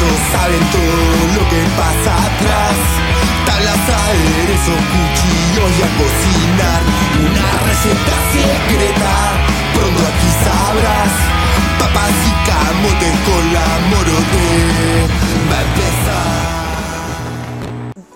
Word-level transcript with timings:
Ellos 0.00 0.16
saben 0.32 0.64
todo 0.72 1.04
lo 1.36 1.44
que 1.50 1.60
pasa 1.76 2.12
atrás. 2.16 2.76
Tablas, 3.44 3.84
aderezos, 4.08 4.80
cuchillos 4.92 5.70
y 5.76 5.82
a 5.82 5.90
cocinar. 6.00 6.80
Una 7.20 7.48
receta 7.68 8.16
secreta, 8.32 9.14
pronto 9.74 10.00
aquí 10.00 10.30
sabrás. 10.42 11.12
Papas 11.78 12.16
y 12.24 12.32
camotes 12.48 13.16
con 13.28 13.44
la 13.52 13.68
morote. 13.90 14.46
Va 15.52 15.58
a 15.58 15.62
empezar. 15.68 16.32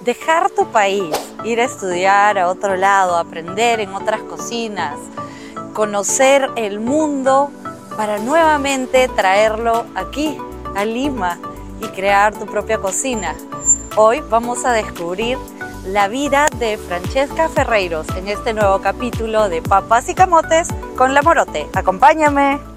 Dejar 0.05 0.43
tu 0.57 0.65
país, 0.73 1.15
ir 1.45 1.61
a 1.61 1.65
estudiar 1.65 2.39
a 2.39 2.49
otro 2.49 2.77
lado, 2.77 3.19
aprender 3.19 3.81
en 3.81 3.93
otras 3.93 4.23
cocinas, 4.23 4.97
conocer 5.75 6.49
el 6.57 6.81
mundo 6.81 7.51
para 7.95 8.17
nuevamente 8.17 9.07
traerlo 9.09 9.85
aquí, 9.95 10.39
a 10.75 10.85
Lima, 10.87 11.39
y 11.81 11.87
crear 11.89 12.35
tu 12.35 12.47
propia 12.47 12.79
cocina. 12.79 13.35
Hoy 13.97 14.23
vamos 14.29 14.65
a 14.65 14.73
descubrir 14.73 15.39
la 15.87 16.09
vida 16.09 16.47
de 16.59 16.79
Francesca 16.79 17.49
Ferreiros 17.49 18.09
en 18.17 18.29
este 18.29 18.55
nuevo 18.55 18.81
capítulo 18.81 19.49
de 19.49 19.63
Papas 19.63 20.09
y 20.09 20.15
Camotes 20.15 20.69
con 20.97 21.15
la 21.15 21.23
Morote. 21.23 21.69
Acompáñame. 21.75 22.74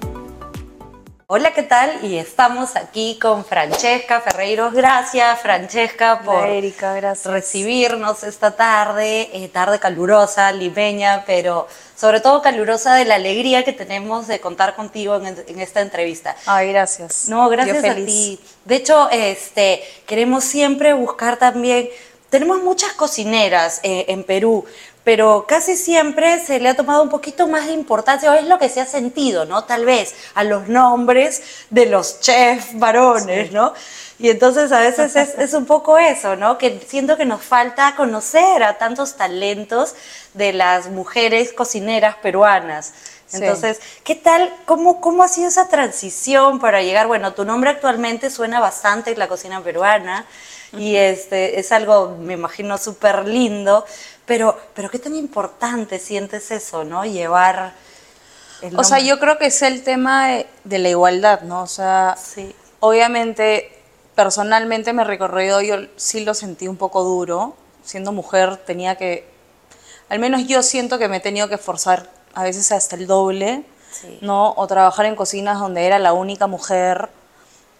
Hola, 1.30 1.52
¿qué 1.52 1.62
tal? 1.62 2.02
Y 2.02 2.16
estamos 2.16 2.74
aquí 2.74 3.18
con 3.20 3.44
Francesca 3.44 4.22
Ferreiros. 4.22 4.72
Gracias, 4.72 5.38
Francesca, 5.42 6.22
por 6.24 6.48
Erika, 6.48 6.94
gracias. 6.94 7.30
recibirnos 7.30 8.22
esta 8.22 8.56
tarde, 8.56 9.28
eh, 9.34 9.48
tarde 9.48 9.78
calurosa, 9.78 10.50
limeña, 10.52 11.24
pero 11.26 11.68
sobre 11.94 12.20
todo 12.20 12.40
calurosa 12.40 12.94
de 12.94 13.04
la 13.04 13.16
alegría 13.16 13.62
que 13.62 13.74
tenemos 13.74 14.26
de 14.26 14.40
contar 14.40 14.74
contigo 14.74 15.16
en, 15.16 15.26
en 15.26 15.60
esta 15.60 15.82
entrevista. 15.82 16.34
Ay, 16.46 16.72
gracias. 16.72 17.28
No, 17.28 17.50
gracias 17.50 17.84
a 17.84 17.94
ti. 17.94 18.40
De 18.64 18.76
hecho, 18.76 19.10
este, 19.10 19.82
queremos 20.06 20.44
siempre 20.44 20.94
buscar 20.94 21.36
también, 21.36 21.90
tenemos 22.30 22.62
muchas 22.62 22.92
cocineras 22.92 23.80
eh, 23.82 24.06
en 24.08 24.22
Perú, 24.22 24.64
pero 25.04 25.46
casi 25.48 25.76
siempre 25.76 26.44
se 26.44 26.60
le 26.60 26.68
ha 26.68 26.76
tomado 26.76 27.02
un 27.02 27.08
poquito 27.08 27.46
más 27.48 27.66
de 27.66 27.72
importancia, 27.72 28.30
o 28.30 28.34
es 28.34 28.44
lo 28.44 28.58
que 28.58 28.68
se 28.68 28.80
ha 28.80 28.86
sentido, 28.86 29.44
¿no? 29.44 29.64
Tal 29.64 29.84
vez 29.84 30.14
a 30.34 30.44
los 30.44 30.68
nombres 30.68 31.42
de 31.70 31.86
los 31.86 32.20
chefs 32.20 32.78
varones, 32.78 33.52
¿no? 33.52 33.72
Y 34.18 34.30
entonces 34.30 34.72
a 34.72 34.80
veces 34.80 35.14
es, 35.14 35.38
es 35.38 35.54
un 35.54 35.64
poco 35.64 35.96
eso, 35.96 36.34
¿no? 36.34 36.58
Que 36.58 36.80
siento 36.86 37.16
que 37.16 37.24
nos 37.24 37.42
falta 37.42 37.94
conocer 37.96 38.62
a 38.64 38.76
tantos 38.76 39.16
talentos 39.16 39.94
de 40.34 40.52
las 40.52 40.88
mujeres 40.88 41.52
cocineras 41.52 42.16
peruanas. 42.16 42.92
Sí. 43.26 43.36
Entonces, 43.36 43.80
¿qué 44.04 44.14
tal? 44.14 44.52
¿Cómo, 44.64 45.00
¿Cómo 45.00 45.22
ha 45.22 45.28
sido 45.28 45.48
esa 45.48 45.68
transición 45.68 46.58
para 46.58 46.82
llegar? 46.82 47.06
Bueno, 47.06 47.34
tu 47.34 47.44
nombre 47.44 47.70
actualmente 47.70 48.30
suena 48.30 48.58
bastante 48.58 49.12
en 49.12 49.18
la 49.18 49.28
cocina 49.28 49.62
peruana 49.62 50.26
y 50.72 50.96
este, 50.96 51.60
es 51.60 51.70
algo, 51.72 52.16
me 52.20 52.34
imagino, 52.34 52.76
súper 52.78 53.26
lindo, 53.26 53.86
pero, 54.28 54.56
pero 54.74 54.88
¿qué 54.90 55.00
tan 55.00 55.16
importante 55.16 55.98
sientes 55.98 56.50
eso, 56.52 56.84
no? 56.84 57.04
Llevar 57.04 57.72
el 58.62 58.78
O 58.78 58.84
sea, 58.84 59.00
yo 59.00 59.18
creo 59.18 59.38
que 59.38 59.46
es 59.46 59.62
el 59.62 59.82
tema 59.82 60.28
de, 60.28 60.46
de 60.64 60.78
la 60.78 60.90
igualdad, 60.90 61.40
¿no? 61.42 61.62
O 61.62 61.66
sea, 61.66 62.16
Sí. 62.16 62.54
obviamente, 62.78 63.72
personalmente 64.14 64.92
me 64.92 65.02
recorrido, 65.04 65.60
yo 65.62 65.76
sí 65.96 66.24
lo 66.24 66.34
sentí 66.34 66.68
un 66.68 66.76
poco 66.76 67.02
duro. 67.02 67.56
Siendo 67.84 68.12
mujer 68.12 68.56
tenía 68.58 68.96
que, 68.96 69.26
al 70.08 70.18
menos 70.18 70.46
yo 70.46 70.62
siento 70.62 70.98
que 70.98 71.08
me 71.08 71.16
he 71.16 71.20
tenido 71.20 71.48
que 71.48 71.54
esforzar 71.54 72.10
a 72.34 72.42
veces 72.42 72.70
hasta 72.70 72.96
el 72.96 73.06
doble, 73.06 73.64
Sí. 73.90 74.18
¿no? 74.20 74.52
O 74.56 74.66
trabajar 74.66 75.06
en 75.06 75.16
cocinas 75.16 75.58
donde 75.58 75.86
era 75.86 75.98
la 75.98 76.12
única 76.12 76.46
mujer, 76.46 77.08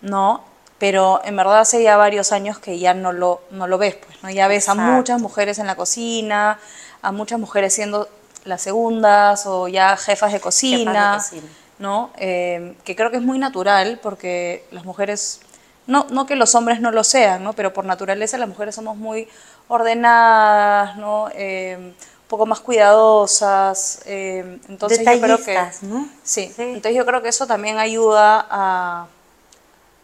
¿no? 0.00 0.42
Pero 0.78 1.20
en 1.24 1.36
verdad 1.36 1.60
hace 1.60 1.82
ya 1.82 1.96
varios 1.96 2.32
años 2.32 2.58
que 2.58 2.78
ya 2.78 2.94
no 2.94 3.12
lo, 3.12 3.42
no 3.50 3.66
lo 3.66 3.78
ves, 3.78 3.96
pues, 3.96 4.22
¿no? 4.22 4.30
Ya 4.30 4.46
ves 4.46 4.68
a 4.68 4.72
Exacto. 4.72 4.92
muchas 4.92 5.20
mujeres 5.20 5.58
en 5.58 5.66
la 5.66 5.74
cocina, 5.74 6.58
a 7.02 7.12
muchas 7.12 7.40
mujeres 7.40 7.74
siendo 7.74 8.08
las 8.44 8.62
segundas 8.62 9.46
o 9.46 9.68
ya 9.68 9.96
jefas 9.96 10.32
de 10.32 10.40
cocina, 10.40 11.18
cocina. 11.18 11.46
¿no? 11.78 12.10
Eh, 12.16 12.74
que 12.84 12.96
creo 12.96 13.10
que 13.10 13.18
es 13.18 13.22
muy 13.22 13.38
natural 13.38 13.98
porque 14.02 14.64
las 14.70 14.84
mujeres, 14.84 15.40
no, 15.86 16.06
no 16.10 16.26
que 16.26 16.36
los 16.36 16.54
hombres 16.54 16.80
no 16.80 16.90
lo 16.90 17.04
sean, 17.04 17.44
¿no? 17.44 17.52
Pero 17.52 17.72
por 17.72 17.84
naturaleza 17.84 18.38
las 18.38 18.48
mujeres 18.48 18.74
somos 18.74 18.96
muy 18.96 19.28
ordenadas, 19.68 20.96
¿no? 20.96 21.28
Eh, 21.34 21.76
un 21.78 22.28
poco 22.28 22.46
más 22.46 22.60
cuidadosas, 22.60 24.00
eh, 24.06 24.58
entonces 24.68 25.00
yo 25.04 25.20
creo 25.20 25.42
que... 25.42 25.58
¿no? 25.82 26.08
Sí. 26.22 26.52
Sí. 26.54 26.62
entonces 26.62 26.94
yo 26.94 27.06
creo 27.06 27.22
que 27.22 27.28
eso 27.28 27.46
también 27.46 27.78
ayuda 27.78 28.46
a, 28.50 29.06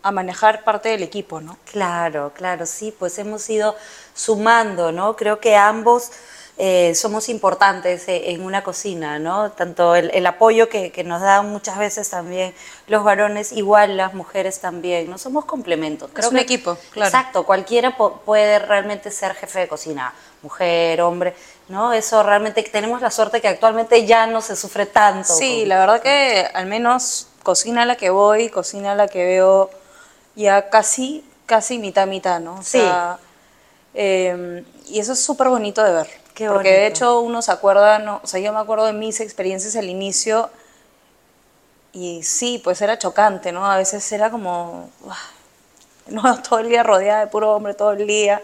a 0.04 0.12
manejar 0.12 0.62
parte 0.64 0.90
del 0.90 1.02
equipo, 1.02 1.40
¿no? 1.40 1.56
Claro, 1.72 2.32
claro, 2.36 2.66
sí, 2.66 2.94
pues 2.96 3.18
hemos 3.18 3.48
ido 3.50 3.74
sumando, 4.14 4.92
¿no? 4.92 5.16
Creo 5.16 5.40
que 5.40 5.56
ambos 5.56 6.10
eh, 6.58 6.94
somos 6.94 7.28
importantes 7.30 8.06
eh, 8.06 8.30
en 8.30 8.44
una 8.44 8.62
cocina, 8.62 9.18
¿no? 9.18 9.50
Tanto 9.52 9.96
el, 9.96 10.10
el 10.14 10.26
apoyo 10.26 10.68
que, 10.68 10.92
que 10.92 11.02
nos 11.04 11.20
dan 11.22 11.50
muchas 11.50 11.78
veces 11.78 12.10
también 12.10 12.54
los 12.86 13.02
varones, 13.02 13.50
igual 13.52 13.96
las 13.96 14.14
mujeres 14.14 14.60
también, 14.60 15.10
¿no? 15.10 15.16
Somos 15.18 15.46
complementos. 15.46 16.10
Es 16.16 16.26
un 16.28 16.38
equipo, 16.38 16.76
claro. 16.90 17.08
Exacto, 17.08 17.44
cualquiera 17.44 17.96
puede 17.96 18.58
realmente 18.60 19.10
ser 19.10 19.34
jefe 19.34 19.60
de 19.60 19.68
cocina, 19.68 20.12
mujer, 20.42 21.00
hombre, 21.00 21.34
¿no? 21.68 21.94
Eso 21.94 22.22
realmente 22.22 22.62
tenemos 22.62 23.00
la 23.00 23.10
suerte 23.10 23.40
que 23.40 23.48
actualmente 23.48 24.04
ya 24.06 24.26
no 24.26 24.42
se 24.42 24.54
sufre 24.54 24.84
tanto. 24.86 25.32
Sí, 25.34 25.60
con- 25.60 25.68
la 25.70 25.78
verdad 25.80 26.02
que 26.02 26.46
al 26.54 26.66
menos 26.66 27.28
cocina 27.42 27.82
a 27.82 27.86
la 27.86 27.96
que 27.96 28.10
voy, 28.10 28.48
cocina 28.50 28.92
a 28.92 28.94
la 28.94 29.08
que 29.08 29.24
veo 29.24 29.70
ya 30.36 30.68
casi, 30.70 31.24
casi 31.46 31.78
mitad 31.78 32.06
mitad, 32.06 32.40
¿no? 32.40 32.54
O 32.54 32.62
Sí. 32.62 32.78
sea, 32.78 33.18
eh, 33.94 34.64
y 34.86 34.98
eso 34.98 35.12
es 35.12 35.20
súper 35.22 35.48
bonito 35.48 35.82
de 35.82 35.92
ver. 35.92 36.08
Qué 36.34 36.48
porque 36.48 36.70
de 36.72 36.86
hecho 36.88 37.20
uno 37.20 37.42
se 37.42 37.52
acuerda, 37.52 38.00
¿no? 38.00 38.20
o 38.22 38.26
sea, 38.26 38.40
yo 38.40 38.52
me 38.52 38.58
acuerdo 38.58 38.86
de 38.86 38.92
mis 38.92 39.20
experiencias 39.20 39.76
al 39.76 39.88
inicio 39.88 40.50
y 41.92 42.24
sí, 42.24 42.60
pues 42.62 42.82
era 42.82 42.98
chocante, 42.98 43.52
¿no? 43.52 43.64
A 43.70 43.76
veces 43.76 44.10
era 44.10 44.30
como, 44.30 44.90
"Uah, 45.02 45.16
no, 46.08 46.42
todo 46.42 46.58
el 46.58 46.68
día 46.68 46.82
rodeada 46.82 47.20
de 47.20 47.26
puro 47.28 47.52
hombre, 47.54 47.74
todo 47.74 47.92
el 47.92 48.06
día. 48.06 48.42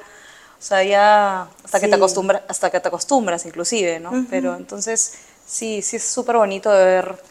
O 0.59 0.63
sea, 0.63 0.85
ya 0.85 1.49
hasta 1.65 1.81
que 1.81 1.89
te 1.89 1.95
acostumbras, 1.97 2.43
hasta 2.47 2.71
que 2.71 2.81
te 2.81 2.89
acostumbras 2.89 3.45
inclusive, 3.47 3.99
¿no? 3.99 4.27
Pero 4.29 4.55
entonces 4.57 5.15
sí, 5.47 5.83
sí 5.83 5.97
es 5.97 6.05
súper 6.05 6.37
bonito 6.37 6.71
de 6.71 6.85
ver 6.85 7.23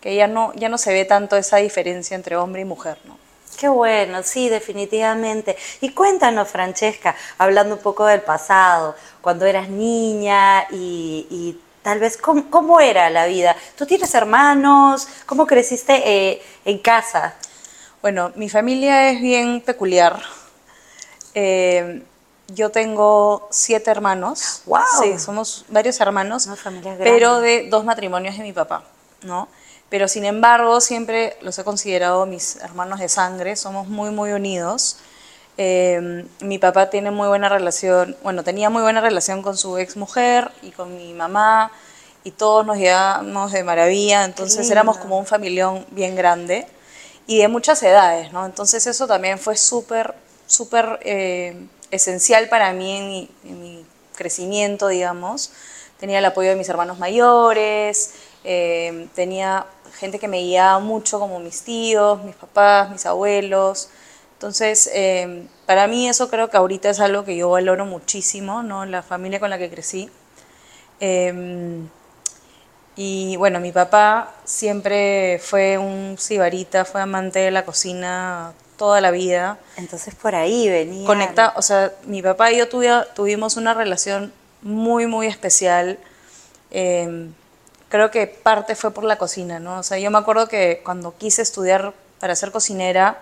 que 0.00 0.16
ya 0.16 0.26
no, 0.26 0.52
ya 0.54 0.68
no 0.68 0.78
se 0.78 0.92
ve 0.92 1.04
tanto 1.04 1.36
esa 1.36 1.58
diferencia 1.58 2.14
entre 2.14 2.36
hombre 2.36 2.62
y 2.62 2.64
mujer, 2.64 2.98
¿no? 3.04 3.18
Qué 3.58 3.68
bueno, 3.68 4.22
sí, 4.22 4.48
definitivamente. 4.48 5.56
Y 5.80 5.90
cuéntanos, 5.90 6.48
Francesca, 6.48 7.14
hablando 7.38 7.76
un 7.76 7.80
poco 7.80 8.06
del 8.06 8.22
pasado, 8.22 8.96
cuando 9.20 9.46
eras 9.46 9.68
niña 9.68 10.66
y, 10.70 11.26
y 11.30 11.60
tal 11.82 11.98
vez 11.98 12.16
cómo, 12.16 12.50
cómo 12.50 12.80
era 12.80 13.10
la 13.10 13.26
vida. 13.26 13.56
¿Tú 13.76 13.86
tienes 13.86 14.14
hermanos? 14.14 15.06
¿Cómo 15.26 15.46
creciste 15.46 16.02
eh, 16.04 16.42
en 16.64 16.78
casa? 16.78 17.34
Bueno, 18.00 18.32
mi 18.34 18.48
familia 18.48 19.10
es 19.10 19.20
bien 19.20 19.60
peculiar. 19.60 20.20
Eh, 21.34 22.02
yo 22.48 22.70
tengo 22.70 23.48
siete 23.50 23.90
hermanos. 23.90 24.62
¡Guau! 24.66 24.84
Sí, 25.00 25.18
somos 25.18 25.64
varios 25.68 26.00
hermanos, 26.00 26.46
Una 26.46 26.56
familia 26.56 26.96
pero 26.98 27.40
de 27.40 27.68
dos 27.70 27.84
matrimonios 27.84 28.36
de 28.36 28.42
mi 28.42 28.52
papá, 28.52 28.82
¿no? 29.22 29.48
Pero 29.92 30.08
sin 30.08 30.24
embargo, 30.24 30.80
siempre 30.80 31.36
los 31.42 31.58
he 31.58 31.64
considerado 31.64 32.24
mis 32.24 32.56
hermanos 32.56 32.98
de 32.98 33.10
sangre, 33.10 33.56
somos 33.56 33.88
muy, 33.88 34.08
muy 34.08 34.32
unidos. 34.32 34.96
Eh, 35.58 36.24
mi 36.40 36.58
papá 36.58 36.88
tiene 36.88 37.10
muy 37.10 37.28
buena 37.28 37.50
relación, 37.50 38.16
bueno, 38.22 38.42
tenía 38.42 38.70
muy 38.70 38.80
buena 38.80 39.02
relación 39.02 39.42
con 39.42 39.54
su 39.54 39.76
ex 39.76 39.98
mujer 39.98 40.50
y 40.62 40.70
con 40.70 40.96
mi 40.96 41.12
mamá, 41.12 41.70
y 42.24 42.30
todos 42.30 42.64
nos 42.64 42.78
llevábamos 42.78 43.52
de 43.52 43.64
maravilla, 43.64 44.24
entonces 44.24 44.70
éramos 44.70 44.96
como 44.96 45.18
un 45.18 45.26
familión 45.26 45.84
bien 45.90 46.16
grande 46.16 46.66
y 47.26 47.40
de 47.40 47.48
muchas 47.48 47.82
edades, 47.82 48.32
¿no? 48.32 48.46
Entonces 48.46 48.86
eso 48.86 49.06
también 49.06 49.38
fue 49.38 49.58
súper, 49.58 50.14
súper 50.46 51.00
eh, 51.02 51.66
esencial 51.90 52.48
para 52.48 52.72
mí 52.72 52.96
en 52.96 53.08
mi, 53.08 53.30
en 53.44 53.60
mi 53.60 53.86
crecimiento, 54.14 54.88
digamos. 54.88 55.52
Tenía 56.00 56.18
el 56.18 56.24
apoyo 56.24 56.48
de 56.48 56.56
mis 56.56 56.70
hermanos 56.70 56.98
mayores, 56.98 58.14
eh, 58.44 59.06
tenía 59.14 59.66
gente 60.02 60.18
que 60.18 60.26
me 60.28 60.40
guiaba 60.40 60.80
mucho, 60.80 61.18
como 61.20 61.38
mis 61.38 61.62
tíos, 61.62 62.22
mis 62.24 62.34
papás, 62.34 62.90
mis 62.90 63.06
abuelos. 63.06 63.88
Entonces, 64.34 64.90
eh, 64.92 65.46
para 65.66 65.86
mí 65.86 66.08
eso 66.08 66.28
creo 66.28 66.50
que 66.50 66.56
ahorita 66.56 66.90
es 66.90 66.98
algo 66.98 67.24
que 67.24 67.36
yo 67.36 67.50
valoro 67.50 67.86
muchísimo, 67.86 68.62
¿no? 68.64 68.84
La 68.84 69.02
familia 69.02 69.38
con 69.38 69.48
la 69.50 69.58
que 69.58 69.70
crecí. 69.70 70.10
Eh, 71.00 71.80
y 72.96 73.36
bueno, 73.36 73.60
mi 73.60 73.72
papá 73.72 74.34
siempre 74.44 75.40
fue 75.42 75.78
un 75.78 76.16
sibarita, 76.18 76.84
fue 76.84 77.00
amante 77.00 77.38
de 77.38 77.50
la 77.50 77.64
cocina 77.64 78.52
toda 78.76 79.00
la 79.00 79.10
vida. 79.10 79.58
Entonces 79.76 80.14
por 80.14 80.34
ahí 80.34 80.68
venía. 80.68 81.06
Conecta, 81.06 81.52
o 81.56 81.62
sea, 81.62 81.92
mi 82.04 82.20
papá 82.22 82.50
y 82.52 82.58
yo 82.58 82.68
tuvi- 82.68 83.06
tuvimos 83.14 83.56
una 83.56 83.72
relación 83.74 84.32
muy, 84.62 85.06
muy 85.06 85.26
especial. 85.26 85.98
Eh, 86.70 87.28
creo 87.92 88.10
que 88.10 88.26
parte 88.26 88.74
fue 88.74 88.90
por 88.90 89.04
la 89.04 89.18
cocina, 89.18 89.60
¿no? 89.60 89.80
O 89.80 89.82
sea, 89.82 89.98
yo 89.98 90.10
me 90.10 90.16
acuerdo 90.16 90.48
que 90.48 90.80
cuando 90.82 91.14
quise 91.18 91.42
estudiar 91.42 91.92
para 92.20 92.34
ser 92.34 92.50
cocinera, 92.50 93.18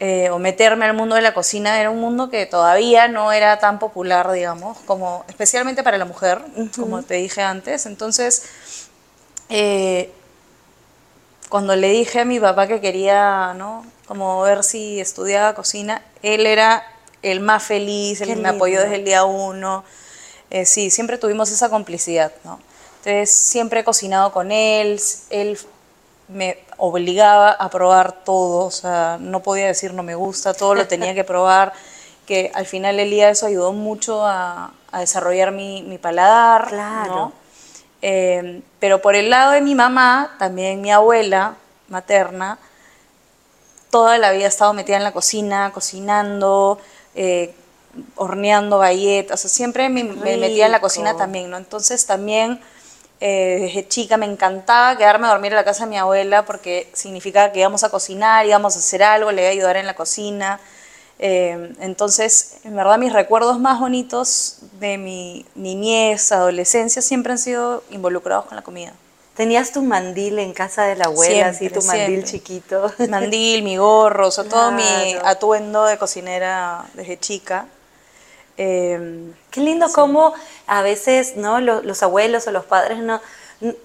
eh, 0.00 0.30
o 0.30 0.38
meterme 0.38 0.86
al 0.86 0.94
mundo 0.94 1.16
de 1.16 1.20
la 1.20 1.34
cocina 1.34 1.78
era 1.78 1.90
un 1.90 2.00
mundo 2.00 2.30
que 2.30 2.46
todavía 2.46 3.08
no 3.08 3.32
era 3.32 3.58
tan 3.58 3.78
popular, 3.78 4.32
digamos, 4.32 4.78
como 4.86 5.26
especialmente 5.28 5.82
para 5.82 5.98
la 5.98 6.06
mujer, 6.06 6.40
como 6.76 7.02
te 7.02 7.16
dije 7.16 7.42
antes. 7.42 7.84
Entonces, 7.84 8.44
eh, 9.50 10.10
cuando 11.50 11.76
le 11.76 11.90
dije 11.90 12.20
a 12.20 12.24
mi 12.24 12.40
papá 12.40 12.66
que 12.66 12.80
quería, 12.80 13.52
¿no? 13.52 13.84
Como 14.06 14.40
ver 14.40 14.64
si 14.64 14.98
estudiaba 14.98 15.54
cocina, 15.54 16.00
él 16.22 16.46
era 16.46 16.84
el 17.20 17.40
más 17.40 17.64
feliz, 17.64 18.22
el 18.22 18.28
que 18.28 18.36
me 18.36 18.48
apoyó 18.48 18.80
desde 18.80 18.94
el 18.96 19.04
día 19.04 19.24
uno. 19.24 19.84
Eh, 20.48 20.64
sí, 20.64 20.88
siempre 20.88 21.18
tuvimos 21.18 21.50
esa 21.50 21.68
complicidad, 21.68 22.32
¿no? 22.42 22.60
Entonces, 23.06 23.36
siempre 23.36 23.80
he 23.80 23.84
cocinado 23.84 24.32
con 24.32 24.50
él, 24.50 25.00
él 25.30 25.56
me 26.26 26.58
obligaba 26.76 27.52
a 27.52 27.70
probar 27.70 28.24
todo, 28.24 28.66
o 28.66 28.70
sea, 28.72 29.16
no 29.20 29.44
podía 29.44 29.66
decir 29.66 29.94
no 29.94 30.02
me 30.02 30.16
gusta, 30.16 30.54
todo 30.54 30.74
lo 30.74 30.88
tenía 30.88 31.14
que 31.14 31.22
probar, 31.22 31.72
que 32.26 32.50
al 32.52 32.66
final 32.66 32.98
el 32.98 33.08
día 33.10 33.30
eso 33.30 33.46
ayudó 33.46 33.72
mucho 33.72 34.26
a, 34.26 34.72
a 34.90 34.98
desarrollar 34.98 35.52
mi, 35.52 35.84
mi 35.84 35.98
paladar, 35.98 36.66
Claro. 36.66 37.14
¿no? 37.14 37.32
Eh, 38.02 38.62
pero 38.80 39.00
por 39.00 39.14
el 39.14 39.30
lado 39.30 39.52
de 39.52 39.60
mi 39.60 39.76
mamá, 39.76 40.34
también 40.40 40.80
mi 40.80 40.90
abuela 40.90 41.54
materna, 41.86 42.58
toda 43.92 44.18
la 44.18 44.32
vida 44.32 44.46
he 44.46 44.48
estado 44.48 44.72
metida 44.72 44.96
en 44.96 45.04
la 45.04 45.12
cocina, 45.12 45.70
cocinando, 45.72 46.80
eh, 47.14 47.54
horneando 48.16 48.80
galletas, 48.80 49.38
o 49.38 49.42
sea, 49.42 49.48
siempre 49.48 49.88
me, 49.90 50.02
me 50.02 50.36
metía 50.38 50.66
en 50.66 50.72
la 50.72 50.80
cocina 50.80 51.16
también, 51.16 51.50
¿no? 51.50 51.56
Entonces 51.56 52.04
también 52.04 52.60
eh, 53.20 53.58
desde 53.62 53.88
chica 53.88 54.16
me 54.16 54.26
encantaba 54.26 54.96
quedarme 54.96 55.26
a 55.26 55.30
dormir 55.30 55.52
en 55.52 55.56
la 55.56 55.64
casa 55.64 55.84
de 55.84 55.90
mi 55.90 55.98
abuela 55.98 56.44
porque 56.44 56.90
significaba 56.92 57.50
que 57.50 57.60
íbamos 57.60 57.82
a 57.82 57.88
cocinar, 57.88 58.44
íbamos 58.44 58.76
a 58.76 58.78
hacer 58.78 59.02
algo, 59.02 59.32
le 59.32 59.42
iba 59.42 59.48
a 59.48 59.52
ayudar 59.52 59.76
en 59.76 59.86
la 59.86 59.94
cocina. 59.94 60.60
Eh, 61.18 61.74
entonces, 61.80 62.58
en 62.64 62.76
verdad, 62.76 62.98
mis 62.98 63.12
recuerdos 63.12 63.58
más 63.58 63.80
bonitos 63.80 64.58
de 64.80 64.98
mi 64.98 65.46
niñez, 65.54 66.30
adolescencia, 66.30 67.00
siempre 67.00 67.32
han 67.32 67.38
sido 67.38 67.82
involucrados 67.90 68.44
con 68.44 68.56
la 68.56 68.62
comida. 68.62 68.92
¿Tenías 69.34 69.72
tu 69.72 69.82
mandil 69.82 70.38
en 70.38 70.54
casa 70.54 70.84
de 70.84 70.96
la 70.96 71.06
abuela, 71.06 71.48
así 71.48 71.68
tu 71.68 71.82
mandil 71.82 72.26
siempre. 72.26 72.30
chiquito? 72.30 72.92
Mandil, 73.10 73.62
mi 73.62 73.76
gorro, 73.76 74.28
o 74.28 74.30
sea, 74.30 74.44
todo 74.44 74.72
mi 74.72 74.84
atuendo 75.24 75.84
de 75.84 75.98
cocinera 75.98 76.86
desde 76.94 77.18
chica. 77.18 77.66
Eh, 78.58 79.32
Qué 79.50 79.60
lindo 79.60 79.86
cómo 79.94 80.34
a 80.66 80.82
veces 80.82 81.36
no 81.36 81.60
Lo- 81.60 81.82
los, 81.82 82.02
abuelos 82.02 82.46
o 82.46 82.50
los 82.52 82.64
padres 82.64 82.98
no 82.98 83.20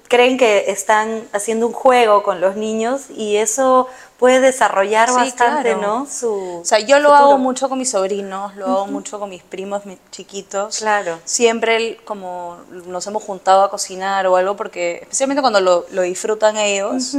creen 0.10 0.38
que 0.38 0.70
están 0.70 1.24
haciendo 1.32 1.66
un 1.66 1.72
juego 1.72 2.24
con 2.24 2.42
los 2.42 2.58
niños 2.58 3.04
y 3.10 3.38
eso 3.38 3.88
puede 4.20 4.42
desarrollar 4.42 5.08
Sí, 5.08 5.16
bastante, 5.16 5.74
claro. 5.76 5.82
¿no? 5.82 6.06
Su 6.08 6.60
O 6.62 6.66
sea, 6.66 6.80
yo 6.80 7.00
lo 7.00 7.08
futuro. 7.10 7.16
hago 7.30 7.38
mucho 7.38 7.70
con 7.70 7.78
mis 7.80 7.90
sobrinos, 7.92 8.54
lo 8.58 8.66
hago 8.68 8.88
mucho 8.88 9.18
con 9.18 9.30
mis 9.30 9.44
primos 9.44 9.82
chiquitos. 10.12 10.80
Claro. 10.80 11.20
Siempre 11.24 11.98
como 12.04 12.58
nos 12.86 13.08
hemos 13.08 13.24
juntado 13.24 13.64
a 13.64 13.70
cocinar 13.70 14.28
o 14.28 14.36
algo, 14.36 14.58
porque 14.58 15.00
especialmente 15.04 15.40
cuando 15.42 15.62
lo, 15.62 15.86
lo 15.92 16.02
disfrutan 16.02 16.58
ellos, 16.58 17.16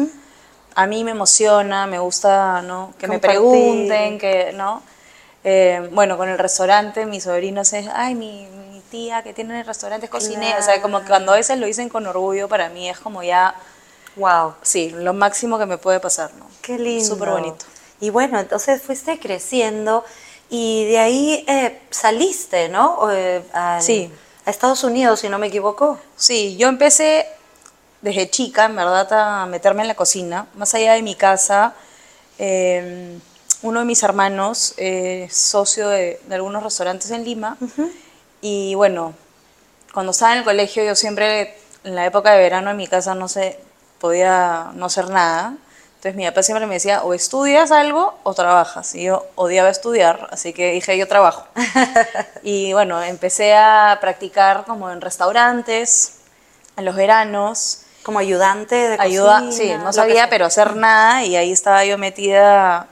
a 0.74 0.86
mí 0.86 1.04
me 1.04 1.12
emociona, 1.12 1.86
me 1.86 1.98
gusta, 2.00 2.60
¿no? 2.60 2.92
Que 2.98 3.08
me 3.08 3.18
pregunten, 3.18 4.18
que, 4.18 4.52
¿no? 4.54 4.82
Eh, 5.44 5.88
bueno, 5.92 6.16
con 6.16 6.28
el 6.28 6.38
restaurante, 6.38 7.04
mis 7.06 7.24
sobrinos 7.24 7.72
es, 7.72 7.88
ay, 7.92 8.14
mi, 8.14 8.46
mi 8.70 8.80
tía 8.90 9.22
que 9.22 9.32
tiene 9.34 9.60
el 9.60 9.66
restaurante 9.66 10.06
es 10.06 10.10
cocinera. 10.10 10.58
O 10.58 10.62
sea, 10.62 10.80
como 10.80 11.00
que 11.00 11.06
cuando 11.08 11.32
a 11.32 11.36
veces 11.36 11.58
lo 11.58 11.66
dicen 11.66 11.88
con 11.88 12.06
orgullo, 12.06 12.48
para 12.48 12.68
mí 12.68 12.88
es 12.88 12.98
como 12.98 13.22
ya, 13.22 13.54
Wow. 14.14 14.54
sí, 14.62 14.90
lo 14.90 15.14
máximo 15.14 15.58
que 15.58 15.66
me 15.66 15.78
puede 15.78 15.98
pasar, 15.98 16.32
¿no? 16.34 16.46
Qué 16.60 16.78
lindo. 16.78 17.04
Súper 17.04 17.30
bonito. 17.30 17.64
Y 18.00 18.10
bueno, 18.10 18.38
entonces 18.38 18.82
fuiste 18.82 19.18
creciendo 19.18 20.04
y 20.50 20.84
de 20.86 20.98
ahí 20.98 21.44
eh, 21.48 21.80
saliste, 21.90 22.68
¿no? 22.68 23.10
Eh, 23.10 23.42
al- 23.52 23.82
Sí. 23.82 24.12
A 24.44 24.50
Estados 24.50 24.82
Unidos, 24.84 25.20
si 25.20 25.28
no 25.28 25.38
me 25.38 25.46
equivoco. 25.46 25.98
Sí, 26.16 26.56
yo 26.56 26.68
empecé 26.68 27.26
desde 28.00 28.28
chica, 28.28 28.64
en 28.66 28.74
verdad, 28.76 29.08
a 29.12 29.46
meterme 29.46 29.82
en 29.82 29.88
la 29.88 29.94
cocina. 29.94 30.46
Más 30.54 30.74
allá 30.74 30.94
de 30.94 31.02
mi 31.02 31.14
casa, 31.14 31.74
eh, 32.38 33.18
uno 33.62 33.80
de 33.80 33.84
mis 33.86 34.02
hermanos 34.02 34.74
es 34.76 35.34
socio 35.36 35.88
de, 35.88 36.20
de 36.26 36.34
algunos 36.34 36.62
restaurantes 36.62 37.10
en 37.10 37.24
Lima. 37.24 37.56
Y 38.40 38.74
bueno, 38.74 39.14
cuando 39.92 40.12
estaba 40.12 40.32
en 40.32 40.38
el 40.38 40.44
colegio, 40.44 40.84
yo 40.84 40.94
siempre, 40.94 41.56
en 41.84 41.94
la 41.94 42.04
época 42.06 42.32
de 42.32 42.38
verano 42.38 42.70
en 42.70 42.76
mi 42.76 42.88
casa 42.88 43.14
no 43.14 43.28
se 43.28 43.58
podía 44.00 44.70
no 44.74 44.86
hacer 44.86 45.10
nada. 45.10 45.54
Entonces 45.94 46.16
mi 46.16 46.26
papá 46.26 46.42
siempre 46.42 46.66
me 46.66 46.74
decía, 46.74 47.04
o 47.04 47.14
estudias 47.14 47.70
algo 47.70 48.18
o 48.24 48.34
trabajas. 48.34 48.96
Y 48.96 49.04
yo 49.04 49.26
odiaba 49.36 49.68
estudiar, 49.68 50.28
así 50.32 50.52
que 50.52 50.72
dije, 50.72 50.98
yo 50.98 51.06
trabajo. 51.06 51.46
y 52.42 52.72
bueno, 52.72 53.00
empecé 53.00 53.54
a 53.54 53.98
practicar 54.00 54.64
como 54.64 54.90
en 54.90 55.00
restaurantes, 55.00 56.14
en 56.76 56.84
los 56.84 56.96
veranos. 56.96 57.78
Como 58.02 58.18
ayudante 58.18 58.74
de 58.74 58.96
Ayuda, 58.98 59.44
cocina. 59.44 59.76
sí, 59.78 59.84
no 59.84 59.92
sabía, 59.92 60.28
pero 60.28 60.44
hacer 60.44 60.74
nada 60.74 61.22
y 61.22 61.36
ahí 61.36 61.52
estaba 61.52 61.84
yo 61.84 61.98
metida 61.98 62.88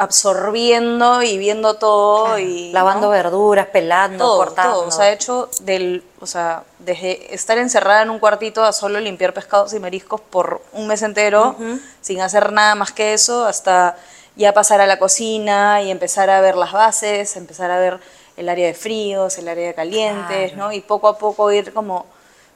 absorbiendo 0.00 1.22
y 1.22 1.38
viendo 1.38 1.74
todo 1.74 2.24
Claro, 2.24 2.38
y 2.38 2.72
lavando 2.72 3.06
¿no? 3.06 3.12
verduras, 3.12 3.66
pelando, 3.66 4.24
todo, 4.24 4.36
cortando. 4.38 4.74
todo. 4.78 4.88
O 4.88 4.90
sea, 4.90 5.06
de 5.06 5.12
hecho, 5.12 5.48
del, 5.62 6.04
o 6.20 6.26
sea, 6.26 6.64
desde 6.78 7.34
estar 7.34 7.58
encerrada 7.58 8.02
en 8.02 8.10
un 8.10 8.18
cuartito 8.18 8.64
a 8.64 8.72
solo 8.72 9.00
limpiar 9.00 9.32
pescados 9.34 9.72
y 9.74 9.80
mariscos 9.80 10.20
por 10.20 10.62
un 10.72 10.86
mes 10.86 11.02
entero, 11.02 11.56
sin 12.00 12.20
hacer 12.20 12.52
nada 12.52 12.74
más 12.74 12.92
que 12.92 13.12
eso, 13.14 13.44
hasta 13.46 13.96
ya 14.36 14.52
pasar 14.54 14.80
a 14.80 14.86
la 14.86 14.98
cocina 14.98 15.82
y 15.82 15.90
empezar 15.90 16.30
a 16.30 16.40
ver 16.40 16.56
las 16.56 16.72
bases, 16.72 17.36
empezar 17.36 17.70
a 17.70 17.78
ver 17.78 17.98
el 18.36 18.48
área 18.48 18.66
de 18.68 18.74
fríos, 18.74 19.36
el 19.38 19.48
área 19.48 19.66
de 19.68 19.74
calientes, 19.74 20.52
Claro. 20.52 20.68
¿no? 20.68 20.72
Y 20.72 20.80
poco 20.80 21.08
a 21.08 21.18
poco 21.18 21.50
ir 21.52 21.72
como, 21.72 22.06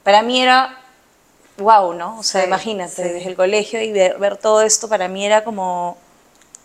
para 0.03 0.21
mí 0.21 0.41
era 0.41 0.79
wow, 1.57 1.93
¿no? 1.93 2.19
O 2.19 2.23
sea, 2.23 2.41
Sí, 2.41 2.47
imagínate, 2.47 2.91
sí. 2.95 3.01
desde 3.03 3.29
el 3.29 3.35
colegio 3.35 3.81
y 3.81 3.91
ver, 3.91 4.17
ver 4.17 4.37
todo 4.37 4.61
esto 4.61 4.89
para 4.89 5.07
mí 5.07 5.25
era 5.25 5.43
como 5.43 5.97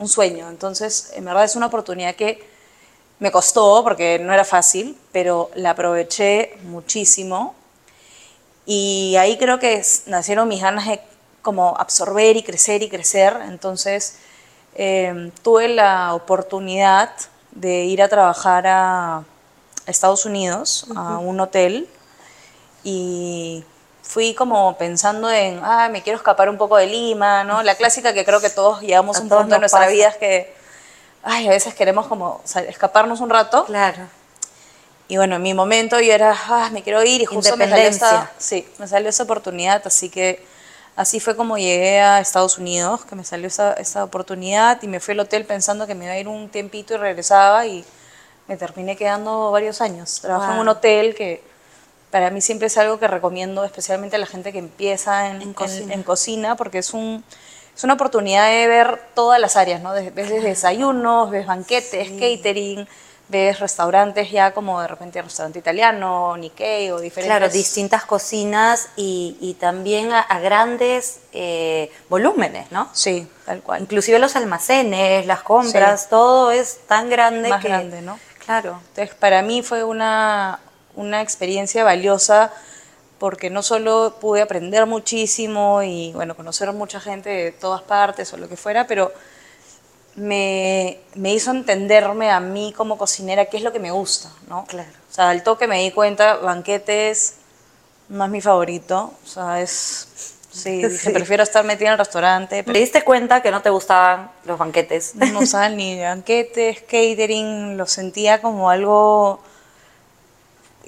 un 0.01 0.09
sueño. 0.09 0.49
Entonces, 0.49 1.13
en 1.15 1.25
verdad 1.25 1.45
es 1.45 1.55
una 1.55 1.67
oportunidad 1.67 2.17
que 2.17 2.43
me 3.21 3.31
costó 3.31 3.85
porque 3.85 4.19
no 4.19 4.33
era 4.33 4.45
fácil, 4.45 4.99
pero 5.13 5.51
la 5.55 5.71
aproveché 5.71 6.59
muchísimo. 6.65 7.55
Y 8.67 9.15
ahí 9.17 9.39
creo 9.39 9.59
que 9.59 9.83
nacieron 10.07 10.49
mis 10.49 10.63
ganas 10.63 10.87
de 10.87 11.01
como 11.43 11.77
absorber 11.79 12.37
y 12.37 12.43
crecer 12.43 12.83
y 12.83 12.89
crecer. 12.89 13.37
Entonces, 13.47 14.17
eh, 14.75 15.31
tuve 15.43 15.69
la 15.69 16.15
oportunidad 16.15 17.13
de 17.53 17.85
ir 17.85 18.03
a 18.03 18.09
trabajar 18.09 18.67
a 18.67 19.25
Estados 19.87 20.25
Unidos, 20.25 20.87
a 20.97 21.19
un 21.19 21.41
hotel, 21.41 21.89
y 22.85 23.65
fui 24.03 24.35
como 24.35 24.77
pensando 24.77 25.31
en, 25.31 25.61
ah, 25.63 25.89
me 25.91 26.03
quiero 26.03 26.17
escapar 26.17 26.49
un 26.49 26.57
poco 26.59 26.77
de 26.77 26.87
Lima, 26.87 27.45
¿no? 27.45 27.63
La 27.63 27.75
clásica 27.75 28.13
que 28.13 28.25
creo 28.25 28.41
que 28.41 28.51
todos 28.51 28.81
llegamos 28.81 29.19
A 29.19 29.21
un 29.21 29.29
todos 29.29 29.43
punto 29.43 29.55
en 29.57 29.61
nos 29.61 29.73
nuestra 29.73 29.81
pasa. 29.81 29.93
vida 29.93 30.09
es 30.09 30.17
que, 30.17 30.55
ay, 31.23 31.47
a 31.47 31.51
veces 31.51 31.75
queremos 31.75 32.07
como 32.07 32.43
escaparnos 32.69 33.21
un 33.21 33.31
rato. 33.31 33.65
Claro. 33.67 34.09
Y 35.09 35.17
bueno, 35.17 35.37
en 35.37 35.43
mi 35.43 35.55
momento 35.55 35.99
yo 36.01 36.13
era, 36.13 36.37
ah, 36.49 36.71
me 36.73 36.83
quiero 36.83 37.03
ir 37.03 37.21
y 37.21 37.25
justo 37.25 37.57
me 37.57 37.69
salió, 37.69 37.85
esta, 37.85 38.07
Independencia. 38.07 38.33
sí, 38.39 38.69
me 38.79 38.87
salió 38.87 39.09
esa 39.09 39.25
oportunidad, 39.25 39.83
así 39.85 40.09
que 40.09 40.45
así 40.95 41.19
fue 41.19 41.35
como 41.35 41.59
llegué 41.59 42.01
a 42.01 42.21
Estados 42.21 42.59
Unidos, 42.59 43.05
que 43.05 43.17
me 43.17 43.25
salió 43.25 43.49
esa, 43.49 43.73
esa 43.75 44.05
oportunidad 44.05 44.81
y 44.83 44.87
me 44.87 45.01
fui 45.01 45.13
al 45.13 45.21
hotel 45.21 45.45
pensando 45.47 45.87
que 45.87 45.95
me 45.97 46.05
iba 46.05 46.15
a 46.15 46.19
ir 46.19 46.29
un 46.29 46.49
tiempito 46.49 46.95
y 46.95 46.97
regresaba 46.99 47.67
y 47.67 47.85
me 48.47 48.57
terminé 48.57 48.97
quedando 48.97 49.51
varios 49.51 49.81
años. 49.81 50.21
Trabajé 50.21 50.53
en 50.53 50.59
un 50.59 50.69
hotel 50.69 51.15
que 51.15 51.43
para 52.11 52.31
mí 52.31 52.41
siempre 52.41 52.67
es 52.67 52.77
algo 52.79 52.99
que 52.99 53.07
recomiendo, 53.09 53.65
especialmente 53.65 54.17
a 54.17 54.19
la 54.19 54.27
gente 54.27 54.53
que 54.53 54.59
empieza 54.59 55.29
en, 55.29 55.37
En 55.37 55.43
en- 55.43 55.55
cocina. 55.55 55.95
en 55.95 56.03
cocina, 56.03 56.57
porque 56.57 56.79
es 56.79 56.93
un... 56.95 57.25
Es 57.77 57.85
una 57.85 57.95
oportunidad 57.95 58.51
de 58.51 58.67
ver 58.67 59.01
todas 59.15 59.41
las 59.41 59.57
áreas, 59.57 59.81
¿no? 59.81 59.93
Ves 59.93 60.15
desde 60.15 60.41
desayunos, 60.43 61.31
ves 61.31 61.47
banquetes, 61.47 62.11
catering, 62.11 62.87
ves 63.29 63.59
restaurantes 63.61 64.31
ya 64.31 64.53
como 64.53 64.83
de 64.83 64.89
repente 64.89 65.23
restaurante 65.23 65.61
italiano, 65.61 66.37
Nikkei 66.37 66.91
o 66.91 66.99
diferentes... 67.01 67.35
Claro, 67.39 67.49
distintas 67.51 68.05
cocinas 68.05 68.89
y, 68.97 69.37
y 69.41 69.55
también 69.55 70.13
a, 70.13 70.21
a 70.21 70.41
grandes 70.41 71.21
eh, 71.33 71.91
volúmenes, 72.11 72.71
¿no? 72.71 72.91
Sí, 72.93 73.27
tal 73.47 73.63
cual. 73.63 73.81
Inclusive 73.83 74.19
los 74.19 74.37
almacenes, 74.37 75.25
las 75.25 75.43
compras, 75.43 76.09
todo 76.11 76.51
es 76.51 76.81
tan 76.87 77.09
grande 77.09 77.49
Más 77.49 77.63
que... 77.63 77.69
grande, 77.69 78.03
¿no? 78.03 78.19
Claro. 78.45 78.81
Entonces, 78.89 79.15
para 79.15 79.41
mí 79.43 79.63
fue 79.63 79.85
una, 79.85 80.59
una 80.95 81.23
experiencia 81.23 81.85
valiosa 81.85 82.53
porque 83.19 83.51
no 83.51 83.63
solo 83.63 84.17
pude 84.21 84.41
aprender 84.41 84.87
muchísimo 84.87 85.83
y, 85.83 86.13
bueno, 86.13 86.35
conocer 86.35 86.73
mucha 86.73 87.01
gente 87.01 87.29
de 87.29 87.53
todas 87.53 87.83
partes 87.83 88.33
o 88.33 88.39
lo 88.39 88.49
que 88.49 88.57
fuera, 88.57 88.87
pero 88.87 89.13
me, 90.17 90.99
me 91.15 91.35
hizo 91.35 91.51
entenderme 91.51 92.31
a 92.31 92.41
mí 92.41 92.73
como 92.77 92.97
cocinera 92.97 93.45
qué 93.47 93.59
es 93.59 93.63
lo 93.63 93.73
que 93.73 93.79
me 93.79 93.91
gusta, 93.91 94.31
¿no? 94.49 94.65
Claro. 94.67 94.89
O 95.11 95.15
sea, 95.15 95.31
al 95.31 95.43
toque 95.43 95.67
me 95.67 95.83
di 95.83 95.91
cuenta, 95.91 96.37
banquetes 96.37 97.35
no 98.09 98.25
es 98.25 98.31
mi 98.31 98.41
favorito, 98.41 99.13
o 99.23 99.27
sea, 99.27 99.61
es 99.61 100.09
Sí, 100.51 100.83
dije, 100.89 101.11
prefiero 101.11 101.43
estar 101.43 101.65
metida 101.65 101.89
en 101.89 101.93
el 101.93 101.99
restaurante. 101.99 102.63
¿Te 102.63 102.73
diste 102.73 103.03
cuenta 103.03 103.43
que 103.43 103.51
no 103.51 103.63
te 103.63 103.71
gustaban 103.71 104.31
los 104.45 104.59
banquetes? 104.59 105.15
No 105.15 105.27
me 105.27 105.41
gustaban 105.41 105.77
ni 105.77 106.01
banquetes, 106.01 106.81
catering, 106.83 107.77
lo 107.77 107.87
sentía 107.87 108.43
como 108.43 108.71
algo 108.71 109.41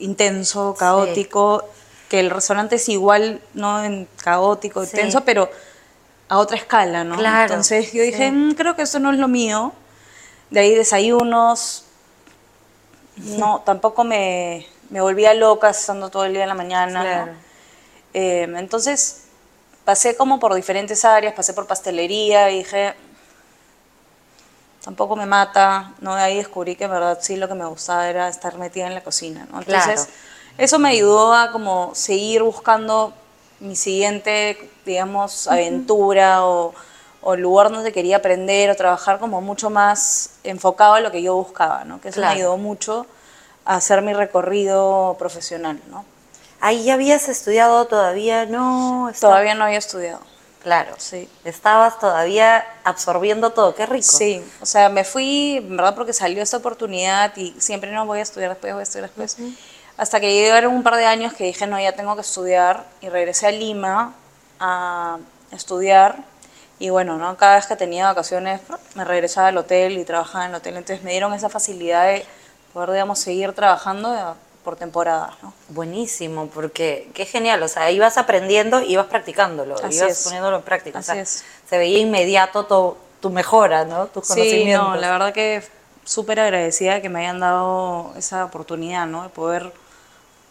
intenso, 0.02 0.74
caótico, 0.78 1.64
que 2.08 2.20
el 2.20 2.30
restaurante 2.30 2.76
es 2.76 2.88
igual, 2.88 3.40
no 3.54 3.82
en 3.82 4.06
caótico, 4.22 4.84
Sí. 4.84 4.90
intenso, 4.92 5.24
pero 5.24 5.48
a 6.28 6.38
otra 6.38 6.56
escala, 6.56 7.04
¿no? 7.04 7.16
Claro, 7.16 7.54
Entonces 7.54 7.92
yo 7.92 8.02
dije, 8.02 8.26
sí. 8.28 8.32
"Mm, 8.32 8.52
creo 8.54 8.76
que 8.76 8.82
eso 8.82 8.98
no 8.98 9.12
es 9.12 9.18
lo 9.18 9.28
mío. 9.28 9.72
De 10.50 10.60
ahí 10.60 10.74
desayunos, 10.74 11.84
no, 13.16 13.60
tampoco 13.66 14.04
me, 14.04 14.66
me 14.90 15.00
volvía 15.00 15.34
loca 15.34 15.70
estando 15.70 16.10
todo 16.10 16.24
el 16.24 16.32
día 16.34 16.42
en 16.42 16.48
la 16.48 16.54
mañana. 16.54 16.92
¿no? 16.92 17.02
Claro. 17.24 17.32
Eh, 18.14 18.42
entonces 18.56 19.22
pasé 19.84 20.16
como 20.16 20.38
por 20.38 20.54
diferentes 20.54 21.04
áreas, 21.04 21.34
pasé 21.34 21.54
por 21.54 21.66
pastelería 21.66 22.50
y 22.50 22.58
dije, 22.58 22.94
tampoco 24.84 25.16
me 25.16 25.26
mata, 25.26 25.92
¿no? 26.00 26.14
De 26.16 26.22
ahí 26.22 26.36
descubrí 26.36 26.76
que 26.76 26.84
en 26.84 26.90
verdad 26.90 27.18
sí 27.20 27.36
lo 27.36 27.48
que 27.48 27.54
me 27.54 27.64
gustaba 27.66 28.08
era 28.08 28.28
estar 28.28 28.56
metida 28.58 28.86
en 28.86 28.94
la 28.94 29.02
cocina, 29.02 29.46
¿no? 29.50 29.58
Entonces, 29.60 29.94
Claro. 30.04 30.10
eso 30.58 30.78
me 30.78 30.90
ayudó 30.90 31.32
a 31.34 31.52
como 31.52 31.94
seguir 31.94 32.42
buscando 32.42 33.12
mi 33.60 33.76
siguiente, 33.76 34.70
digamos, 34.84 35.46
aventura 35.46 36.44
o, 36.44 36.74
o 37.22 37.36
lugar 37.36 37.70
donde 37.70 37.92
quería 37.92 38.16
aprender 38.16 38.70
o 38.70 38.74
trabajar 38.76 39.20
como 39.20 39.40
mucho 39.40 39.70
más 39.70 40.30
enfocado 40.42 40.94
a 40.94 41.00
lo 41.00 41.12
que 41.12 41.22
yo 41.22 41.34
buscaba, 41.36 41.84
¿no? 41.84 42.00
Que 42.00 42.08
eso 42.08 42.16
Claro. 42.20 42.34
me 42.34 42.40
ayudó 42.40 42.56
mucho 42.56 43.06
a 43.64 43.76
hacer 43.76 44.02
mi 44.02 44.12
recorrido 44.12 45.14
profesional, 45.18 45.80
¿no? 45.90 46.04
Ahí 46.60 46.84
ya 46.84 46.94
habías 46.94 47.28
estudiado 47.28 47.86
todavía, 47.86 48.46
no. 48.46 49.08
está- 49.08 49.28
Todavía 49.28 49.54
no 49.54 49.64
había 49.64 49.78
estudiado. 49.78 50.20
Claro, 50.62 50.94
Sí. 50.98 51.28
Estabas 51.44 51.98
todavía 51.98 52.64
absorbiendo 52.84 53.50
todo, 53.50 53.74
qué 53.74 53.84
rico. 53.84 54.04
Sí, 54.04 54.44
o 54.60 54.66
sea, 54.66 54.88
me 54.88 55.04
fui, 55.04 55.56
en 55.56 55.76
verdad, 55.76 55.94
porque 55.94 56.12
salió 56.12 56.42
esta 56.42 56.56
oportunidad 56.56 57.36
y 57.36 57.54
siempre 57.58 57.90
no 57.90 58.06
voy 58.06 58.20
a 58.20 58.22
estudiar 58.22 58.50
después, 58.50 58.72
voy 58.72 58.80
a 58.80 58.82
estudiar 58.84 59.08
después. 59.08 59.36
Hasta 59.96 60.20
que 60.20 60.32
llegaron 60.32 60.72
un 60.72 60.82
par 60.82 60.96
de 60.96 61.04
años 61.04 61.32
que 61.34 61.44
dije, 61.44 61.66
no, 61.66 61.80
ya 61.80 61.92
tengo 61.92 62.14
que 62.14 62.22
estudiar 62.22 62.84
y 63.00 63.08
regresé 63.08 63.48
a 63.48 63.50
Lima 63.50 64.14
a 64.60 65.18
estudiar. 65.50 66.24
Y 66.78 66.90
bueno, 66.90 67.16
¿no? 67.18 67.36
cada 67.36 67.56
vez 67.56 67.66
que 67.66 67.76
tenía 67.76 68.06
vacaciones 68.06 68.60
me 68.94 69.04
regresaba 69.04 69.48
al 69.48 69.58
hotel 69.58 69.98
y 69.98 70.04
trabajaba 70.04 70.44
en 70.44 70.50
el 70.52 70.56
hotel. 70.56 70.76
Entonces 70.76 71.04
me 71.04 71.10
dieron 71.10 71.34
esa 71.34 71.48
facilidad 71.48 72.06
de 72.06 72.24
poder, 72.72 72.92
digamos, 72.92 73.18
seguir 73.18 73.52
trabajando 73.52 74.36
por 74.64 74.76
temporadas, 74.76 75.34
¿no? 75.42 75.52
Buenísimo, 75.68 76.46
porque 76.48 77.08
qué 77.14 77.26
genial, 77.26 77.62
o 77.62 77.68
sea, 77.68 77.90
ibas 77.90 78.16
aprendiendo 78.18 78.80
y 78.80 78.92
ibas 78.92 79.06
practicándolo, 79.06 79.74
Así 79.82 79.96
ibas 79.96 80.10
es. 80.12 80.24
poniéndolo 80.24 80.56
en 80.58 80.62
práctica. 80.62 80.98
o 80.98 81.00
Así 81.00 81.12
sea, 81.12 81.20
es. 81.22 81.44
Se 81.68 81.78
veía 81.78 81.98
inmediato 81.98 82.64
tu, 82.66 82.96
tu 83.20 83.30
mejora, 83.30 83.84
¿no? 83.84 84.06
Tus 84.06 84.26
Sí, 84.26 84.34
conocimientos. 84.34 84.88
no, 84.88 84.96
la 84.96 85.10
verdad 85.10 85.32
que 85.32 85.62
súper 86.04 86.40
agradecida 86.40 87.00
que 87.00 87.08
me 87.08 87.20
hayan 87.20 87.40
dado 87.40 88.12
esa 88.16 88.44
oportunidad, 88.44 89.06
¿no? 89.06 89.22
De 89.24 89.28
poder 89.28 89.72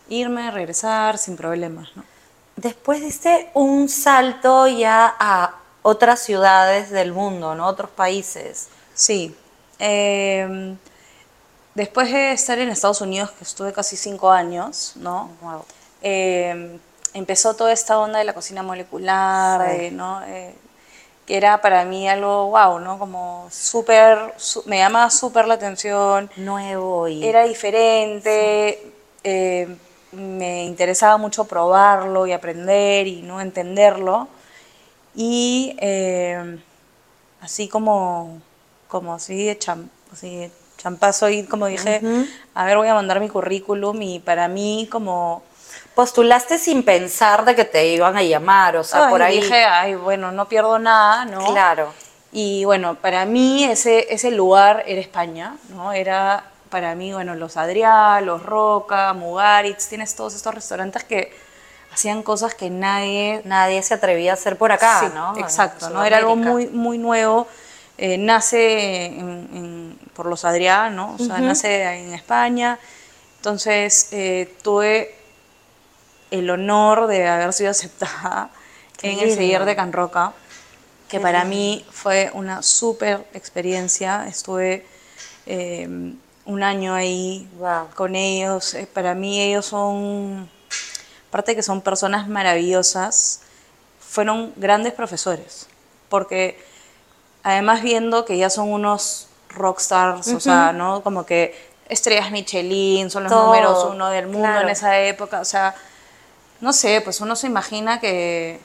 irme, 0.09 0.51
regresar 0.51 1.17
sin 1.17 1.35
problemas, 1.37 1.89
¿no? 1.95 2.03
Después 2.57 3.01
diste 3.01 3.49
un 3.53 3.87
salto 3.89 4.67
ya 4.67 5.15
a 5.19 5.55
otras 5.83 6.19
ciudades 6.19 6.91
del 6.91 7.11
mundo, 7.13 7.55
¿no? 7.55 7.65
Otros 7.67 7.89
países. 7.89 8.67
Sí. 8.93 9.35
Eh, 9.79 10.75
después 11.75 12.11
de 12.11 12.31
estar 12.31 12.59
en 12.59 12.69
Estados 12.69 13.01
Unidos, 13.01 13.31
que 13.31 13.43
estuve 13.43 13.73
casi 13.73 13.95
cinco 13.97 14.31
años, 14.31 14.93
¿no? 14.95 15.29
Wow. 15.41 15.65
Eh, 16.01 16.79
empezó 17.13 17.55
toda 17.55 17.71
esta 17.73 17.99
onda 17.99 18.19
de 18.19 18.25
la 18.25 18.33
cocina 18.33 18.63
molecular, 18.63 19.77
Sí. 19.79 19.91
¿no? 19.91 20.21
Eh, 20.25 20.53
que 21.25 21.37
era 21.37 21.61
para 21.61 21.85
mí 21.85 22.09
algo 22.09 22.49
wow, 22.49 22.79
¿no? 22.79 22.97
Como 22.97 23.47
súper, 23.51 24.33
su- 24.37 24.63
me 24.65 24.79
llamaba 24.79 25.09
súper 25.09 25.47
la 25.47 25.53
atención. 25.55 26.29
Nuevo 26.37 27.07
y... 27.07 27.23
Era 27.23 27.43
diferente, 27.43 28.91
eh, 29.23 29.67
me 30.11 30.63
interesaba 30.65 31.17
mucho 31.17 31.45
probarlo 31.45 32.25
y 32.27 32.31
aprender 32.33 33.07
y 33.07 33.21
no 33.21 33.39
entenderlo. 33.39 34.27
Y 35.15 35.75
eh, 35.79 36.59
así 37.41 37.67
como, 37.69 38.41
como 38.87 39.13
así 39.13 39.45
de 39.45 39.59
cham- 39.59 39.89
así 40.11 40.37
de 40.37 40.51
champazo 40.81 41.29
y 41.29 41.43
como 41.45 41.67
dije, 41.67 41.99
Ujú. 42.03 42.25
a 42.55 42.65
ver, 42.65 42.77
voy 42.77 42.87
a 42.87 42.93
mandar 42.93 43.19
mi 43.19 43.29
currículum 43.29 44.01
y 44.01 44.19
para 44.19 44.47
mí 44.47 44.87
como... 44.91 45.43
Postulaste 45.93 46.57
sin 46.57 46.83
pensar 46.83 47.43
de 47.43 47.53
que 47.53 47.65
te 47.65 47.85
iban 47.87 48.15
a 48.15 48.23
llamar, 48.23 48.77
o 48.77 48.83
sea, 48.83 49.05
ay, 49.05 49.11
por 49.11 49.21
ahí... 49.21 49.41
Dije, 49.41 49.65
ay, 49.65 49.95
bueno, 49.95 50.31
no 50.31 50.47
pierdo 50.47 50.79
nada, 50.79 51.25
¿no? 51.25 51.45
Claro. 51.51 51.91
Y 52.31 52.63
bueno, 52.63 52.95
para 52.95 53.25
mí 53.25 53.65
ese, 53.65 54.07
ese 54.09 54.31
lugar 54.31 54.83
era 54.87 55.01
España, 55.01 55.57
¿no? 55.69 55.91
Era 55.91 56.45
para 56.69 56.95
mí, 56.95 57.11
bueno, 57.11 57.35
los 57.35 57.57
Adrià, 57.57 58.21
los 58.21 58.41
Roca, 58.41 59.11
Mugaritz, 59.13 59.89
tienes 59.89 60.15
todos 60.15 60.33
estos 60.33 60.55
restaurantes 60.55 61.03
que 61.03 61.35
hacían 61.93 62.23
cosas 62.23 62.55
que 62.55 62.69
nadie... 62.69 63.41
Nadie 63.43 63.83
se 63.83 63.93
atrevía 63.93 64.31
a 64.31 64.33
hacer 64.35 64.57
por 64.57 64.71
acá, 64.71 65.01
Sí, 65.01 65.07
¿no? 65.13 65.37
Exacto, 65.37 65.89
¿no? 65.89 66.05
Era 66.05 66.17
algo 66.17 66.37
muy, 66.37 66.67
muy 66.67 66.97
nuevo. 66.97 67.47
Eh, 68.03 68.17
nace 68.17 69.05
en- 69.05 69.47
en- 69.53 69.99
por 70.15 70.25
los 70.25 70.43
Adrià, 70.43 70.89
¿no? 70.89 71.13
O 71.13 71.17
sea, 71.19 71.37
nace 71.39 71.83
en 71.83 72.13
España. 72.15 72.79
Entonces, 73.37 74.07
eh, 74.11 74.51
tuve 74.63 75.13
el 76.31 76.49
honor 76.49 77.05
de 77.05 77.27
haber 77.27 77.53
sido 77.53 77.69
aceptada 77.69 78.49
Qué 78.97 79.11
en 79.11 79.19
el 79.19 79.35
Seguir 79.35 79.63
de 79.65 79.75
Can 79.75 79.93
Roca, 79.93 80.33
que 81.09 81.17
Qué 81.17 81.19
para 81.21 81.43
lindo. 81.43 81.55
mí 81.55 81.85
fue 81.91 82.31
una 82.33 82.63
súper 82.63 83.23
experiencia. 83.35 84.25
Estuve 84.27 84.83
eh, 85.45 85.87
un 86.45 86.63
año 86.63 86.95
ahí 86.95 87.47
Wow. 87.59 87.89
con 87.95 88.15
ellos. 88.15 88.73
Eh, 88.73 88.87
para 88.91 89.13
mí 89.13 89.39
ellos 89.41 89.67
son, 89.67 90.49
aparte 91.29 91.51
de 91.51 91.55
que 91.57 91.63
son 91.63 91.81
personas 91.81 92.27
maravillosas, 92.27 93.41
fueron 93.99 94.53
grandes 94.55 94.93
profesores, 94.93 95.67
porque 96.09 96.57
además 97.43 97.81
viendo 97.81 98.25
que 98.25 98.37
ya 98.37 98.49
son 98.49 98.71
unos 98.71 99.27
rockstars, 99.49 100.27
o 100.29 100.39
sea, 100.39 100.71
¿no? 100.73 101.01
Como 101.01 101.25
que 101.25 101.55
estrellas 101.89 102.31
Michelin, 102.31 103.09
son 103.09 103.23
los 103.23 103.31
Todo, 103.31 103.45
números 103.47 103.83
uno 103.89 104.09
del 104.09 104.27
mundo 104.27 104.47
claro. 104.47 104.61
en 104.61 104.69
esa 104.69 104.97
época, 104.99 105.41
o 105.41 105.45
sea, 105.45 105.75
no 106.61 106.71
sé, 106.73 107.01
pues 107.01 107.19
uno 107.21 107.35
se 107.35 107.47
imagina 107.47 107.99
que, 107.99 108.59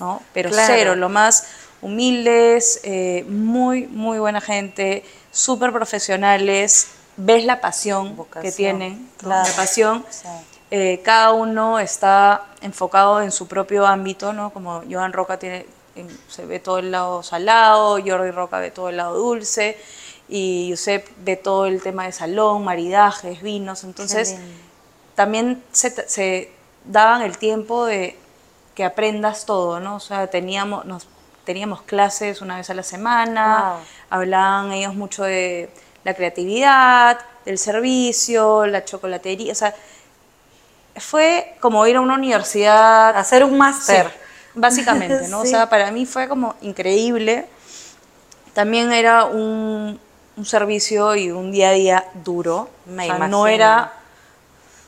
¿no? 0.00 0.22
Pero 0.32 0.48
Claro. 0.50 0.72
cero, 0.74 0.94
lo 0.94 1.08
más 1.08 1.46
humildes, 1.82 2.80
eh, 2.84 3.24
muy, 3.28 3.86
muy 3.88 4.18
buena 4.18 4.40
gente, 4.40 5.04
súper 5.30 5.72
profesionales, 5.72 6.88
ves 7.16 7.44
la 7.44 7.60
pasión 7.60 8.16
que 8.40 8.52
tienen, 8.52 9.10
la 9.22 9.46
pasión. 9.56 10.04
Sí. 10.10 10.26
Eh, 10.70 11.00
cada 11.04 11.32
uno 11.32 11.78
está 11.78 12.44
enfocado 12.60 13.20
en 13.22 13.30
su 13.30 13.46
propio 13.46 13.86
ámbito, 13.86 14.32
¿no? 14.32 14.50
Como 14.50 14.82
Joan 14.90 15.12
Roca 15.12 15.38
tiene, 15.38 15.58
en- 15.58 15.66
se 16.28 16.46
ve 16.46 16.58
todo 16.58 16.78
el 16.78 16.90
lado 16.90 17.22
salado, 17.22 17.98
Jordi 18.04 18.30
Roca 18.30 18.58
ve 18.58 18.70
todo 18.70 18.88
el 18.88 18.96
lado 18.96 19.16
dulce, 19.16 19.78
y 20.28 20.68
Josep 20.70 21.06
ve 21.18 21.36
todo 21.36 21.66
el 21.66 21.82
tema 21.82 22.04
de 22.06 22.12
salón, 22.12 22.64
maridajes, 22.64 23.42
vinos. 23.42 23.84
Entonces, 23.84 24.36
también 25.14 25.62
se, 25.72 25.90
se 26.08 26.52
daban 26.84 27.22
el 27.22 27.38
tiempo 27.38 27.86
de 27.86 28.18
que 28.74 28.84
aprendas 28.84 29.46
todo, 29.46 29.80
¿no? 29.80 29.96
O 29.96 30.00
sea, 30.00 30.26
teníamos, 30.26 30.84
nos, 30.84 31.06
teníamos 31.44 31.82
clases 31.82 32.42
una 32.42 32.56
vez 32.56 32.68
a 32.70 32.74
la 32.74 32.82
semana, 32.82 33.74
Wow. 33.76 33.84
hablaban 34.10 34.72
ellos 34.72 34.94
mucho 34.94 35.24
de 35.24 35.70
la 36.04 36.14
creatividad, 36.14 37.18
del 37.44 37.58
servicio, 37.58 38.66
la 38.66 38.84
chocolatería, 38.84 39.52
o 39.52 39.54
sea, 39.54 39.74
fue 40.96 41.56
como 41.60 41.86
ir 41.86 41.96
a 41.96 42.00
una 42.00 42.14
universidad. 42.14 43.16
Hacer 43.16 43.44
un 43.44 43.58
máster. 43.58 44.08
Sí, 44.08 44.25
básicamente, 44.56 45.28
¿no? 45.28 45.42
Sí. 45.42 45.48
O 45.48 45.50
sea, 45.50 45.68
para 45.68 45.90
mí 45.92 46.04
fue 46.06 46.26
como 46.28 46.56
increíble. 46.62 47.46
También 48.54 48.92
era 48.92 49.26
un, 49.26 50.00
un 50.36 50.44
servicio 50.44 51.14
y 51.14 51.30
un 51.30 51.52
día 51.52 51.68
a 51.68 51.72
día 51.72 52.04
duro. 52.24 52.68
Me 52.86 53.04
o 53.04 53.06
sea, 53.06 53.16
imagino. 53.16 53.38
no 53.38 53.46
era 53.46 53.92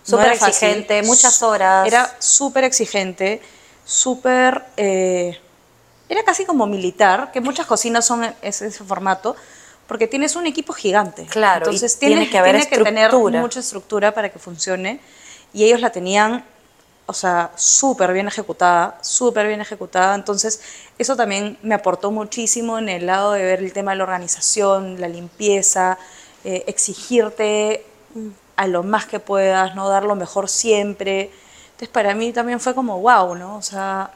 no 0.09 0.17
Súper 0.17 0.37
fácil. 0.37 0.49
exigente, 0.49 1.03
muchas 1.03 1.43
horas. 1.43 1.87
Era 1.87 2.11
súper 2.19 2.65
exigente, 2.65 3.43
súper... 3.85 4.65
eh, 4.77 5.39
era 6.09 6.23
casi 6.25 6.47
como 6.47 6.67
militar, 6.67 7.31
que 7.33 7.43
muchas 7.43 7.67
cocinas 7.67 8.07
son 8.07 8.25
ese, 8.41 8.69
ese 8.69 8.85
formato, 8.85 9.37
porque 9.87 10.07
tienes 10.07 10.37
un 10.37 10.47
equipo 10.47 10.73
gigante. 10.73 11.27
Claro, 11.27 11.67
y 11.67 11.75
Entonces 11.75 11.99
tiene 11.99 12.15
tienes, 12.15 12.31
que 12.31 12.39
haber 12.39 12.53
tiene 12.57 12.69
que 12.71 12.83
tener 12.83 13.13
mucha 13.13 13.61
estructura 13.61 14.15
para 14.15 14.31
que 14.31 14.39
funcione. 14.39 15.01
Y 15.53 15.65
ellos 15.65 15.81
la 15.83 15.91
tenían, 15.91 16.43
o 17.11 17.15
sea, 17.15 17.53
súper 17.57 18.13
bien 18.13 18.29
ejecutada, 18.29 18.99
súper 19.01 19.47
bien 19.47 19.63
ejecutada. 19.63 20.15
Entonces, 20.15 20.61
eso 20.99 21.17
también 21.17 21.57
me 21.63 21.75
aportó 21.75 22.11
muchísimo 22.11 22.79
en 22.79 22.91
el 22.91 23.07
lado 23.07 23.33
de 23.33 23.43
ver 23.43 23.61
el 23.61 23.73
tema 23.73 23.93
de 23.93 23.97
la 23.97 24.05
organización, 24.05 25.01
la 25.01 25.09
limpieza, 25.09 25.97
eh, 26.45 26.65
exigirte 26.67 27.87
a 28.57 28.67
lo 28.67 28.83
más 28.83 29.07
que 29.07 29.21
puedas, 29.21 29.75
no 29.75 29.89
dar 29.89 30.03
lo 30.05 30.17
mejor 30.17 30.51
siempre. 30.51 31.31
Entonces, 31.69 31.89
para 31.89 32.15
mí 32.15 32.31
también 32.35 32.61
fue 32.61 32.75
como 32.75 33.01
wow, 33.01 33.35
¿no? 33.35 33.57
O 33.57 33.63
sea, 33.63 34.11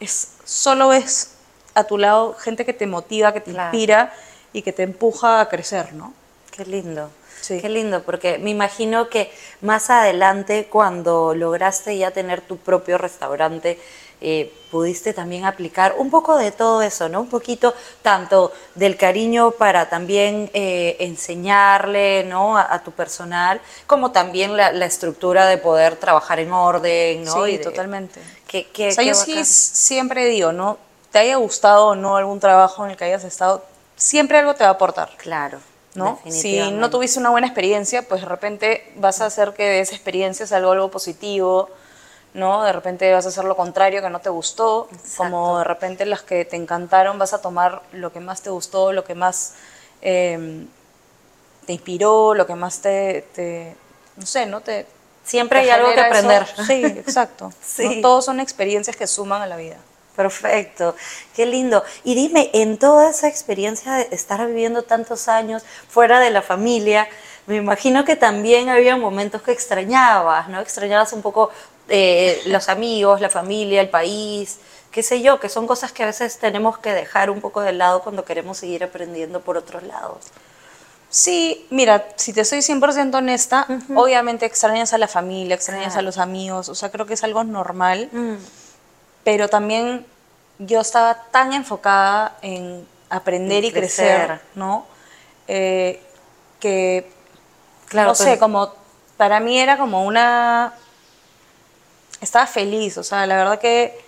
es, 0.00 0.28
solo 0.44 0.88
ves 0.88 1.32
a 1.74 1.84
tu 1.84 1.98
lado 1.98 2.34
gente 2.34 2.64
que 2.64 2.72
te 2.72 2.86
motiva, 2.86 3.34
que 3.34 3.42
te 3.42 3.50
Claro. 3.52 3.76
inspira 3.76 4.14
y 4.54 4.62
que 4.62 4.72
te 4.72 4.82
empuja 4.82 5.42
a 5.42 5.48
crecer, 5.50 5.92
¿no? 5.92 6.14
Qué 6.50 6.64
lindo. 6.64 7.10
Sí. 7.54 7.60
Qué 7.60 7.68
lindo, 7.68 8.02
porque 8.02 8.38
me 8.38 8.50
imagino 8.50 9.08
que 9.08 9.30
más 9.60 9.90
adelante, 9.90 10.66
cuando 10.70 11.34
lograste 11.34 11.96
ya 11.98 12.10
tener 12.10 12.40
tu 12.40 12.56
propio 12.58 12.96
restaurante, 12.98 13.78
eh, 14.22 14.52
pudiste 14.70 15.14
también 15.14 15.46
aplicar 15.46 15.94
un 15.96 16.10
poco 16.10 16.36
de 16.36 16.52
todo 16.52 16.82
eso, 16.82 17.08
¿no? 17.08 17.20
Un 17.22 17.28
poquito 17.30 17.74
tanto 18.02 18.52
del 18.74 18.96
cariño 18.98 19.52
para 19.52 19.88
también 19.88 20.50
eh, 20.52 20.96
enseñarle, 21.00 22.24
¿no? 22.24 22.56
A, 22.58 22.72
a 22.74 22.84
tu 22.84 22.92
personal, 22.92 23.60
como 23.86 24.12
también 24.12 24.56
la, 24.56 24.72
la 24.72 24.86
estructura 24.86 25.46
de 25.46 25.56
poder 25.58 25.96
trabajar 25.96 26.38
en 26.38 26.52
orden, 26.52 27.24
¿no? 27.24 27.44
Sí, 27.46 27.52
Y 27.52 27.56
de- 27.58 27.64
totalmente. 27.64 28.20
Qué- 28.46 28.66
qué- 28.72 28.88
o 28.88 28.92
sea, 28.92 29.04
yo 29.04 29.14
sí 29.14 29.44
siempre 29.44 30.26
digo, 30.26 30.52
¿no? 30.52 30.76
Te 31.10 31.18
haya 31.20 31.36
gustado 31.36 31.86
o 31.88 31.94
no 31.94 32.16
algún 32.16 32.40
trabajo 32.40 32.84
en 32.84 32.92
el 32.92 32.96
que 32.96 33.04
hayas 33.04 33.24
estado, 33.24 33.64
siempre 33.96 34.38
algo 34.38 34.54
te 34.54 34.64
va 34.64 34.70
a 34.70 34.72
aportar. 34.74 35.10
Claro. 35.16 35.58
¿No? 35.94 36.20
Si 36.28 36.70
no 36.72 36.88
tuviste 36.90 37.18
una 37.18 37.30
buena 37.30 37.46
experiencia, 37.46 38.02
pues 38.02 38.20
de 38.22 38.28
repente 38.28 38.92
vas 38.96 39.20
a 39.20 39.26
hacer 39.26 39.52
que 39.54 39.64
de 39.64 39.80
esa 39.80 39.94
experiencia 39.94 40.46
salga 40.46 40.70
algo 40.72 40.90
positivo, 40.90 41.68
¿no? 42.34 42.62
De 42.62 42.72
repente 42.72 43.12
vas 43.12 43.26
a 43.26 43.30
hacer 43.30 43.44
lo 43.44 43.56
contrario 43.56 44.00
que 44.02 44.08
no 44.10 44.20
te 44.20 44.30
gustó, 44.30 44.88
Exacto. 44.92 45.16
como 45.16 45.58
de 45.58 45.64
repente 45.64 46.06
las 46.06 46.22
que 46.22 46.44
te 46.44 46.56
encantaron 46.56 47.18
vas 47.18 47.32
a 47.32 47.40
tomar 47.42 47.82
lo 47.92 48.12
que 48.12 48.20
más 48.20 48.40
te 48.42 48.50
gustó, 48.50 48.92
lo 48.92 49.02
que 49.04 49.14
más 49.16 49.54
eh, 50.02 50.64
te 51.66 51.72
inspiró, 51.72 52.34
lo 52.34 52.46
que 52.46 52.54
más 52.54 52.80
te, 52.80 53.22
te- 53.34 53.76
no 54.16 54.26
sé, 54.26 54.46
¿no? 54.46 54.60
Te, 54.60 54.86
Siempre 55.24 55.60
te 55.60 55.64
hay 55.64 55.70
algo 55.70 55.88
que 55.88 55.94
eso. 56.00 56.04
aprender. 56.06 56.46
Sí, 56.66 56.84
exacto. 56.84 57.52
Sí. 57.62 57.96
¿no? 57.96 58.02
Todos 58.02 58.24
son 58.24 58.40
experiencias 58.40 58.96
que 58.96 59.06
suman 59.06 59.42
a 59.42 59.46
la 59.46 59.56
vida. 59.56 59.76
Perfecto, 60.20 60.94
qué 61.34 61.46
lindo. 61.46 61.82
Y 62.04 62.14
dime, 62.14 62.50
en 62.52 62.76
toda 62.76 63.08
esa 63.08 63.26
experiencia 63.26 63.94
de 63.94 64.08
estar 64.10 64.46
viviendo 64.46 64.82
tantos 64.82 65.28
años 65.28 65.62
fuera 65.88 66.20
de 66.20 66.30
la 66.30 66.42
familia, 66.42 67.08
me 67.46 67.56
imagino 67.56 68.04
que 68.04 68.16
también 68.16 68.68
había 68.68 68.98
momentos 68.98 69.40
que 69.40 69.52
extrañabas, 69.52 70.46
¿no? 70.50 70.60
Extrañabas 70.60 71.14
un 71.14 71.22
poco 71.22 71.48
eh, 71.88 72.38
los 72.44 72.68
amigos, 72.68 73.22
la 73.22 73.30
familia, 73.30 73.80
el 73.80 73.88
país, 73.88 74.58
qué 74.90 75.02
sé 75.02 75.22
yo, 75.22 75.40
que 75.40 75.48
son 75.48 75.66
cosas 75.66 75.90
que 75.90 76.02
a 76.02 76.06
veces 76.06 76.36
tenemos 76.36 76.76
que 76.76 76.92
dejar 76.92 77.30
un 77.30 77.40
poco 77.40 77.62
de 77.62 77.72
lado 77.72 78.02
cuando 78.02 78.26
queremos 78.26 78.58
seguir 78.58 78.84
aprendiendo 78.84 79.40
por 79.40 79.56
otros 79.56 79.82
lados. 79.84 80.26
Sí, 81.08 81.66
mira, 81.70 82.08
si 82.16 82.34
te 82.34 82.44
soy 82.44 82.58
100% 82.58 83.14
honesta, 83.16 83.66
obviamente 83.94 84.44
extrañas 84.44 84.92
a 84.92 84.98
la 84.98 85.08
familia, 85.08 85.54
extrañas 85.54 85.96
a 85.96 86.02
los 86.02 86.18
amigos, 86.18 86.68
o 86.68 86.74
sea, 86.74 86.90
creo 86.90 87.06
que 87.06 87.14
es 87.14 87.24
algo 87.24 87.42
normal. 87.42 88.10
Mm, 88.12 88.34
pero 89.24 89.48
también 89.48 90.06
yo 90.58 90.80
estaba 90.80 91.14
tan 91.30 91.52
enfocada 91.52 92.36
en 92.42 92.86
aprender 93.08 93.64
En 93.64 93.70
y 93.70 93.72
crecer, 93.72 94.26
crecer. 94.26 94.40
¿no? 94.54 94.86
Eh, 95.48 96.02
que, 96.58 97.10
Claro, 97.86 98.08
no 98.10 98.14
sé, 98.14 98.24
pues- 98.24 98.38
como 98.38 98.72
para 99.16 99.40
mí 99.40 99.58
era 99.58 99.76
como 99.76 100.04
una... 100.04 100.72
Estaba 102.20 102.46
feliz, 102.46 102.98
o 102.98 103.02
sea, 103.02 103.26
la 103.26 103.36
verdad 103.36 103.58
que 103.58 103.98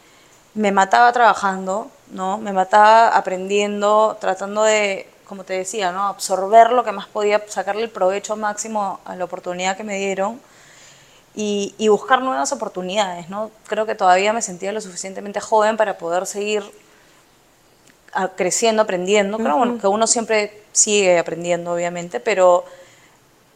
me 0.54 0.70
mataba 0.70 1.10
trabajando, 1.12 1.90
¿no? 2.08 2.36
Me 2.36 2.52
mataba 2.52 3.08
aprendiendo, 3.08 4.18
tratando 4.20 4.62
de, 4.64 5.08
como 5.26 5.44
te 5.44 5.54
decía, 5.54 5.92
¿no? 5.92 6.08
Absorber 6.08 6.72
lo 6.72 6.84
que 6.84 6.92
más 6.92 7.06
podía, 7.06 7.42
sacarle 7.48 7.82
el 7.82 7.90
provecho 7.90 8.36
máximo 8.36 9.00
a 9.06 9.16
la 9.16 9.24
oportunidad 9.24 9.76
que 9.78 9.84
me 9.84 9.96
dieron 9.96 10.40
y, 11.34 11.74
y 11.78 11.88
buscar 11.88 12.22
nuevas 12.22 12.52
oportunidades, 12.52 13.28
¿no? 13.30 13.50
Creo 13.66 13.86
que 13.86 13.94
todavía 13.94 14.32
me 14.32 14.42
sentía 14.42 14.72
lo 14.72 14.80
suficientemente 14.80 15.40
joven 15.40 15.76
para 15.76 15.98
poder 15.98 16.26
seguir 16.26 16.62
a- 18.12 18.28
creciendo, 18.28 18.82
aprendiendo. 18.82 19.38
Creo 19.38 19.56
bueno, 19.56 19.78
que 19.78 19.86
uno 19.86 20.06
siempre 20.06 20.62
sigue 20.72 21.18
aprendiendo, 21.18 21.72
obviamente, 21.72 22.20
pero, 22.20 22.64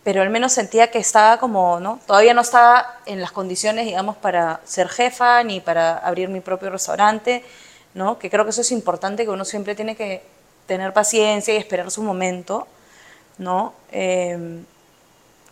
pero 0.05 0.23
al 0.23 0.31
menos 0.31 0.53
sentía 0.53 0.91
que 0.91 0.99
estaba 0.99 1.39
como, 1.39 1.81
¿no? 1.81 2.01
Todavía 2.07 2.35
no 2.35 2.43
estaba 2.43 2.97
en 3.07 3.21
las 3.21 3.33
condiciones, 3.33 3.87
digamos, 3.87 4.17
para 4.17 4.61
ser 4.65 4.89
jefa 4.89 5.43
ni 5.45 5.61
para 5.61 5.99
abrir 5.99 6.29
mi 6.29 6.41
propio 6.41 6.71
restaurante, 6.71 7.45
¿no? 7.95 8.19
Que 8.19 8.31
creo 8.31 8.45
que 8.45 8.51
eso 8.51 8.63
es 8.63 8.73
importante, 8.73 9.25
que 9.25 9.31
uno 9.31 9.45
siempre 9.45 9.75
tiene 9.75 9.97
que 9.97 10.23
tener 10.67 10.93
paciencia 10.93 11.55
y 11.55 11.59
esperar 11.59 11.91
su 11.91 12.03
momento, 12.03 12.67
¿no? 13.39 13.75
Em, 13.93 14.65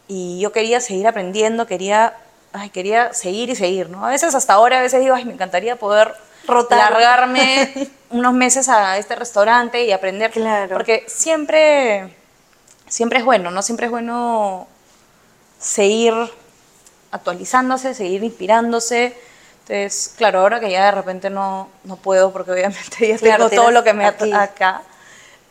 y 0.08 0.38
yo 0.40 0.52
quería 0.52 0.80
seguir 0.80 1.06
aprendiendo, 1.06 1.66
quería, 1.66 2.14
ay, 2.52 2.70
quería 2.70 3.12
seguir 3.14 3.50
y 3.50 3.56
seguir, 3.56 3.88
¿no? 3.90 4.04
A 4.06 4.10
veces 4.10 4.34
hasta 4.34 4.52
ahora, 4.54 4.78
a 4.78 4.82
veces 4.82 5.00
digo, 5.00 5.14
ay, 5.14 5.24
me 5.24 5.32
encantaría 5.32 5.76
poder 5.76 6.14
Rotar. 6.46 6.92
largarme 6.92 7.72
unos 8.10 8.32
meses 8.34 8.68
a 8.68 8.98
este 8.98 9.16
restaurante 9.16 9.84
y 9.84 9.92
aprender, 9.92 10.30
Claro. 10.30 10.74
porque 10.76 11.04
siempre, 11.06 12.14
siempre 12.88 13.18
es 13.20 13.24
bueno, 13.24 13.50
¿no? 13.50 13.62
Siempre 13.62 13.86
es 13.86 13.90
bueno 13.90 14.66
seguir 15.58 16.12
actualizándose, 17.10 17.94
seguir 17.94 18.22
inspirándose. 18.24 19.16
Entonces, 19.66 20.12
claro, 20.18 20.40
ahora 20.40 20.60
que 20.60 20.70
ya 20.70 20.84
de 20.86 20.90
repente 20.90 21.30
no, 21.30 21.70
no 21.84 21.96
puedo, 21.96 22.32
porque 22.32 22.52
obviamente 22.52 23.08
ya 23.08 23.16
tengo 23.18 23.48
todo 23.48 23.70
lo 23.70 23.82
que 23.82 23.94
me 23.94 24.04
acá, 24.04 24.82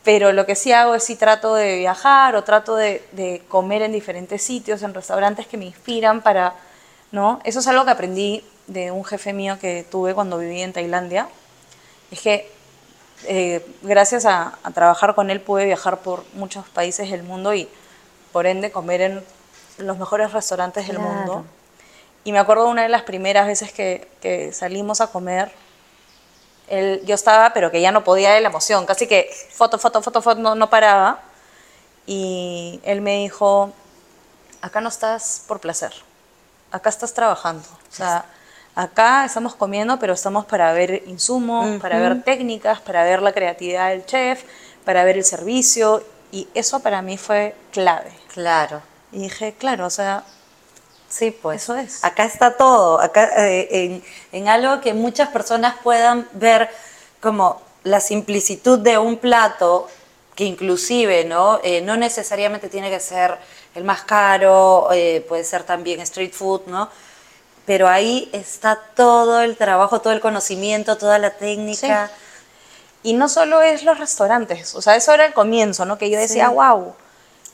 pero 0.04 0.32
lo 0.32 0.44
que 0.46 0.54
sí 0.54 0.70
hago 0.72 0.94
es 0.94 1.02
sí 1.04 1.16
trato 1.16 1.54
de 1.54 1.78
viajar 1.78 2.36
o 2.36 2.44
trato 2.44 2.76
de, 2.76 3.02
de 3.12 3.42
comer 3.48 3.82
en 3.82 3.92
diferentes 3.92 4.42
sitios, 4.42 4.82
en 4.82 4.92
restaurantes 4.94 5.46
que 5.46 5.56
me 5.56 5.64
inspiran 5.64 6.20
para, 6.22 6.54
¿no? 7.10 7.40
Eso 7.44 7.60
es 7.60 7.66
algo 7.66 7.84
que 7.84 7.90
aprendí 7.90 8.44
de 8.66 8.90
un 8.90 9.04
jefe 9.04 9.32
mío 9.32 9.58
que 9.60 9.84
tuve 9.90 10.14
cuando 10.14 10.38
viví 10.38 10.60
en 10.62 10.72
Tailandia. 10.72 11.28
Es 12.10 12.20
que 12.20 12.50
eh, 13.26 13.64
gracias 13.82 14.26
a, 14.26 14.58
a 14.62 14.70
trabajar 14.72 15.14
con 15.14 15.30
él 15.30 15.40
pude 15.40 15.64
viajar 15.64 15.98
por 15.98 16.24
muchos 16.34 16.66
países 16.68 17.10
del 17.10 17.22
mundo 17.22 17.54
y 17.54 17.68
por 18.32 18.46
ende 18.46 18.70
comer 18.70 19.00
en 19.00 19.24
los 19.78 19.96
mejores 19.98 20.32
restaurantes 20.32 20.86
del 20.86 20.96
Claro. 20.96 21.10
mundo. 21.10 21.44
Y 22.24 22.32
me 22.32 22.38
acuerdo 22.38 22.68
una 22.68 22.82
de 22.82 22.88
las 22.88 23.02
primeras 23.02 23.46
veces 23.46 23.72
que, 23.72 24.08
que 24.20 24.52
salimos 24.52 25.00
a 25.00 25.06
comer, 25.08 25.50
él, 26.68 27.02
yo 27.04 27.14
estaba, 27.14 27.52
pero 27.52 27.70
que 27.70 27.80
ya 27.80 27.92
no 27.92 28.04
podía 28.04 28.32
de 28.32 28.40
la 28.40 28.48
emoción, 28.48 28.86
casi 28.86 29.06
que 29.06 29.30
foto, 29.50 29.78
foto, 29.78 30.02
foto, 30.02 30.22
foto, 30.22 30.40
no, 30.40 30.54
no 30.54 30.70
paraba. 30.70 31.20
Y 32.06 32.80
él 32.84 33.00
me 33.00 33.18
dijo, 33.18 33.72
acá 34.60 34.80
no 34.80 34.88
estás 34.88 35.42
por 35.46 35.60
placer, 35.60 35.92
acá 36.70 36.88
estás 36.90 37.14
trabajando. 37.14 37.66
O 37.90 37.94
sea, 37.94 38.26
acá 38.74 39.24
estamos 39.24 39.54
comiendo, 39.54 39.98
pero 39.98 40.12
estamos 40.12 40.44
para 40.44 40.72
ver 40.72 41.02
insumos, 41.06 41.80
para 41.80 41.98
ver 41.98 42.22
técnicas, 42.22 42.80
para 42.80 43.04
ver 43.04 43.22
la 43.22 43.32
creatividad 43.32 43.90
del 43.90 44.04
chef, 44.04 44.44
para 44.84 45.04
ver 45.04 45.16
el 45.16 45.24
servicio. 45.24 46.02
Y 46.32 46.48
eso 46.54 46.80
para 46.80 47.00
mí 47.00 47.16
fue 47.16 47.54
clave. 47.70 48.12
Claro. 48.32 48.82
Y 49.12 49.20
dije, 49.20 49.54
claro, 49.54 49.86
o 49.86 49.90
sea, 49.90 50.24
Sí, 51.16 51.30
pues. 51.30 51.62
Eso 51.62 51.76
es. 51.76 52.04
Acá 52.04 52.24
está 52.24 52.56
todo. 52.56 53.00
Acá 53.00 53.30
eh, 53.46 53.68
en, 53.70 54.04
en 54.32 54.48
algo 54.48 54.80
que 54.80 54.94
muchas 54.94 55.28
personas 55.28 55.76
puedan 55.82 56.26
ver 56.32 56.68
como 57.20 57.60
la 57.84 58.00
simplicitud 58.00 58.78
de 58.78 58.98
un 58.98 59.16
plato, 59.18 59.86
que 60.34 60.44
inclusive 60.44 61.24
no, 61.24 61.60
Eh, 61.62 61.80
no 61.82 61.96
necesariamente 61.96 62.68
tiene 62.68 62.90
que 62.90 62.98
ser 62.98 63.38
el 63.76 63.84
más 63.84 64.02
caro, 64.02 64.88
eh, 64.92 65.24
puede 65.28 65.44
ser 65.44 65.62
también 65.62 66.00
street 66.00 66.32
food, 66.32 66.62
¿no? 66.66 66.88
Pero 67.66 67.88
ahí 67.88 68.28
está 68.32 68.76
todo 68.96 69.40
el 69.40 69.56
trabajo, 69.56 70.00
todo 70.00 70.12
el 70.12 70.20
conocimiento, 70.20 70.96
toda 70.98 71.18
la 71.18 71.30
técnica. 71.30 72.10
Y 73.04 73.12
no 73.14 73.28
solo 73.28 73.62
es 73.62 73.84
los 73.84 73.98
restaurantes, 73.98 74.74
o 74.74 74.80
sea, 74.82 74.96
eso 74.96 75.12
era 75.12 75.26
el 75.26 75.32
comienzo, 75.34 75.84
¿no? 75.84 75.96
Que 75.98 76.08
yo 76.10 76.18
decía, 76.18 76.48
Sí. 76.48 76.54
wow, 76.54 76.94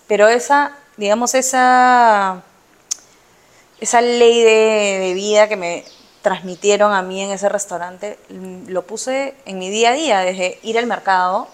pero 0.07 0.29
esa, 0.29 0.73
digamos, 0.97 1.35
esa, 1.35 2.43
esa 3.81 4.01
ley 4.01 4.43
de, 4.43 4.99
de 5.01 5.15
vida 5.15 5.49
que 5.49 5.57
me 5.57 5.85
transmitieron 6.23 6.93
a 6.93 7.03
mí 7.03 7.23
en 7.23 7.31
ese 7.31 7.49
restaurante, 7.49 8.19
mm, 8.29 8.69
lo 8.69 8.83
puse 8.83 9.35
en 9.47 9.59
mi 9.59 9.71
día 9.71 9.91
a 9.91 9.93
día, 9.95 10.19
desde 10.21 10.59
ir 10.63 10.79
al 10.79 10.87
mercado 10.87 11.49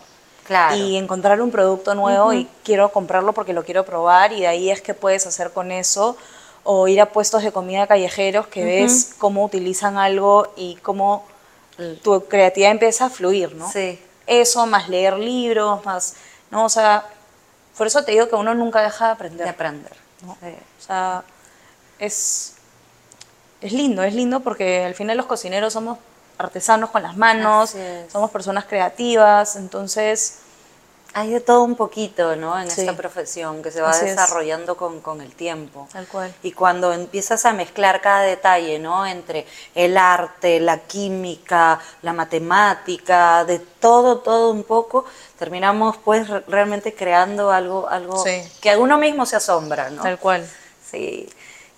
Claro. 0.46 0.76
y 0.76 0.96
encontrar 0.96 1.40
un 1.40 1.50
producto 1.50 1.94
nuevo 1.96 2.32
y 2.32 2.48
quiero 2.64 2.90
comprarlo 2.92 3.32
porque 3.32 3.52
lo 3.52 3.64
quiero 3.64 3.84
probar 3.84 4.32
y 4.32 4.40
de 4.42 4.46
ahí 4.46 4.70
es 4.70 4.80
que 4.80 4.94
puedes 4.94 5.26
hacer 5.26 5.50
con 5.50 5.72
eso 5.72 6.16
o 6.62 6.86
ir 6.86 7.00
a 7.00 7.06
puestos 7.06 7.42
de 7.42 7.50
comida 7.52 7.86
callejeros 7.88 8.46
que 8.46 8.64
ves 8.64 9.14
cómo 9.18 9.44
utilizan 9.44 9.98
algo 9.98 10.52
y 10.56 10.76
cómo 10.76 11.24
tu 12.02 12.26
creatividad 12.26 12.70
empieza 12.72 13.06
a 13.06 13.10
fluir, 13.10 13.54
¿no? 13.56 13.70
Sí. 13.70 14.00
Eso, 14.26 14.66
más 14.66 14.88
leer 14.88 15.18
libros, 15.18 15.84
más, 15.84 16.14
¿no? 16.50 16.64
O 16.64 16.68
sea, 16.68 17.04
por 17.76 17.86
eso 17.88 18.04
te 18.04 18.12
digo 18.12 18.28
que 18.28 18.34
uno 18.36 18.54
nunca 18.54 18.82
deja 18.82 19.06
de 19.06 19.12
aprender. 19.12 19.44
de 19.46 19.50
aprender. 19.50 19.92
¿no? 20.24 20.36
Sí. 20.40 20.54
O 20.78 20.82
sea, 20.82 21.22
es, 21.98 22.54
es 23.60 23.72
lindo, 23.72 24.02
es 24.02 24.14
lindo 24.14 24.40
porque 24.40 24.84
al 24.84 24.94
final 24.94 25.16
los 25.16 25.26
cocineros 25.26 25.72
somos 25.72 25.98
artesanos 26.38 26.90
con 26.90 27.02
las 27.02 27.16
manos, 27.16 27.74
somos 28.12 28.30
personas 28.30 28.64
creativas, 28.66 29.56
entonces 29.56 30.38
Hay 31.18 31.30
de 31.30 31.40
todo 31.40 31.62
un 31.62 31.76
poquito, 31.76 32.36
¿no? 32.36 32.60
En 32.60 32.70
Sí. 32.70 32.82
esta 32.82 32.94
profesión 32.94 33.62
que 33.62 33.70
se 33.70 33.80
va 33.80 33.88
Así 33.88 34.04
es. 34.04 34.10
desarrollando 34.16 34.76
con, 34.76 35.00
con 35.00 35.22
el 35.22 35.34
tiempo. 35.34 35.88
Tal 35.90 36.06
cual. 36.06 36.34
Y 36.42 36.52
cuando 36.52 36.92
empiezas 36.92 37.46
a 37.46 37.54
mezclar 37.54 38.02
cada 38.02 38.20
detalle, 38.20 38.78
¿no? 38.78 39.06
Entre 39.06 39.46
el 39.74 39.96
arte, 39.96 40.60
la 40.60 40.80
química, 40.80 41.80
la 42.02 42.12
matemática, 42.12 43.46
de 43.46 43.60
todo, 43.60 44.18
todo 44.18 44.50
un 44.50 44.64
poco, 44.64 45.06
terminamos 45.38 45.96
pues 46.04 46.28
re- 46.28 46.44
realmente 46.48 46.92
creando 46.94 47.50
algo, 47.50 47.88
algo 47.88 48.22
Sí. 48.22 48.42
que 48.60 48.72
a 48.72 48.78
uno 48.78 48.98
mismo 48.98 49.24
se 49.24 49.36
asombra, 49.36 49.88
¿no? 49.88 50.02
Tal 50.02 50.18
cual. 50.18 50.46
Sí. 50.90 51.26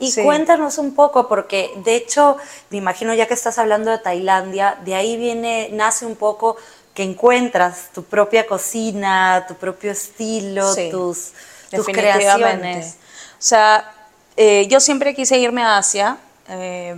Y 0.00 0.12
Sí. 0.12 0.22
cuéntanos 0.22 0.78
un 0.78 0.94
poco, 0.94 1.26
porque 1.28 1.72
de 1.84 1.96
hecho, 1.96 2.36
me 2.70 2.78
imagino 2.78 3.14
ya 3.14 3.26
que 3.26 3.34
estás 3.34 3.58
hablando 3.58 3.90
de 3.90 3.98
Tailandia, 3.98 4.78
de 4.84 4.94
ahí 4.94 5.16
viene, 5.16 5.70
nace 5.72 6.06
un 6.06 6.14
poco 6.16 6.56
que 6.94 7.02
encuentras 7.02 7.90
tu 7.92 8.04
propia 8.04 8.46
cocina, 8.46 9.44
tu 9.48 9.54
propio 9.54 9.90
estilo, 9.92 10.72
Sí, 10.72 10.88
tus, 10.90 11.32
tus 11.70 11.86
creaciones. 11.86 12.96
O 13.32 13.42
sea, 13.42 13.92
eh, 14.36 14.66
yo 14.68 14.80
siempre 14.80 15.14
quise 15.14 15.38
irme 15.38 15.62
a 15.62 15.78
Asia. 15.78 16.18
eh, 16.48 16.96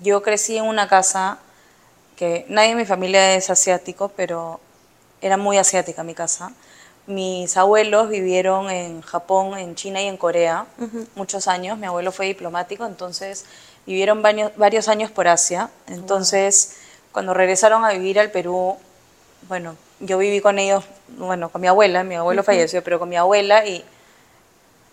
yo 0.00 0.22
crecí 0.22 0.56
en 0.56 0.64
una 0.64 0.88
casa 0.88 1.38
que 2.16 2.46
nadie 2.48 2.70
en 2.70 2.76
mi 2.76 2.84
familia 2.84 3.34
es 3.34 3.50
asiático, 3.50 4.10
pero 4.16 4.60
era 5.20 5.36
muy 5.36 5.58
asiática 5.58 6.02
mi 6.02 6.14
casa. 6.14 6.52
Mis 7.10 7.56
abuelos 7.56 8.08
vivieron 8.08 8.70
en 8.70 9.02
Japón, 9.02 9.58
en 9.58 9.74
China 9.74 10.00
y 10.00 10.06
en 10.06 10.16
Corea 10.16 10.66
muchos 11.16 11.48
años. 11.48 11.76
Mi 11.76 11.86
abuelo 11.86 12.12
fue 12.12 12.26
diplomático, 12.26 12.86
entonces 12.86 13.44
vivieron 13.84 14.22
varios, 14.22 14.52
varios 14.56 14.86
años 14.88 15.10
por 15.10 15.26
Asia. 15.26 15.70
Entonces, 15.88 16.76
cuando 17.10 17.34
regresaron 17.34 17.84
a 17.84 17.90
vivir 17.90 18.20
al 18.20 18.30
Perú, 18.30 18.76
bueno, 19.48 19.76
yo 19.98 20.18
viví 20.18 20.40
con 20.40 20.58
ellos, 20.60 20.84
bueno, 21.18 21.48
con 21.48 21.60
mi 21.60 21.66
abuela, 21.66 22.04
mi 22.04 22.14
abuelo 22.14 22.44
falleció, 22.44 22.84
pero 22.84 23.00
con 23.00 23.08
mi 23.08 23.16
abuela 23.16 23.66
y 23.66 23.84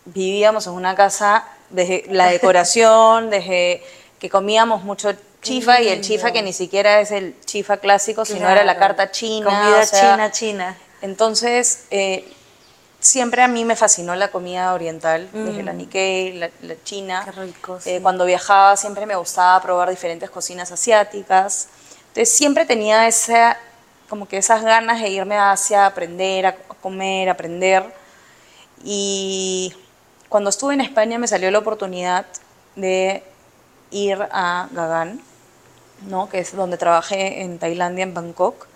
vivíamos 0.05 0.65
en 0.67 0.73
una 0.73 0.95
casa, 0.95 1.45
desde 1.69 2.05
la 2.09 2.27
decoración, 2.27 3.29
desde 3.29 3.83
que 4.19 4.29
comíamos 4.29 4.83
mucho 4.83 5.13
chifa 5.41 5.81
y 5.81 5.89
el 5.89 6.01
chifa 6.01 6.31
que 6.31 6.41
ni 6.41 6.53
siquiera 6.53 6.99
es 6.99 7.11
el 7.11 7.35
chifa 7.45 7.77
clásico, 7.77 8.25
sino 8.25 8.49
era 8.49 8.63
la 8.63 8.77
carta 8.77 9.11
china. 9.11 9.45
Comida 9.45 9.81
o 9.81 9.85
sea, 9.85 10.11
china, 10.11 10.31
china. 10.31 10.77
Entonces, 11.01 11.85
eh, 11.91 12.31
siempre 12.99 13.41
a 13.41 13.47
mí 13.47 13.65
me 13.65 13.75
fascinó 13.75 14.15
la 14.15 14.29
comida 14.29 14.73
oriental, 14.73 15.29
desde 15.31 15.63
la 15.63 15.73
Nikkei, 15.73 16.33
la, 16.33 16.49
la 16.61 16.75
china. 16.83 17.21
Qué 17.25 17.31
rico, 17.31 17.79
Eh, 17.85 17.99
cuando 18.01 18.25
viajaba 18.25 18.75
siempre 18.75 19.05
me 19.05 19.15
gustaba 19.15 19.61
probar 19.61 19.89
diferentes 19.89 20.29
cocinas 20.29 20.71
asiáticas. 20.71 21.69
Entonces 22.09 22.35
siempre 22.35 22.65
tenía 22.65 23.07
esa, 23.07 23.57
como 24.09 24.27
que 24.27 24.37
esas 24.37 24.63
ganas 24.63 25.01
de 25.01 25.09
irme 25.09 25.35
a 25.35 25.51
Asia, 25.51 25.83
a 25.83 25.87
aprender, 25.87 26.47
a 26.47 26.55
comer, 26.81 27.29
aprender. 27.29 27.83
Y 28.83 29.73
cuando 30.29 30.49
estuve 30.49 30.73
en 30.73 30.81
España 30.81 31.19
me 31.19 31.27
salió 31.27 31.51
la 31.51 31.59
oportunidad 31.59 32.25
de 32.75 33.23
ir 33.91 34.17
a 34.31 34.67
Gagan, 34.71 35.21
¿no? 36.07 36.29
que 36.29 36.39
es 36.39 36.55
donde 36.55 36.77
trabajé 36.77 37.41
en 37.41 37.59
Tailandia, 37.59 38.03
en 38.03 38.13
Bangkok. 38.13 38.67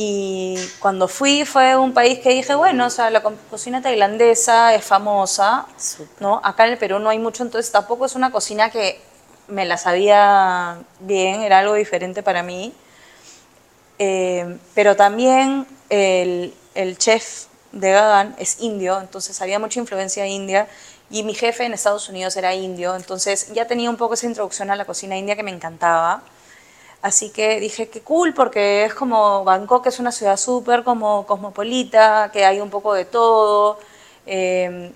Y 0.00 0.56
cuando 0.78 1.08
fui 1.08 1.44
fue 1.44 1.76
un 1.76 1.92
país 1.92 2.20
que 2.20 2.30
dije, 2.30 2.54
bueno, 2.54 2.86
o 2.86 2.90
sea, 2.90 3.10
la 3.10 3.20
co- 3.22 3.34
cocina 3.50 3.82
tailandesa 3.82 4.74
es 4.74 4.84
famosa, 4.84 5.66
¿no? 6.20 6.40
Acá 6.44 6.66
en 6.66 6.72
el 6.74 6.78
Perú 6.78 7.00
no 7.00 7.10
hay 7.10 7.18
mucho, 7.18 7.42
entonces 7.42 7.72
tampoco 7.72 8.06
es 8.06 8.14
una 8.14 8.30
cocina 8.30 8.70
que 8.70 9.00
me 9.48 9.66
la 9.66 9.76
sabía 9.76 10.78
bien, 11.00 11.42
era 11.42 11.58
algo 11.58 11.74
diferente 11.74 12.22
para 12.22 12.44
mí. 12.44 12.72
Eh, 13.98 14.58
pero 14.74 14.96
también 14.96 15.66
el, 15.90 16.54
el 16.74 16.98
chef 16.98 17.46
de 17.72 17.90
Gagan 17.92 18.34
es 18.38 18.60
indio, 18.60 19.00
entonces 19.00 19.40
había 19.42 19.58
mucha 19.58 19.80
influencia 19.80 20.26
india. 20.26 20.68
Y 21.10 21.22
mi 21.22 21.34
jefe 21.34 21.64
en 21.64 21.72
Estados 21.72 22.08
Unidos 22.10 22.36
era 22.36 22.54
indio, 22.54 22.94
entonces 22.94 23.50
ya 23.54 23.66
tenía 23.66 23.88
un 23.88 23.96
poco 23.96 24.14
esa 24.14 24.26
introducción 24.26 24.70
a 24.70 24.76
la 24.76 24.84
cocina 24.84 25.16
india 25.16 25.36
que 25.36 25.42
me 25.42 25.50
encantaba. 25.50 26.22
Así 27.00 27.30
que 27.30 27.60
dije, 27.60 27.88
qué 27.88 28.00
cool, 28.00 28.34
porque 28.34 28.84
es 28.84 28.94
como 28.94 29.44
Bangkok, 29.44 29.86
es 29.86 30.00
una 30.00 30.10
ciudad 30.10 30.36
súper 30.36 30.82
como 30.82 31.26
cosmopolita, 31.26 32.30
que 32.32 32.44
hay 32.44 32.60
un 32.60 32.70
poco 32.70 32.92
de 32.94 33.04
todo. 33.04 33.78
Eh, 34.26 34.92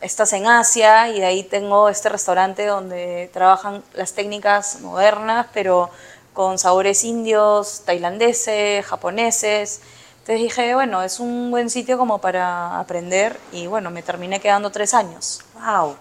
estás 0.00 0.32
en 0.34 0.46
Asia 0.46 1.08
y 1.08 1.20
de 1.20 1.26
ahí 1.26 1.42
tengo 1.42 1.88
este 1.88 2.08
restaurante 2.08 2.66
donde 2.66 3.30
trabajan 3.32 3.82
las 3.94 4.12
técnicas 4.12 4.80
modernas, 4.80 5.46
pero 5.54 5.90
con 6.34 6.58
sabores 6.58 7.04
indios, 7.04 7.82
tailandeses, 7.86 8.84
japoneses. 8.84 9.80
Entonces 10.20 10.42
dije, 10.42 10.74
bueno, 10.74 11.02
es 11.02 11.20
un 11.20 11.50
buen 11.50 11.70
sitio 11.70 11.96
como 11.96 12.20
para 12.20 12.78
aprender 12.78 13.38
y 13.52 13.66
bueno, 13.66 13.90
me 13.90 14.02
terminé 14.02 14.40
quedando 14.40 14.70
tres 14.70 14.92
años. 14.92 15.42
Wow. 15.54 15.96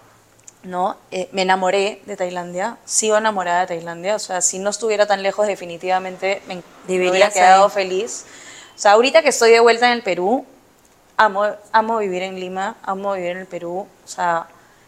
¿No? 0.65 0.97
Eh, 1.12 1.30
me 1.32 1.43
enamoré 1.43 2.01
de 2.06 2.17
Tailandia, 2.17 2.78
sigo 2.86 3.17
enamorada 3.17 3.62
de 3.62 3.67
Tailandia, 3.67 4.15
o 4.15 4.19
sea, 4.19 4.41
si 4.41 4.60
no 4.60 4.69
estuviera 4.69 5.06
tan 5.06 5.23
lejos 5.23 5.47
definitivamente 5.47 6.41
me, 6.47 6.56
me 6.88 7.10
hubiera 7.10 7.30
quedado 7.30 7.65
ahí. 7.65 7.71
feliz. 7.71 8.25
O 8.75 8.78
sea, 8.78 8.91
ahorita 8.93 9.21
que 9.21 9.30
estoy 9.30 9.51
de 9.51 9.60
vuelta 9.60 9.88
en 9.88 9.93
el 9.93 10.04
Perú, 10.04 10.45
amo, 11.17 11.45
amo 11.71 11.97
vivir 11.97 12.23
en 12.23 12.39
Lima, 12.39 12.75
amo 12.84 13.13
vivir 13.13 13.32
en 13.32 13.38
el 13.38 13.47
Perú, 13.47 13.88
o 14.04 14.08
sea, 14.08 14.47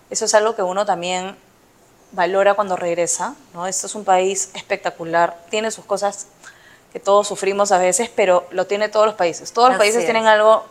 eso 0.09 0.25
es 0.25 0.33
algo 0.33 0.55
que 0.55 0.63
uno 0.63 0.85
también 0.85 1.35
valora 2.11 2.53
cuando 2.53 2.75
regresa, 2.75 3.35
¿no? 3.53 3.67
Esto 3.67 3.87
es 3.87 3.95
un 3.95 4.03
país 4.05 4.51
espectacular, 4.53 5.37
tiene 5.49 5.71
sus 5.71 5.85
cosas 5.85 6.27
que 6.91 6.99
todos 6.99 7.27
sufrimos 7.27 7.71
a 7.71 7.77
veces, 7.77 8.09
pero 8.13 8.47
lo 8.51 8.65
tiene 8.65 8.89
todos 8.89 9.05
los 9.05 9.15
países. 9.15 9.51
Todos 9.51 9.69
los 9.69 9.75
Así 9.75 9.83
países 9.83 9.99
es. 9.99 10.05
tienen 10.05 10.25
algo 10.25 10.65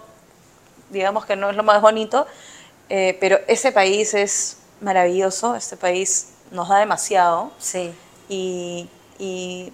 digamos 0.90 1.26
que 1.26 1.36
no 1.36 1.50
es 1.50 1.56
lo 1.56 1.62
más 1.62 1.80
bonito, 1.80 2.26
eh, 2.88 3.16
pero 3.20 3.38
ese 3.48 3.72
país 3.72 4.14
es 4.14 4.58
maravilloso, 4.80 5.54
este 5.54 5.76
país 5.76 6.28
nos 6.50 6.68
da 6.68 6.78
demasiado 6.78 7.50
Sí. 7.58 7.94
y, 8.28 8.88
y 9.18 9.72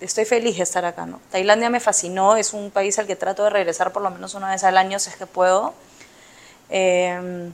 estoy 0.00 0.24
feliz 0.24 0.56
de 0.56 0.62
estar 0.62 0.84
acá. 0.84 1.06
¿no? 1.06 1.20
Tailandia 1.30 1.70
me 1.70 1.80
fascinó, 1.80 2.36
es 2.36 2.52
un 2.52 2.70
país 2.70 2.98
al 2.98 3.06
que 3.06 3.16
trato 3.16 3.44
de 3.44 3.50
regresar 3.50 3.92
por 3.92 4.02
lo 4.02 4.10
menos 4.10 4.34
una 4.34 4.50
vez 4.50 4.64
al 4.64 4.76
año 4.76 4.98
si 4.98 5.10
es 5.10 5.16
que 5.16 5.26
puedo. 5.26 5.74
Eh, 6.70 7.50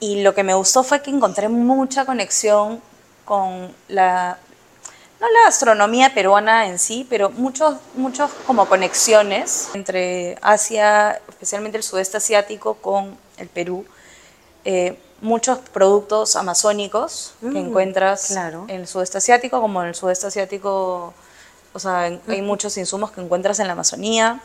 y 0.00 0.22
lo 0.22 0.34
que 0.34 0.44
me 0.44 0.54
gustó 0.54 0.84
fue 0.84 1.02
que 1.02 1.10
encontré 1.10 1.48
mucha 1.48 2.04
conexión 2.04 2.80
con 3.24 3.74
la, 3.88 4.38
no 5.20 5.26
la 5.28 5.40
gastronomía 5.44 6.14
peruana 6.14 6.68
en 6.68 6.78
sí, 6.78 7.04
pero 7.10 7.30
muchos, 7.30 7.76
muchos 7.94 8.30
como 8.46 8.66
conexiones 8.68 9.70
entre 9.74 10.38
Asia, 10.40 11.20
especialmente 11.28 11.78
el 11.78 11.82
sudeste 11.82 12.16
asiático, 12.18 12.74
con 12.74 13.18
el 13.38 13.48
Perú. 13.48 13.84
Eh, 14.64 14.98
muchos 15.20 15.58
productos 15.58 16.36
amazónicos 16.36 17.34
que 17.40 17.46
Mm, 17.46 17.56
encuentras 17.56 18.26
claro. 18.28 18.64
en 18.68 18.82
el 18.82 18.86
sudeste 18.86 19.18
asiático, 19.18 19.60
como 19.60 19.82
en 19.82 19.88
el 19.88 19.94
sudeste 19.94 20.26
asiático, 20.28 21.12
o 21.72 21.78
sea, 21.78 22.06
en- 22.06 22.20
hay 22.28 22.40
muchos 22.42 22.76
insumos 22.76 23.10
que 23.10 23.20
encuentras 23.20 23.58
en 23.58 23.66
la 23.66 23.72
Amazonía. 23.72 24.40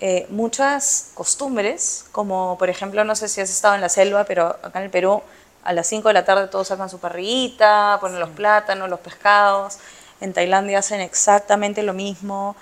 Eh, 0.00 0.26
muchas 0.28 1.10
costumbres, 1.14 2.04
como 2.12 2.56
por 2.58 2.68
ejemplo, 2.68 3.04
no 3.04 3.16
sé 3.16 3.28
si 3.28 3.40
has 3.40 3.48
estado 3.48 3.74
en 3.76 3.80
la 3.80 3.88
selva, 3.88 4.24
pero 4.24 4.48
acá 4.62 4.78
en 4.80 4.84
el 4.86 4.90
Perú 4.90 5.22
a 5.62 5.72
las 5.72 5.86
5 5.86 6.08
de 6.08 6.14
la 6.14 6.24
tarde 6.26 6.48
todos 6.48 6.68
sacan 6.68 6.90
su 6.90 6.98
parrillita, 6.98 7.96
ponen 8.00 8.20
los 8.20 8.30
plátanos, 8.30 8.90
los 8.90 9.00
pescados. 9.00 9.78
En 10.20 10.34
Tailandia 10.34 10.80
hacen 10.80 11.00
exactamente 11.00 11.82
lo 11.82 11.94
mismo. 11.94 12.56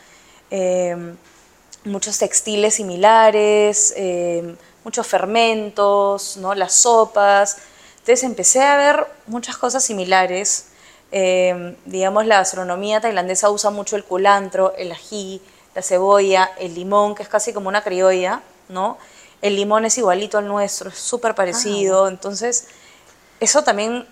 Eh, 0.51 0.97
muchos 1.85 2.19
textiles 2.19 2.75
similares, 2.75 3.93
eh, 3.97 4.55
muchos 4.85 5.07
fermentos, 5.07 6.37
¿no? 6.39 6.55
las 6.55 6.73
sopas. 6.75 7.59
Entonces 7.99 8.23
empecé 8.25 8.63
a 8.63 8.77
ver 8.77 9.07
muchas 9.27 9.57
cosas 9.57 9.85
similares. 9.85 10.67
Eh, 11.13 11.77
digamos, 11.85 12.27
la 12.27 12.39
gastronomía 12.39 13.01
tailandesa 13.01 13.51
usa 13.51 13.71
mucho 13.71 13.97
el 13.97 14.05
culantro, 14.05 14.75
el 14.77 14.91
ají, 14.93 15.41
la 15.75 15.83
cebolla, 15.83 16.51
el 16.59 16.75
limón, 16.75 17.15
que 17.15 17.23
es 17.23 17.29
casi 17.29 17.53
como 17.53 17.69
una 17.69 17.83
criolla, 17.83 18.41
¿no? 18.69 18.99
El 19.41 19.57
limón 19.57 19.85
es 19.85 19.99
igualito 19.99 20.39
al 20.39 20.49
nuestro, 20.49 20.89
es 20.91 20.99
súper 20.99 21.35
parecido. 21.35 22.09
Entonces, 22.09 22.67
eso 23.41 23.63
también 23.63 24.07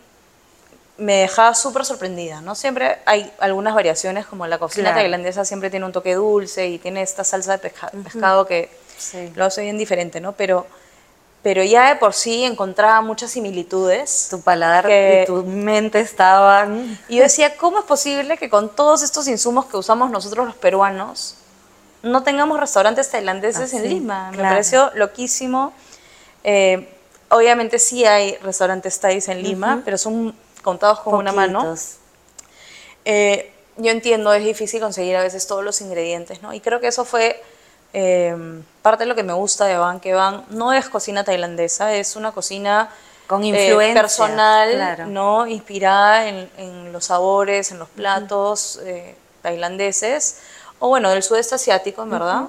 me 0.98 1.14
dejaba 1.20 1.54
súper 1.54 1.85
sorprendida, 1.87 2.42
¿no? 2.42 2.54
Siempre 2.54 2.98
hay 3.06 3.33
algunas 3.40 3.74
variaciones, 3.74 4.26
como 4.26 4.46
la 4.46 4.59
cocina 4.59 4.90
Claro. 4.90 5.00
tailandesa 5.00 5.44
siempre 5.46 5.70
tiene 5.70 5.87
un 5.87 5.92
toque 5.92 6.14
dulce 6.14 6.66
y 6.68 6.78
tiene 6.78 7.00
esta 7.00 7.24
salsa 7.24 7.52
de 7.52 7.59
pesca- 7.59 7.90
pescado 8.04 8.46
que 8.46 8.68
Sí. 9.01 9.33
lo 9.35 9.45
hace 9.47 9.63
bien 9.63 9.79
diferente, 9.79 10.21
¿no? 10.21 10.33
Pero, 10.33 10.67
pero 11.43 11.65
ya 11.65 11.89
de 11.89 11.97
por 11.97 12.13
sí 12.15 12.45
encontraba 12.45 13.01
muchas 13.01 13.31
similitudes. 13.31 14.29
Tu 14.31 14.41
paladar 14.43 14.87
Que- 14.87 15.23
y 15.23 15.27
tu 15.27 15.43
mente 15.45 16.01
estaban. 16.01 16.99
Y 17.09 17.17
yo 17.17 17.23
decía, 17.23 17.57
¿cómo 17.57 17.79
es 17.79 17.85
posible 17.87 18.37
que 18.37 18.51
con 18.51 18.69
todos 18.75 19.03
estos 19.03 19.27
insumos 19.27 19.67
que 19.67 19.77
usamos 19.77 20.11
nosotros 20.11 20.47
los 20.47 20.55
peruanos 20.57 21.37
no 22.03 22.23
tengamos 22.23 22.61
restaurantes 22.61 23.11
tailandeses 23.11 23.73
en 23.73 23.81
Así, 23.81 23.89
Lima? 23.89 24.31
Me 24.33 24.43
pareció 24.43 24.91
loquísimo. 24.95 25.73
Eh, 26.45 26.89
obviamente 27.31 27.79
sí 27.79 28.05
hay 28.05 28.37
restaurantes 28.37 29.01
thais 29.01 29.29
en 29.29 29.43
Lima, 29.43 29.83
pero 29.85 29.97
son 29.99 30.35
contados 30.63 31.01
con 31.01 31.15
una 31.15 31.33
mano. 31.33 31.75
Eh, 33.05 33.53
yo 33.77 33.91
entiendo, 33.91 34.33
es 34.35 34.45
difícil 34.45 34.81
conseguir 34.81 35.17
a 35.17 35.23
veces 35.23 35.47
todos 35.47 35.65
los 35.65 35.81
ingredientes, 35.81 36.43
¿no? 36.43 36.53
Y 36.53 36.61
creo 36.61 36.81
que 36.81 36.89
eso 36.89 37.05
fue 37.05 37.43
Eh, 37.92 38.62
parte 38.83 39.05
de 39.05 39.09
lo 39.09 39.14
que 39.14 39.22
me 39.22 39.33
gusta 39.33 39.66
de 39.66 39.76
Van, 39.76 40.00
que 40.00 40.14
Van 40.14 40.44
no 40.50 40.72
es 40.72 40.88
cocina 40.88 41.24
tailandesa, 41.24 41.94
es 41.94 42.16
una 42.16 42.33
cocina 42.33 42.88
Con 43.26 43.42
eh, 43.44 43.48
influencia, 43.48 44.00
personal, 44.00 44.72
claro. 44.72 45.07
¿no? 45.07 45.46
Inspirada 45.46 46.29
en, 46.29 46.50
en 46.57 46.92
los 46.92 47.07
sabores, 47.07 47.72
en 47.72 47.79
los 47.79 47.88
platos 47.88 48.81
eh, 48.85 49.16
tailandeses, 49.42 50.38
o 50.79 50.88
bueno, 50.88 51.11
del 51.11 51.22
sudeste 51.22 51.57
asiático, 51.57 52.03
en 52.03 52.11
verdad, 52.11 52.44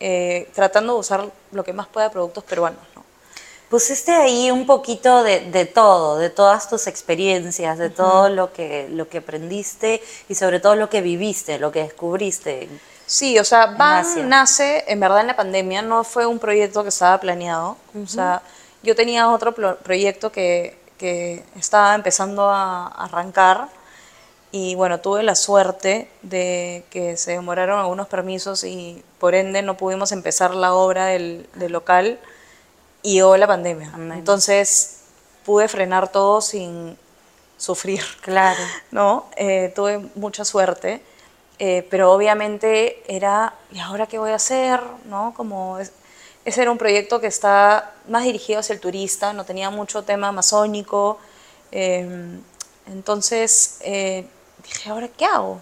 eh, 0.00 0.48
tratando 0.54 0.94
de 0.94 1.00
usar 1.00 1.24
lo 1.52 1.64
que 1.64 1.72
más 1.72 1.86
pueda 1.86 2.10
productos 2.10 2.44
peruanos, 2.44 2.82
¿no? 2.94 3.02
Pusiste 3.70 4.12
ahí 4.12 4.50
un 4.50 4.66
poquito 4.66 5.22
de, 5.22 5.40
de 5.50 5.64
todo, 5.64 6.18
de 6.18 6.28
todas 6.28 6.68
tus 6.68 6.86
experiencias, 6.86 7.78
de 7.78 7.88
todo 7.88 8.28
lo 8.28 8.52
que, 8.52 8.86
lo 8.90 9.08
que 9.08 9.18
aprendiste 9.18 10.02
y 10.28 10.34
sobre 10.34 10.60
todo 10.60 10.76
lo 10.76 10.90
que 10.90 11.00
viviste, 11.00 11.58
lo 11.58 11.72
que 11.72 11.82
descubriste. 11.82 12.68
Sí, 13.12 13.38
o 13.38 13.44
sea, 13.44 13.74
Asia. 13.78 14.22
nace 14.24 14.84
en 14.88 14.98
verdad 14.98 15.20
en 15.20 15.26
la 15.26 15.36
pandemia, 15.36 15.82
no 15.82 16.02
fue 16.02 16.24
un 16.24 16.38
proyecto 16.38 16.82
que 16.82 16.88
estaba 16.88 17.20
planeado. 17.20 17.76
O 18.02 18.06
sea, 18.06 18.40
yo 18.82 18.94
tenía 18.96 19.28
otro 19.28 19.52
pro- 19.54 19.76
proyecto 19.76 20.32
que, 20.32 20.78
que 20.96 21.44
estaba 21.56 21.94
empezando 21.94 22.48
a 22.48 22.86
arrancar 22.88 23.68
y 24.50 24.74
bueno, 24.76 24.98
tuve 25.00 25.22
la 25.22 25.34
suerte 25.34 26.08
de 26.22 26.84
que 26.90 27.18
se 27.18 27.32
demoraron 27.32 27.78
algunos 27.80 28.06
permisos 28.08 28.64
y 28.64 29.02
por 29.18 29.34
ende 29.34 29.60
no 29.60 29.76
pudimos 29.76 30.10
empezar 30.12 30.54
la 30.54 30.72
obra 30.72 31.04
del, 31.06 31.46
del 31.54 31.72
local 31.72 32.18
y 33.02 33.14
llegó 33.16 33.36
la 33.36 33.46
pandemia. 33.46 33.90
Amén. 33.94 34.18
Entonces 34.20 35.00
pude 35.44 35.68
frenar 35.68 36.08
todo 36.08 36.40
sin 36.40 36.96
sufrir. 37.58 38.02
Claro. 38.22 38.60
¿no? 38.90 39.26
Eh, 39.36 39.70
tuve 39.76 39.98
mucha 40.14 40.44
suerte, 40.46 41.02
eh, 41.64 41.86
pero 41.90 42.12
obviamente 42.12 43.02
era, 43.06 43.54
¿y 43.72 43.78
ahora 43.78 44.06
qué 44.08 44.18
voy 44.18 44.32
a 44.32 44.36
hacer? 44.36 44.80
¿no? 45.06 45.32
Como 45.36 45.78
es- 45.78 45.92
ese 46.44 46.62
era 46.62 46.70
un 46.72 46.78
proyecto 46.78 47.20
que 47.20 47.28
está 47.28 47.92
más 48.08 48.24
dirigido 48.24 48.60
hacia 48.60 48.74
el 48.74 48.80
turista, 48.80 49.32
no 49.32 49.44
tenía 49.44 49.70
mucho 49.70 50.02
tema 50.02 50.28
amazónico, 50.28 51.18
eh, 51.72 52.06
entonces 52.86 53.78
eh, 53.82 54.26
dije, 54.64 54.90
¿ahora 54.90 55.08
qué 55.08 55.24
hago? 55.26 55.60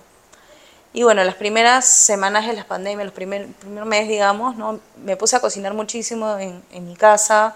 Y 0.93 1.05
bueno, 1.05 1.23
las 1.25 1.37
primeras 1.37 1.85
semanas 1.87 2.47
de 2.47 2.53
la 2.55 2.65
pandemia, 2.67 3.05
los 3.05 3.15
primer, 3.15 3.47
primer 3.55 3.85
mes, 3.85 4.09
digamos, 4.09 4.57
¿no? 4.57 4.81
me 5.05 5.17
puse 5.17 5.37
a 5.37 5.41
cocinar 5.41 5.73
muchísimo 5.75 6.37
en, 6.39 6.63
en 6.73 6.87
mi 6.89 6.97
casa. 6.97 7.55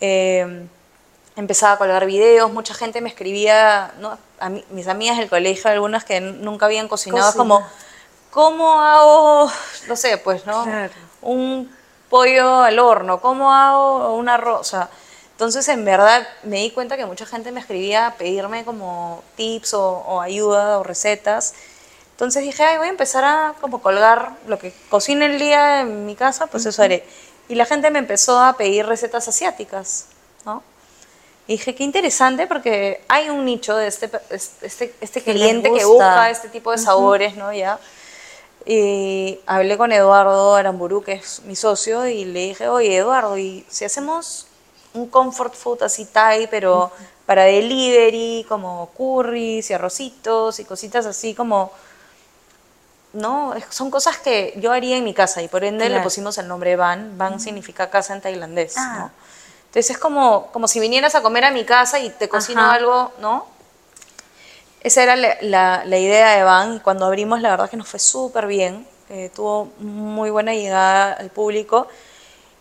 eh, 0.00 0.66
empezaba 1.36 1.72
a 1.74 1.78
colgar 1.78 2.04
videos, 2.06 2.52
mucha 2.52 2.74
gente 2.74 3.00
me 3.00 3.08
escribía, 3.08 3.92
¿no? 4.00 4.18
a 4.38 4.48
mí- 4.48 4.64
mis 4.70 4.88
amigas 4.88 5.18
del 5.18 5.28
colegio, 5.30 5.70
algunas 5.70 6.04
que 6.04 6.20
nunca 6.20 6.66
habían 6.66 6.88
cocinado, 6.88 7.28
es 7.30 7.34
como. 7.36 7.66
¿cómo 8.30 8.80
hago, 8.80 9.50
no 9.88 9.96
sé, 9.96 10.16
pues, 10.18 10.46
¿no? 10.46 10.64
Claro. 10.64 10.92
Un 11.20 11.74
pollo 12.08 12.60
al 12.62 12.78
horno, 12.78 13.20
¿cómo 13.20 13.52
hago 13.52 14.14
un 14.14 14.28
arroz? 14.28 14.60
O 14.60 14.64
sea, 14.64 14.88
entonces, 15.32 15.66
en 15.68 15.84
verdad, 15.84 16.26
me 16.42 16.56
di 16.58 16.70
cuenta 16.70 16.96
que 16.96 17.06
mucha 17.06 17.26
gente 17.26 17.52
me 17.52 17.60
escribía 17.60 18.06
a 18.06 18.14
pedirme 18.14 18.64
como 18.64 19.22
tips 19.36 19.74
o, 19.74 19.98
o 20.06 20.20
ayuda 20.20 20.78
o 20.78 20.82
recetas. 20.82 21.54
Entonces 22.12 22.42
dije, 22.42 22.62
ay, 22.62 22.78
voy 22.78 22.86
a 22.86 22.90
empezar 22.90 23.24
a 23.24 23.54
como 23.60 23.82
colgar 23.82 24.32
lo 24.46 24.58
que 24.58 24.72
cocine 24.88 25.26
el 25.26 25.38
día 25.38 25.80
en 25.80 26.06
mi 26.06 26.14
casa, 26.14 26.46
pues 26.46 26.64
eso 26.66 26.82
haré. 26.82 27.04
Y 27.48 27.54
la 27.54 27.64
gente 27.66 27.90
me 27.90 27.98
empezó 27.98 28.40
a 28.40 28.52
pedir 28.56 28.86
recetas 28.86 29.26
asiáticas, 29.28 30.06
¿no? 30.44 30.62
Y 31.52 31.56
dije, 31.56 31.74
qué 31.74 31.84
interesante 31.84 32.46
porque 32.46 33.02
hay 33.08 33.28
un 33.28 33.44
nicho 33.44 33.76
de 33.76 33.86
este, 33.86 34.10
este, 34.30 34.94
este 35.02 35.20
les 35.20 35.22
cliente 35.22 35.70
que 35.70 35.84
busca 35.84 36.30
este 36.30 36.48
tipo 36.48 36.70
de 36.70 36.78
sabores, 36.78 37.36
¿no? 37.36 37.52
Ya. 37.52 37.78
Y 38.64 39.38
hablé 39.44 39.76
con 39.76 39.92
Eduardo 39.92 40.54
Aramburu, 40.54 41.02
que 41.02 41.12
es 41.12 41.42
mi 41.44 41.54
socio, 41.54 42.06
y 42.06 42.24
le 42.24 42.40
dije, 42.40 42.68
oye, 42.70 42.96
Eduardo, 42.96 43.36
¿y 43.36 43.66
si 43.68 43.84
hacemos 43.84 44.46
un 44.94 45.08
comfort 45.10 45.52
food 45.54 45.82
así 45.82 46.06
Thai, 46.06 46.46
pero 46.50 46.90
para 47.26 47.44
delivery, 47.44 48.46
como 48.48 48.88
curries 48.96 49.68
y 49.68 49.74
arrocitos 49.74 50.58
y 50.58 50.64
cositas 50.64 51.04
así 51.04 51.34
como... 51.34 51.70
No, 53.12 53.52
son 53.68 53.90
cosas 53.90 54.16
que 54.16 54.54
yo 54.56 54.72
haría 54.72 54.96
en 54.96 55.04
mi 55.04 55.12
casa 55.12 55.42
y 55.42 55.48
por 55.48 55.64
ende 55.64 55.84
le 55.84 55.90
Claro. 55.90 56.04
pusimos 56.04 56.38
el 56.38 56.48
nombre 56.48 56.76
Van. 56.76 57.18
Van 57.18 57.38
significa 57.40 57.90
casa 57.90 58.14
en 58.14 58.22
tailandés, 58.22 58.72
Ah. 58.78 58.96
¿no? 58.98 59.10
Entonces 59.72 59.90
es 59.90 59.98
como, 59.98 60.48
como 60.52 60.68
si 60.68 60.80
vinieras 60.80 61.14
a 61.14 61.22
comer 61.22 61.44
a 61.46 61.50
mi 61.50 61.64
casa 61.64 61.98
y 61.98 62.10
te 62.10 62.28
cocino 62.28 62.60
Ajá. 62.60 62.74
algo, 62.74 63.12
¿no? 63.20 63.46
Esa 64.82 65.02
era 65.02 65.16
la, 65.16 65.38
la- 65.40 65.82
la 65.86 65.98
idea 65.98 66.32
de 66.36 66.42
Van 66.42 66.78
cuando 66.80 67.06
abrimos 67.06 67.40
la 67.40 67.48
verdad 67.50 67.70
que 67.70 67.78
nos 67.78 67.88
fue 67.88 67.98
súper 67.98 68.46
bien, 68.46 68.86
eh, 69.08 69.30
tuvo 69.34 69.70
muy 69.78 70.28
buena 70.28 70.52
llegada 70.52 71.14
al 71.14 71.30
público 71.30 71.86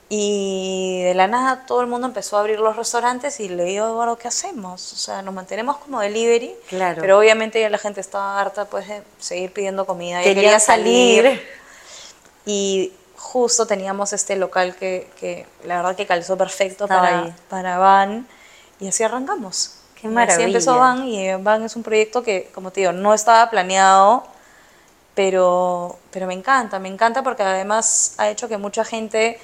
y 0.08 1.02
de 1.04 1.14
la 1.14 1.28
nada 1.28 1.66
todo 1.66 1.82
el 1.82 1.88
mundo 1.88 2.08
empezó 2.08 2.38
a 2.38 2.42
abrir 2.42 2.60
los 2.60 2.76
restaurantes 2.78 3.40
y 3.42 3.50
le 3.50 3.64
digo, 3.66 3.86
Eduardo, 3.88 4.18
¿qué 4.18 4.28
hacemos? 4.30 4.94
O 4.94 4.96
sea, 4.98 5.22
nos 5.22 5.34
mantenemos 5.34 5.78
como 5.78 6.00
delivery, 6.00 6.54
Claro. 6.70 7.02
pero 7.02 7.18
obviamente 7.20 7.60
ya 7.60 7.70
la 7.70 7.78
gente 7.78 8.00
estaba 8.02 8.40
harta 8.40 8.66
pues 8.66 8.88
de 8.88 9.04
seguir 9.20 9.52
pidiendo 9.52 9.86
comida, 9.86 10.22
Quería 10.22 10.36
quería 10.44 10.60
salir. 10.62 11.24
salir 11.26 11.48
y 12.46 12.94
justo 13.22 13.66
teníamos 13.68 14.14
este 14.14 14.36
local 14.36 14.76
que, 14.76 15.10
que 15.20 15.46
la 15.64 15.78
verdad 15.78 15.96
que 15.96 16.06
calzó 16.08 16.38
perfecto 16.38 16.86
Estaba 16.86 17.02
para, 17.02 17.24
ahí. 17.24 17.34
para 17.50 17.78
Van 17.78 18.28
y 18.80 18.88
así 18.88 19.04
arrancamos. 19.04 19.76
Qué 20.02 20.08
maravilla. 20.08 20.34
Así 20.34 20.44
empezó 20.44 20.78
Van 20.80 21.06
y 21.08 21.34
Van 21.36 21.64
es 21.64 21.76
un 21.76 21.84
proyecto 21.84 22.24
que, 22.24 22.50
como 22.54 22.72
te 22.72 22.82
digo, 22.82 22.92
no 22.92 23.14
estaba 23.14 23.50
planeado, 23.50 24.24
pero, 25.16 25.98
pero 26.12 26.26
me 26.28 26.34
encanta, 26.34 26.80
me 26.80 26.88
encanta 26.88 27.22
porque 27.24 27.44
además 27.44 28.16
ha 28.18 28.30
hecho 28.30 28.48
que 28.48 28.58
mucha 28.58 28.84
gente 28.86 29.40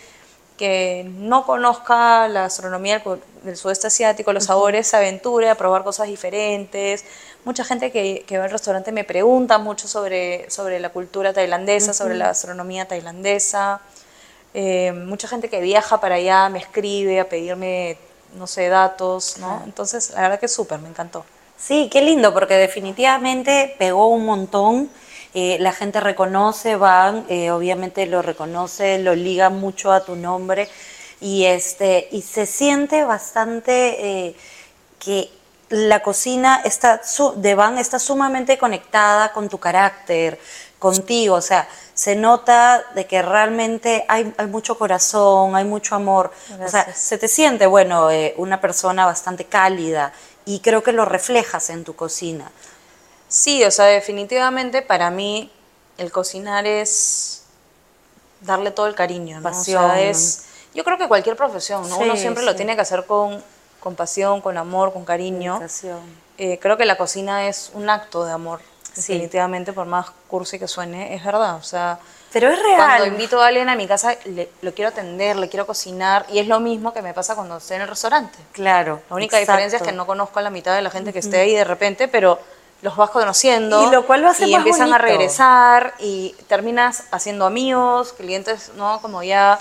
que 0.57 1.05
no 1.07 1.45
conozca 1.45 2.27
la 2.27 2.41
gastronomía 2.41 2.95
del 2.95 3.03
cu- 3.03 3.19
del 3.43 3.55
sudeste 3.57 3.87
asiático, 3.87 4.33
los 4.33 4.45
sabores, 4.45 4.87
se 4.87 4.97
aventure 4.97 5.49
a 5.49 5.55
probar 5.55 5.83
cosas 5.83 6.07
diferentes. 6.07 7.05
Mucha 7.47 7.63
gente 7.63 7.93
que, 7.93 8.25
que 8.27 8.37
va 8.37 8.43
al 8.43 8.51
restaurante 8.51 8.91
me 8.91 9.05
pregunta 9.05 9.57
mucho 9.57 9.87
sobre, 9.87 10.51
sobre 10.51 10.81
la 10.81 10.89
cultura 10.89 11.31
tailandesa, 11.31 11.93
sobre 11.93 12.15
la 12.15 12.25
gastronomía 12.27 12.89
tailandesa. 12.89 13.79
Eh, 14.53 14.91
mucha 14.91 15.29
gente 15.29 15.47
que 15.47 15.61
viaja 15.61 16.01
para 16.01 16.15
allá 16.15 16.49
me 16.49 16.59
escribe 16.59 17.21
a 17.21 17.29
pedirme, 17.29 17.97
no 18.35 18.47
sé, 18.47 18.67
datos, 18.67 19.37
¿no? 19.37 19.61
Entonces, 19.63 20.09
la 20.09 20.23
verdad 20.23 20.41
que 20.41 20.49
súper, 20.49 20.79
me 20.79 20.89
encantó. 20.89 21.23
Sí, 21.55 21.87
qué 21.89 22.01
lindo, 22.01 22.33
porque 22.33 22.55
definitivamente 22.55 23.73
pegó 23.79 24.07
un 24.09 24.25
montón. 24.25 24.89
eh, 25.33 25.55
la 25.61 25.71
gente 25.71 26.01
reconoce, 26.01 26.75
van, 26.75 27.25
eh, 27.29 27.51
obviamente 27.51 28.07
lo 28.07 28.21
reconoce, 28.21 28.99
lo 28.99 29.15
liga 29.15 29.49
mucho 29.49 29.93
a 29.93 30.03
tu 30.03 30.17
nombre 30.17 30.67
y 31.21 31.45
este 31.45 32.09
y 32.11 32.23
se 32.23 32.45
siente 32.45 33.05
bastante 33.05 34.27
eh, 34.27 34.35
que 34.99 35.29
la 35.69 36.01
cocina 36.01 36.61
está 36.63 37.01
su- 37.03 37.33
de 37.35 37.55
Van 37.55 37.77
está 37.77 37.99
sumamente 37.99 38.57
conectada 38.57 39.33
con 39.33 39.49
tu 39.49 39.57
carácter, 39.59 40.39
contigo, 40.79 41.35
o 41.35 41.41
sea, 41.41 41.67
se 41.95 42.15
nota 42.15 42.83
de 42.93 43.07
que 43.07 43.21
realmente 43.23 44.05
hay, 44.07 44.31
hay 44.37 44.45
mucho 44.47 44.77
corazón, 44.77 45.55
hay 45.55 45.65
mucho 45.65 45.95
amor, 45.95 46.31
o 46.63 46.67
sea, 46.67 46.93
se 46.93 47.17
te 47.17 47.27
siente, 47.27 47.65
bueno, 47.65 48.11
eh, 48.11 48.35
una 48.37 48.61
persona 48.61 49.05
bastante 49.05 49.45
cálida 49.45 50.13
y 50.45 50.59
creo 50.59 50.83
que 50.83 50.91
lo 50.93 51.03
reflejas 51.05 51.69
en 51.71 51.83
tu 51.83 51.95
cocina. 51.95 52.51
Sí, 53.27 53.63
o 53.63 53.71
sea, 53.71 53.85
definitivamente 53.85 54.81
para 54.83 55.09
mí 55.09 55.51
el 55.97 56.11
cocinar 56.11 56.65
es 56.67 57.41
darle 58.41 58.71
todo 58.71 58.87
el 58.87 58.95
cariño, 58.95 59.41
¿no? 59.41 59.49
O 59.49 59.53
sea, 59.63 59.81
Pasión. 59.81 59.97
es, 59.97 60.43
yo 60.75 60.83
creo 60.83 60.97
que 60.97 61.07
cualquier 61.07 61.35
profesión, 61.35 61.89
¿no? 61.89 61.97
Uno 61.97 62.13
Sí, 62.15 62.21
siempre 62.21 62.43
lo 62.43 62.55
tiene 62.55 62.75
que 62.75 62.81
hacer 62.81 63.05
con, 63.05 63.43
con 63.87 63.95
pasión, 63.95 64.41
con 64.41 64.57
amor, 64.57 64.91
con 64.91 65.05
cariño. 65.05 65.61
Eh, 66.37 66.59
creo 66.61 66.75
que 66.75 66.83
la 66.83 66.97
cocina 66.97 67.47
es 67.47 67.71
un 67.73 67.89
acto 67.89 68.25
de 68.25 68.33
amor, 68.33 68.59
Sí. 68.91 69.13
definitivamente, 69.13 69.71
por 69.71 69.85
más 69.87 70.07
cursi 70.27 70.59
que 70.59 70.67
suene, 70.67 71.15
es 71.15 71.23
verdad. 71.23 71.55
O 71.55 71.63
sea, 71.63 71.97
Pero 72.33 72.49
es 72.49 72.59
cuando 72.75 73.05
real. 73.05 73.07
invito 73.07 73.41
a 73.41 73.47
alguien 73.47 73.69
a 73.69 73.75
mi 73.77 73.87
casa, 73.87 74.15
le- 74.25 74.49
lo 74.61 74.73
quiero 74.73 74.89
atender, 74.89 75.37
le 75.37 75.47
quiero 75.47 75.65
cocinar, 75.65 76.25
y 76.29 76.39
es 76.39 76.47
lo 76.47 76.59
mismo 76.59 76.91
que 76.93 77.01
me 77.01 77.13
pasa 77.13 77.33
cuando 77.35 77.55
estoy 77.57 77.77
en 77.77 77.83
el 77.83 77.87
restaurante. 77.87 78.37
Claro. 78.51 78.99
La 79.09 79.15
única 79.15 79.37
diferencia 79.37 79.77
es 79.77 79.83
que 79.83 79.93
no 79.93 80.05
conozco 80.05 80.39
a 80.39 80.41
la 80.41 80.49
mitad 80.49 80.75
de 80.75 80.81
la 80.81 80.89
gente 80.89 81.13
que 81.13 81.19
esté 81.19 81.39
ahí 81.39 81.55
de 81.55 81.63
repente, 81.63 82.09
pero 82.09 82.39
los 82.81 82.97
vas 82.97 83.09
conociendo. 83.11 83.87
Y 83.87 83.91
lo 83.91 84.05
cual 84.05 84.21
lo 84.21 84.27
hace 84.29 84.47
y 84.47 84.51
más 84.51 84.57
empiezan 84.59 84.91
a 84.93 84.97
regresar 84.97 85.93
y 85.99 86.35
terminas 86.47 87.05
haciendo 87.11 87.45
amigos, 87.45 88.11
clientes, 88.11 88.71
¿no? 88.75 89.01
Como 89.01 89.23
ya 89.23 89.57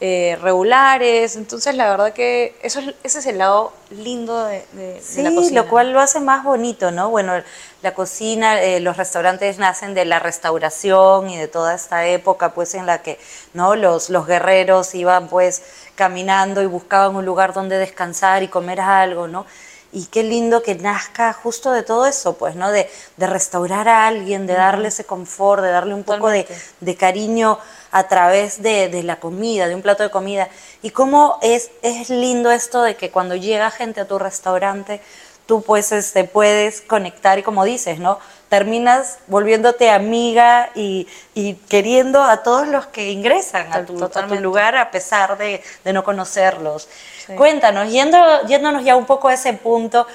eh, 0.00 0.38
regulares. 0.40 1.36
Entonces, 1.36 1.74
la 1.74 1.90
verdad 1.90 2.12
que 2.12 2.56
eso 2.62 2.80
es, 2.80 2.94
ese 3.02 3.18
es 3.20 3.26
el 3.26 3.38
lado 3.38 3.72
lindo 3.90 4.44
de, 4.44 4.64
de- 4.72 4.94
de 4.94 5.00
Sí, 5.00 5.22
la 5.22 5.34
cocina. 5.34 5.62
lo 5.62 5.68
cual 5.68 5.92
lo 5.92 6.00
hace 6.00 6.20
más 6.20 6.42
bonito, 6.44 6.90
¿no? 6.90 7.10
Bueno, 7.10 7.34
la 7.82 7.94
cocina, 7.94 8.60
eh, 8.62 8.80
los 8.80 8.96
restaurantes 8.96 9.58
nacen 9.58 9.94
de 9.94 10.04
la 10.04 10.18
restauración 10.18 11.28
y 11.30 11.36
de 11.38 11.48
toda 11.48 11.74
esta 11.74 12.06
época, 12.06 12.52
pues, 12.54 12.74
en 12.74 12.86
la 12.86 13.02
que, 13.02 13.18
¿no? 13.54 13.76
Los, 13.76 14.10
los 14.10 14.26
guerreros 14.26 14.94
iban, 14.94 15.28
pues, 15.28 15.62
caminando 15.96 16.62
y 16.62 16.66
buscaban 16.66 17.16
un 17.16 17.24
lugar 17.26 17.52
donde 17.52 17.76
descansar 17.78 18.42
y 18.42 18.48
comer 18.48 18.80
algo, 18.80 19.28
¿no? 19.28 19.46
y 19.92 20.06
qué 20.06 20.22
lindo 20.22 20.62
que 20.62 20.76
nazca 20.76 21.32
justo 21.32 21.72
de 21.72 21.82
todo 21.82 22.06
eso, 22.06 22.34
pues, 22.36 22.54
¿no? 22.54 22.70
De, 22.70 22.88
de 23.16 23.26
restaurar 23.26 23.88
a 23.88 24.06
alguien, 24.06 24.46
de 24.46 24.54
darle 24.54 24.86
ese 24.86 25.02
confort, 25.04 25.62
de 25.64 25.70
darle 25.72 25.94
un 25.94 26.04
poco 26.04 26.28
de, 26.28 26.46
de 26.78 26.94
cariño 26.96 27.58
a 27.90 28.08
través 28.08 28.62
de, 28.62 28.88
de 28.88 29.02
la 29.02 29.16
comida, 29.16 29.68
de 29.68 29.74
un 29.74 29.82
plato 29.82 30.02
de 30.02 30.10
comida. 30.10 30.48
Y 30.82 30.90
cómo 30.90 31.38
es, 31.42 31.70
es 31.82 32.10
lindo 32.10 32.50
esto 32.50 32.82
de 32.82 32.96
que 32.96 33.10
cuando 33.10 33.34
llega 33.34 33.70
gente 33.70 34.00
a 34.00 34.08
tu 34.08 34.18
restaurante, 34.18 35.00
tú 35.46 35.62
pues 35.62 35.90
este, 35.90 36.22
puedes 36.24 36.80
conectar 36.80 37.38
y 37.38 37.42
como 37.42 37.64
dices, 37.64 37.98
¿no? 37.98 38.20
Terminas 38.48 39.18
volviéndote 39.26 39.90
amiga 39.90 40.70
y, 40.76 41.08
y 41.34 41.54
queriendo 41.54 42.22
a 42.22 42.44
todos 42.44 42.68
los 42.68 42.86
que 42.86 43.10
ingresan 43.10 43.72
a 43.72 43.84
tu, 43.84 44.04
a 44.04 44.08
tu 44.08 44.36
lugar 44.36 44.76
a 44.76 44.92
pesar 44.92 45.36
de, 45.38 45.60
de 45.84 45.92
no 45.92 46.04
conocerlos. 46.04 46.88
Sí. 47.26 47.34
Cuéntanos, 47.34 47.90
yendo, 47.90 48.18
yéndonos 48.46 48.84
ya 48.84 48.94
un 48.94 49.06
poco 49.06 49.26
a 49.26 49.34
ese 49.34 49.52
punto, 49.54 50.06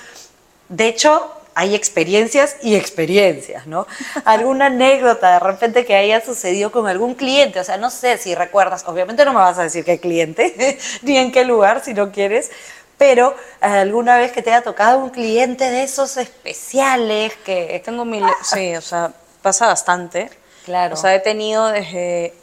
de 0.69 0.88
hecho, 0.88 1.29
hay 1.57 1.73
experiencias 1.73 2.57
y 2.61 2.75
experiencias, 2.75 3.65
¿no? 3.65 3.87
¿Alguna 4.25 4.67
anécdota 4.67 5.33
de 5.33 5.39
repente 5.39 5.85
que 5.85 5.95
haya 5.95 6.23
sucedido 6.23 6.71
con 6.71 6.87
algún 6.87 7.15
cliente? 7.15 7.59
O 7.59 7.63
sea, 7.63 7.77
no 7.77 7.89
sé 7.89 8.17
si 8.17 8.35
recuerdas, 8.35 8.83
obviamente 8.87 9.23
no 9.25 9.31
me 9.33 9.39
vas 9.39 9.57
a 9.57 9.63
decir 9.63 9.83
qué 9.85 9.99
cliente, 9.99 10.77
ni 11.01 11.17
en 11.17 11.31
qué 11.31 11.45
lugar, 11.45 11.81
si 11.83 11.93
no 11.93 12.11
quieres, 12.11 12.51
pero 12.97 13.35
eh, 13.61 13.65
alguna 13.67 14.17
vez 14.17 14.31
que 14.31 14.41
te 14.41 14.51
haya 14.51 14.61
tocado 14.63 14.99
un 14.99 15.09
cliente 15.09 15.69
de 15.69 15.83
esos 15.83 16.17
especiales 16.17 17.33
que... 17.45 17.81
Tengo 17.83 18.05
mil, 18.05 18.23
sí, 18.43 18.75
o 18.75 18.81
sea, 18.81 19.11
pasa 19.41 19.67
bastante. 19.67 20.29
Claro. 20.65 20.93
O 20.93 20.97
sea, 20.97 21.13
he 21.13 21.19
tenido 21.19 21.67
desde 21.67 22.33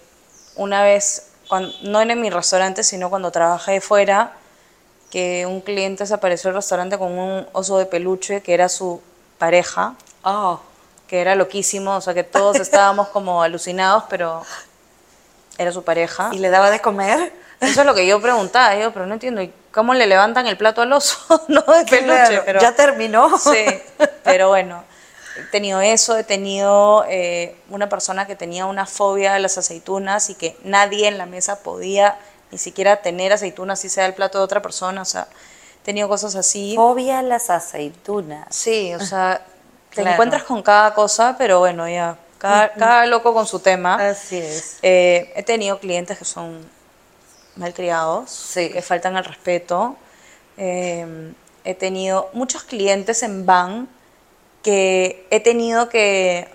una 0.57 0.83
vez, 0.83 1.29
cuan- 1.49 1.73
no 1.83 2.01
en 2.01 2.21
mi 2.21 2.31
restaurante, 2.31 2.83
sino 2.83 3.11
cuando 3.11 3.31
trabajé 3.31 3.81
fuera, 3.81 4.33
que 5.13 5.45
un 5.45 5.61
cliente 5.61 6.07
se 6.07 6.15
apareció 6.15 6.49
al 6.49 6.57
restaurante 6.57 6.97
con 6.97 7.13
un 7.13 7.47
oso 7.53 7.77
de 7.77 7.85
peluche 7.85 8.41
que 8.41 8.55
era 8.55 8.71
su 8.71 9.03
pareja, 9.37 9.95
Oh, 10.25 10.59
que 11.07 11.21
era 11.21 11.35
loquísimo, 11.35 11.97
o 11.97 12.01
sea, 12.01 12.15
que 12.15 12.25
todos 12.25 12.57
estábamos 12.61 13.09
como 13.09 13.43
alucinados, 13.43 14.05
pero 14.09 14.43
era 15.59 15.71
su 15.71 15.85
pareja. 15.85 16.31
¿Y 16.33 16.39
le 16.39 16.49
daba 16.49 16.71
de 16.71 16.81
comer? 16.81 17.31
Eso 17.61 17.81
es 17.81 17.87
lo 17.87 17.95
que 17.95 18.07
yo 18.07 18.23
preguntaba, 18.23 18.75
yo, 18.77 18.91
pero 18.93 19.07
no 19.07 19.13
entiendo, 19.13 19.43
¿y 19.43 19.53
cómo 19.71 19.93
le 19.93 20.07
levantan 20.07 20.47
el 20.47 20.57
plato 20.57 20.81
al 20.81 20.93
oso? 20.95 21.19
no 21.49 21.61
de 21.61 21.85
peluche, 21.85 22.07
Claro, 22.07 22.43
pero... 22.47 22.61
ya 22.61 22.75
terminó. 22.75 23.39
Sí, 23.39 23.67
pero 24.25 24.49
bueno, 24.49 24.83
he 25.39 25.43
tenido 25.51 25.83
eso, 25.83 26.17
he 26.17 26.25
tenido 26.25 27.05
eh, 27.07 27.55
una 27.69 27.91
persona 27.91 28.27
que 28.27 28.35
tenía 28.35 28.65
una 28.65 28.87
fobia 28.87 29.35
a 29.35 29.39
las 29.39 29.59
aceitunas 29.59 30.31
y 30.31 30.37
que 30.37 30.57
nadie 30.65 31.07
en 31.07 31.19
la 31.19 31.27
mesa 31.27 31.63
podía 31.63 32.17
ni 32.53 32.59
siquiera 32.59 33.03
tener 33.03 33.33
aceitunas 33.33 33.81
si 33.81 33.89
sea 33.89 34.07
el 34.07 34.15
plato 34.15 34.39
de 34.39 34.45
otra 34.45 34.63
persona, 34.63 35.03
o 35.03 35.07
sea, 35.07 35.27
he 35.81 35.85
tenido 35.85 36.09
cosas 36.09 36.37
así. 36.37 36.75
Fobia 36.77 37.19
a 37.19 37.23
las 37.23 37.51
aceitunas. 37.51 38.47
Sí, 38.55 38.95
o 38.95 39.01
sea, 39.01 39.45
te 39.91 39.97
Claro. 40.03 40.11
encuentras 40.13 40.43
con 40.45 40.63
cada 40.63 40.95
cosa, 40.95 41.35
pero 41.39 41.59
bueno, 41.59 41.89
ya, 41.89 42.17
cada, 42.39 42.73
cada 42.75 43.07
loco 43.07 43.33
con 43.35 43.47
su 43.47 43.59
tema. 43.61 43.95
Así 44.11 44.37
es. 44.39 44.77
Eh, 44.83 45.33
he 45.35 45.43
tenido 45.43 45.79
clientes 45.81 46.19
que 46.19 46.25
son 46.25 46.59
malcriados, 47.57 48.31
Sí. 48.31 48.71
que 48.71 48.83
faltan 48.83 49.17
al 49.17 49.25
respeto. 49.25 49.97
Eh, 50.57 51.33
he 51.65 51.75
tenido 51.75 52.29
muchos 52.33 52.65
clientes 52.65 53.23
en 53.23 53.47
van 53.47 53.89
que 54.63 55.27
he 55.31 55.41
tenido 55.41 55.89
que 55.89 56.49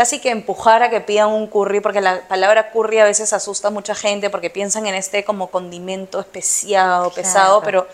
casi 0.00 0.18
que 0.18 0.30
empujar 0.30 0.82
a 0.82 0.88
que 0.88 1.02
pidan 1.02 1.28
un 1.28 1.46
curry, 1.46 1.80
porque 1.80 2.00
la 2.00 2.22
palabra 2.22 2.70
curry 2.70 3.00
a 3.00 3.04
veces 3.04 3.34
asusta 3.34 3.68
a 3.68 3.70
mucha 3.70 3.94
gente 3.94 4.30
porque 4.30 4.48
piensan 4.48 4.86
en 4.86 4.94
este 4.94 5.24
como 5.24 5.50
condimento 5.50 6.18
especiado, 6.20 7.10
pesado, 7.10 7.60
Claro. 7.60 7.86
pero 7.86 7.88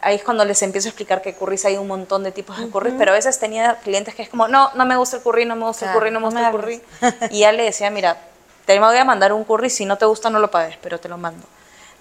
ahí 0.00 0.14
es 0.14 0.22
cuando 0.22 0.44
les 0.44 0.62
empiezo 0.62 0.86
a 0.86 0.90
explicar 0.90 1.20
que 1.20 1.34
curries 1.34 1.64
hay 1.64 1.76
un 1.76 1.88
montón 1.88 2.22
de 2.22 2.30
tipos 2.30 2.56
de 2.58 2.68
curries, 2.70 2.94
pero 2.96 3.10
a 3.10 3.14
veces 3.16 3.36
tenía 3.40 3.78
clientes 3.82 4.14
que 4.14 4.22
es 4.22 4.28
como, 4.28 4.46
no, 4.46 4.70
no 4.74 4.86
me 4.86 4.94
gusta 4.96 5.16
el 5.16 5.22
curry, 5.24 5.44
no 5.44 5.56
me 5.56 5.64
gusta 5.64 5.86
Claro, 5.86 5.98
el 5.98 5.98
curry, 6.04 6.10
no 6.12 6.20
me 6.20 6.24
no 6.26 6.26
gusta 6.30 6.40
me 6.40 6.46
el 6.46 6.80
curry. 7.20 7.28
Y 7.34 7.40
ya 7.40 7.50
le 7.50 7.64
decía, 7.64 7.90
mira, 7.90 8.16
te 8.64 8.78
voy 8.78 8.96
a 8.96 9.04
mandar 9.04 9.32
un 9.32 9.42
curry, 9.42 9.70
si 9.70 9.84
no 9.86 9.98
te 9.98 10.04
gusta 10.04 10.30
no 10.30 10.38
lo 10.38 10.52
pagues, 10.52 10.76
pero 10.80 11.00
te 11.00 11.08
lo 11.08 11.18
mando. 11.18 11.44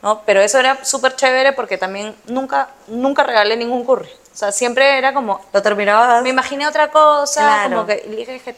¿No? 0.03 0.21
Pero 0.27 0.41
eso 0.41 0.59
era 0.59 0.85
súper 0.85 1.15
chévere 1.15 1.53
porque 1.53 1.79
también 1.79 2.15
nunca, 2.27 2.69
nunca 2.85 3.23
regalé 3.23 3.57
ningún 3.57 3.83
curry. 3.83 4.07
O 4.31 4.37
sea, 4.37 4.51
siempre 4.51 4.95
era 4.99 5.11
como, 5.11 5.41
Lo 5.51 5.63
terminabas. 5.63 6.21
me 6.21 6.29
imaginé 6.29 6.67
otra 6.67 6.91
cosa, 6.91 7.41
Claro. 7.41 7.69
como 7.77 7.87
que, 7.87 8.05
dije 8.07 8.39
que 8.41 8.55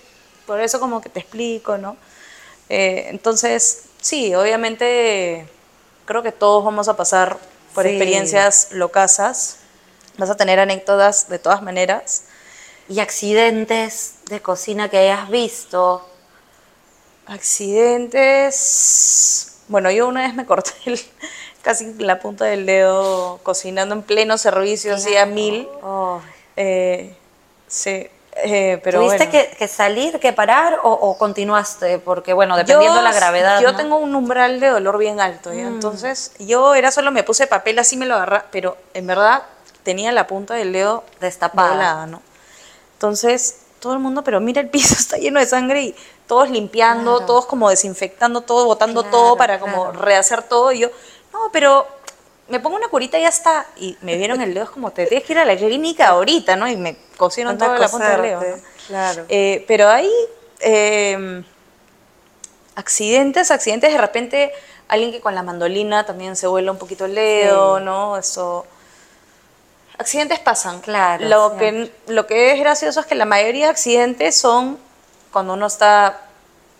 por 0.50 0.60
eso 0.62 0.80
como 0.80 1.00
que 1.00 1.10
te 1.10 1.20
explico, 1.20 1.78
¿no? 1.78 1.96
Eh, 2.70 3.06
entonces, 3.10 3.84
sí, 4.02 4.34
obviamente 4.34 5.48
creo 6.06 6.24
que 6.24 6.32
todos 6.32 6.66
vamos 6.66 6.88
a 6.90 6.98
pasar 6.98 7.38
por 7.76 7.84
Sí. 7.84 7.92
experiencias 7.92 8.70
locasas, 8.72 9.58
vas 10.18 10.32
a 10.32 10.36
tener 10.38 10.60
anécdotas 10.60 11.30
de 11.30 11.38
todas 11.38 11.62
maneras. 11.62 12.24
Y 12.90 13.00
accidentes 13.00 14.16
de 14.26 14.42
cocina 14.42 14.90
que 14.90 14.98
hayas 14.98 15.30
visto. 15.30 16.04
Accidentes, 17.28 19.58
bueno, 19.68 19.92
yo 19.92 20.08
una 20.08 20.22
vez 20.24 20.34
me 20.34 20.48
corté 20.48 20.72
el- 20.86 21.00
casi 21.62 21.94
la 22.00 22.20
punta 22.20 22.46
del 22.46 22.66
dedo 22.66 23.40
cocinando 23.44 23.94
en 23.94 24.02
pleno 24.02 24.40
servicio, 24.40 24.96
hacía 24.96 25.28
mil. 25.28 25.68
Oh. 25.84 26.20
Eh, 26.56 27.16
sí, 27.68 28.08
eh, 28.44 28.80
pero 28.84 29.00
¿Tuviste 29.02 29.28
bueno. 29.28 29.32
que, 29.50 29.56
que 29.58 29.68
salir, 29.68 30.20
que 30.20 30.34
parar 30.34 30.80
o, 30.84 30.92
o 30.92 31.18
continuaste? 31.18 32.00
Porque, 32.00 32.34
bueno, 32.34 32.56
dependiendo 32.58 32.98
de 32.98 33.04
la 33.04 33.14
gravedad. 33.14 33.62
Yo 33.62 33.72
¿no? 33.72 33.78
tengo 33.78 33.98
un 33.98 34.16
umbral 34.16 34.60
de 34.60 34.68
dolor 34.68 34.98
bien 34.98 35.20
alto, 35.22 35.54
¿ya? 35.54 35.64
Entonces, 35.68 36.34
yo 36.40 36.76
era 36.76 36.92
solo 36.92 37.12
me 37.12 37.24
puse 37.24 37.48
papel 37.48 37.80
así 37.80 37.98
me 37.98 38.06
lo 38.06 38.16
agarra, 38.16 38.46
pero 38.52 38.78
en 38.94 39.08
verdad 39.08 39.44
tenía 39.84 40.12
la 40.12 40.28
punta 40.28 40.54
del 40.56 40.74
dedo 40.74 41.04
Destapada. 41.20 41.70
doblada, 41.70 42.06
¿no? 42.08 42.22
Entonces, 42.94 43.60
todo 43.80 43.94
el 43.94 44.00
mundo, 44.00 44.24
pero 44.24 44.40
mira 44.42 44.62
el 44.62 44.70
piso 44.70 44.94
está 45.00 45.18
lleno 45.18 45.40
de 45.40 45.46
sangre 45.46 45.82
y 45.82 45.96
todos 46.28 46.50
limpiando, 46.50 47.12
Claro. 47.18 47.26
todos 47.26 47.46
como 47.46 47.70
desinfectando 47.70 48.42
todo, 48.42 48.66
botando 48.66 49.02
Claro, 49.04 49.18
todo 49.18 49.38
para 49.38 49.60
como 49.60 49.86
claro. 49.92 50.00
rehacer 50.06 50.44
todo 50.44 50.72
y 50.72 50.80
yo, 50.80 50.90
no, 51.34 51.50
pero 51.52 51.88
me 52.50 52.60
pongo 52.60 52.76
una 52.76 52.88
curita 52.90 53.18
y 53.18 53.22
ya 53.22 53.30
está. 53.30 53.66
Y 53.78 53.98
me 54.02 54.18
vieron 54.18 54.42
el 54.42 54.54
dedo, 54.54 54.66
es 54.66 54.70
como, 54.70 54.92
te 54.92 55.06
tienes 55.06 55.26
que 55.26 55.34
ir 55.34 55.40
a 55.40 55.46
la 55.46 55.56
clínica 55.56 56.10
ahorita, 56.10 56.56
¿no? 56.56 56.68
Y 56.68 56.76
me 56.76 56.96
cosieron 57.18 57.58
toda 57.58 57.78
la 57.78 57.88
punta 57.90 58.18
del 58.18 58.22
dedo. 58.40 58.42
claro. 58.88 59.26
Eh, 59.30 59.64
pero 59.68 59.88
hay 59.90 60.10
eh, 60.60 61.44
accidentes, 62.76 63.52
accidentes, 63.52 63.92
de 63.92 63.98
repente 63.98 64.52
alguien 64.88 65.12
que 65.12 65.22
con 65.22 65.36
la 65.36 65.44
mandolina 65.44 66.06
también 66.06 66.36
se 66.36 66.48
vuela 66.48 66.72
un 66.72 66.78
poquito 66.78 67.06
el 67.06 67.16
dedo, 67.16 67.78
Sí. 67.78 67.84
¿no? 67.86 68.18
Eso. 68.18 68.66
Accidentes 69.98 70.40
pasan. 70.40 70.80
Claro, 70.80 71.26
Lo 71.28 71.58
que, 71.58 71.92
lo 72.08 72.26
que 72.26 72.54
es 72.54 72.60
gracioso 72.60 73.02
es 73.02 73.06
que 73.06 73.16
la 73.16 73.26
mayoría 73.26 73.66
de 73.66 73.72
accidentes 73.72 74.38
son 74.38 74.80
cuando 75.32 75.54
uno 75.54 75.68
está 75.68 76.22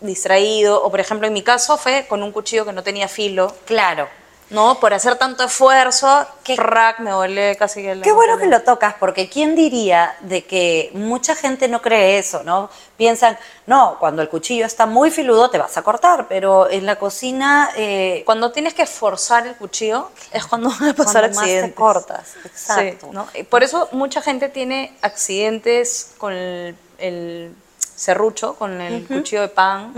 distraído, 0.00 0.82
o 0.82 0.90
por 0.90 0.98
ejemplo 1.00 1.26
en 1.26 1.34
mi 1.34 1.42
caso 1.42 1.76
fue 1.76 2.06
con 2.08 2.22
un 2.22 2.32
cuchillo 2.32 2.64
que 2.64 2.72
no 2.72 2.82
tenía 2.82 3.06
filo, 3.08 3.54
Claro. 3.66 4.08
¿No? 4.50 4.78
Por 4.80 4.92
hacer 4.92 5.16
tanto 5.16 5.44
esfuerzo, 5.44 6.26
Qué- 6.44 6.56
frac, 6.56 6.98
me 7.00 7.14
volé 7.14 7.56
casi 7.56 7.86
el 7.86 8.02
Qué 8.02 8.12
bueno 8.12 8.36
que 8.38 8.46
lo 8.46 8.62
tocas, 8.62 8.94
porque 8.98 9.28
¿quién 9.28 9.54
diría 9.54 10.14
de 10.20 10.44
que 10.44 10.90
mucha 10.94 11.34
gente 11.36 11.68
no 11.68 11.80
cree 11.80 12.18
eso, 12.18 12.42
no? 12.42 12.68
Piensan, 12.96 13.38
no, 13.66 13.96
cuando 13.98 14.20
el 14.22 14.28
cuchillo 14.28 14.66
está 14.66 14.84
muy 14.86 15.10
filudo 15.10 15.48
te 15.50 15.56
vas 15.58 15.76
a 15.76 15.82
cortar, 15.82 16.26
pero 16.28 16.68
en 16.68 16.84
la 16.84 16.96
cocina, 16.96 17.70
eh, 17.76 18.22
Cuando 18.26 18.52
tienes 18.52 18.74
que 18.74 18.86
forzar 18.86 19.46
el 19.46 19.54
cuchillo 19.54 20.10
es 20.32 20.44
cuando 20.46 20.68
van 20.70 20.88
a 20.90 20.94
pasar 20.94 21.22
cuando 21.22 21.36
más 21.36 21.38
accidentes. 21.38 21.70
te 21.70 21.74
cortas. 21.74 22.26
Sí, 22.32 22.38
Exacto. 22.44 23.08
¿no? 23.12 23.26
Y 23.34 23.44
Por 23.44 23.62
eso 23.62 23.88
mucha 23.92 24.20
gente 24.20 24.48
tiene 24.48 24.94
accidentes 25.02 26.12
con 26.18 26.32
el, 26.32 26.76
el 26.98 27.54
serrucho, 27.96 28.54
con 28.54 28.80
el 28.80 29.06
cuchillo 29.06 29.42
de 29.42 29.48
pan, 29.48 29.94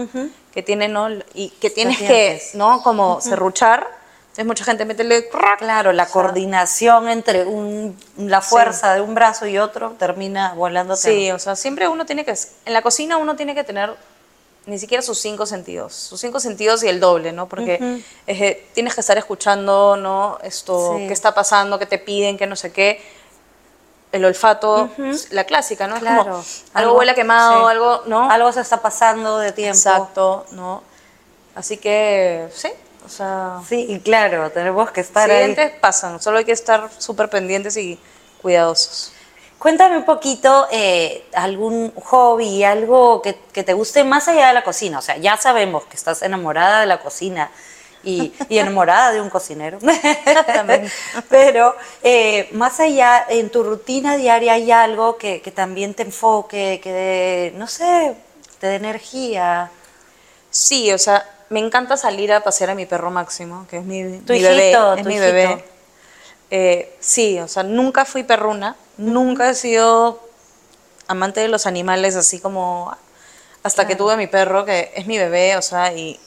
que 0.52 0.62
tiene, 0.62 0.88
¿no? 0.88 1.08
Y 1.34 1.48
que 1.60 1.70
tienes 1.70 1.98
que. 1.98 2.42
¿no? 2.54 2.82
Como 2.82 3.20
serruchar. 3.20 4.01
Entonces 4.32 4.46
mucha 4.46 4.64
gente 4.64 4.86
mete 4.86 5.28
Claro, 5.58 5.92
la 5.92 6.06
coordinación 6.06 7.10
entre 7.10 7.44
un- 7.44 7.94
la 8.16 8.40
fuerza 8.40 8.94
de 8.94 9.02
un 9.02 9.14
brazo 9.14 9.46
y 9.46 9.58
otro 9.58 9.90
termina 9.98 10.54
volando. 10.54 10.96
Sí, 10.96 11.30
o 11.30 11.38
sea, 11.38 11.54
siempre 11.54 11.86
uno 11.86 12.06
tiene 12.06 12.24
que, 12.24 12.34
en 12.64 12.72
la 12.72 12.80
cocina 12.80 13.18
uno 13.18 13.36
tiene 13.36 13.54
que 13.54 13.62
tener 13.62 13.94
ni 14.64 14.78
siquiera 14.78 15.02
sus 15.02 15.18
cinco 15.18 15.44
sentidos, 15.44 15.92
sus 15.94 16.18
cinco 16.18 16.40
sentidos 16.40 16.82
y 16.82 16.88
el 16.88 16.98
doble, 16.98 17.32
¿no? 17.32 17.46
Porque 17.46 18.00
eh, 18.26 18.66
tienes 18.72 18.94
que 18.94 19.02
estar 19.02 19.18
escuchando, 19.18 19.98
¿no? 19.98 20.38
Esto, 20.42 20.96
Sí. 20.96 21.08
qué 21.08 21.12
está 21.12 21.34
pasando, 21.34 21.78
qué 21.78 21.84
te 21.84 21.98
piden, 21.98 22.38
qué 22.38 22.46
no 22.46 22.56
sé 22.56 22.72
qué. 22.72 23.02
El 24.12 24.24
olfato, 24.24 24.88
la 25.30 25.44
clásica, 25.44 25.86
¿no? 25.86 25.96
Es 25.96 26.00
Claro. 26.00 26.24
como, 26.24 26.44
algo, 26.72 26.92
huele 26.96 27.14
quemado, 27.14 27.66
sí. 27.66 27.70
algo, 27.72 28.02
¿no? 28.06 28.30
Algo 28.30 28.50
se 28.52 28.62
está 28.62 28.80
pasando 28.80 29.38
de 29.38 29.52
tiempo. 29.52 29.76
Exacto, 29.76 30.46
¿no? 30.52 30.82
Así 31.54 31.76
que, 31.76 32.48
sí, 32.54 32.68
o 33.04 33.08
sea, 33.08 33.62
Sí, 33.68 34.00
claro, 34.04 34.50
tenemos 34.50 34.90
que 34.90 35.00
estar 35.00 35.30
ahí. 35.30 35.52
accidentes 35.52 35.72
pasan, 35.80 36.20
solo 36.20 36.38
hay 36.38 36.44
que 36.44 36.52
estar 36.52 36.90
súper 36.98 37.28
pendientes 37.30 37.76
y 37.76 37.98
cuidadosos. 38.40 39.12
Cuéntame 39.58 39.96
un 39.96 40.04
poquito 40.04 40.66
eh, 40.72 41.28
algún 41.34 41.92
hobby, 41.94 42.64
algo 42.64 43.22
que, 43.22 43.36
que 43.52 43.62
te 43.62 43.74
guste 43.74 44.02
más 44.04 44.26
allá 44.28 44.48
de 44.48 44.54
la 44.54 44.64
cocina. 44.64 44.98
O 44.98 45.02
sea, 45.02 45.16
ya 45.18 45.36
sabemos 45.36 45.84
que 45.84 45.96
estás 45.96 46.22
enamorada 46.22 46.80
de 46.80 46.86
la 46.86 47.00
cocina 47.00 47.50
y, 48.02 48.34
y 48.48 48.58
enamorada 48.58 49.12
de 49.12 49.20
un 49.20 49.30
cocinero. 49.30 49.78
Exactamente. 50.26 50.92
Pero 51.28 51.76
eh, 52.02 52.48
más 52.52 52.80
allá, 52.80 53.24
en 53.28 53.50
tu 53.50 53.62
rutina 53.62 54.16
diaria 54.16 54.54
hay 54.54 54.72
algo 54.72 55.16
que, 55.16 55.40
que 55.40 55.52
también 55.52 55.94
te 55.94 56.02
enfoque, 56.02 56.80
que 56.82 56.92
dé, 56.92 57.52
no 57.56 57.68
sé, 57.68 58.16
te 58.58 58.66
dé 58.66 58.74
energía. 58.76 59.70
Sí, 60.50 60.92
o 60.92 60.98
sea, 60.98 61.24
me 61.52 61.60
encanta 61.60 61.98
salir 61.98 62.32
a 62.32 62.40
pasear 62.40 62.70
a 62.70 62.74
mi 62.74 62.86
perro 62.86 63.10
Máximo, 63.10 63.66
que 63.68 63.78
es 63.78 63.84
mi, 63.84 64.02
bebé. 64.02 64.16
Es 64.16 64.24
tu 64.24 64.32
mi 64.32 64.38
hijito. 64.38 64.96
bebé. 65.04 65.64
Eh, 66.50 66.96
sí, 66.98 67.38
o 67.40 67.46
sea, 67.46 67.62
nunca 67.62 68.06
fui 68.06 68.24
perruna, 68.24 68.74
nunca 68.96 69.50
he 69.50 69.54
sido 69.54 70.20
amante 71.08 71.40
de 71.40 71.48
los 71.48 71.66
animales, 71.66 72.16
así 72.16 72.40
como 72.40 72.96
hasta 73.62 73.86
que 73.86 73.96
tuve 73.96 74.14
a 74.14 74.16
mi 74.16 74.26
perro, 74.26 74.64
que 74.64 74.92
es 74.96 75.06
mi 75.06 75.18
bebé, 75.18 75.56
o 75.56 75.62
sea, 75.62 75.92
y 75.92 76.18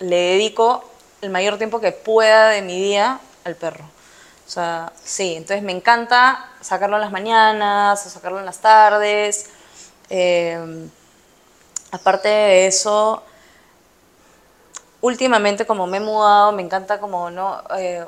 le 0.00 0.16
dedico 0.16 0.84
el 1.22 1.30
mayor 1.30 1.56
tiempo 1.56 1.80
que 1.80 1.92
pueda 1.92 2.50
de 2.50 2.60
mi 2.60 2.78
día 2.78 3.20
al 3.44 3.56
perro. 3.56 3.84
O 4.46 4.50
sea, 4.50 4.92
sí, 5.02 5.34
entonces 5.36 5.62
me 5.62 5.72
encanta 5.72 6.50
sacarlo 6.60 6.96
en 6.96 7.02
las 7.02 7.12
mañanas, 7.12 8.06
o 8.06 8.10
sacarlo 8.10 8.38
en 8.38 8.44
las 8.44 8.58
tardes. 8.58 9.46
Eh, 10.10 10.88
aparte 11.90 12.28
de 12.28 12.66
eso, 12.66 13.22
últimamente 15.04 15.66
como 15.66 15.86
me 15.86 15.98
he 15.98 16.00
mudado, 16.00 16.50
me 16.52 16.62
encanta 16.62 16.98
como, 16.98 17.30
¿no? 17.30 17.62
Eh, 17.78 18.04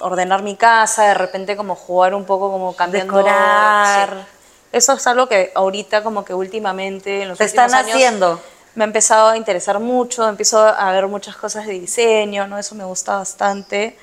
ordenar 0.00 0.42
mi 0.42 0.56
casa, 0.56 1.04
de 1.04 1.14
repente 1.14 1.56
como 1.56 1.74
jugar 1.74 2.14
un 2.14 2.24
poco 2.26 2.50
como 2.50 2.74
cambiando... 2.76 3.16
Decorar. 3.16 4.10
sí. 4.10 4.26
Eso 4.72 4.92
es 4.94 5.06
algo 5.06 5.28
que 5.28 5.52
ahorita 5.54 6.02
como 6.02 6.24
que 6.24 6.34
últimamente 6.34 7.22
en 7.22 7.28
los 7.28 7.38
Te 7.38 7.44
últimos 7.44 7.64
están 7.66 7.78
años 7.84 7.94
haciendo. 7.94 8.40
me 8.74 8.82
ha 8.84 8.86
empezado 8.88 9.28
a 9.28 9.36
interesar 9.36 9.78
mucho, 9.78 10.28
empiezo 10.28 10.58
a 10.66 10.90
ver 10.90 11.06
muchas 11.06 11.36
cosas 11.36 11.64
de 11.66 11.74
diseño, 11.74 12.48
¿no? 12.48 12.58
Eso 12.58 12.74
me 12.74 12.82
gusta 12.84 13.16
bastante. 13.16 13.96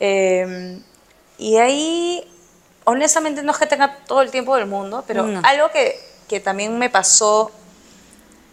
Eh, 0.00 0.80
y 1.36 1.58
ahí, 1.58 2.26
honestamente, 2.84 3.42
no 3.42 3.52
es 3.52 3.58
que 3.58 3.66
tenga 3.66 3.94
todo 4.06 4.22
el 4.22 4.30
tiempo 4.30 4.56
del 4.56 4.64
mundo, 4.66 5.04
pero 5.06 5.22
No. 5.24 5.42
algo 5.44 5.70
que, 5.70 6.00
que 6.28 6.40
también 6.40 6.78
me 6.78 6.88
pasó, 6.88 7.50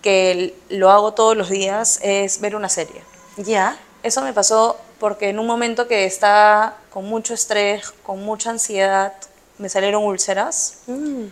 que 0.01 0.55
lo 0.69 0.91
hago 0.91 1.13
todos 1.13 1.35
los 1.35 1.49
días, 1.49 1.99
es 2.03 2.39
ver 2.39 2.55
una 2.55 2.69
serie. 2.69 3.01
Ya. 3.37 3.77
Eso 4.03 4.21
me 4.21 4.33
pasó 4.33 4.77
porque 4.99 5.29
en 5.29 5.39
un 5.39 5.47
momento 5.47 5.87
que 5.87 6.05
estaba 6.05 6.75
con 6.89 7.05
mucho 7.05 7.33
estrés, 7.33 7.91
con 8.03 8.23
mucha 8.23 8.49
ansiedad, 8.51 9.13
me 9.57 9.69
salieron 9.69 10.03
úlceras 10.03 10.79
Mm. 10.87 11.25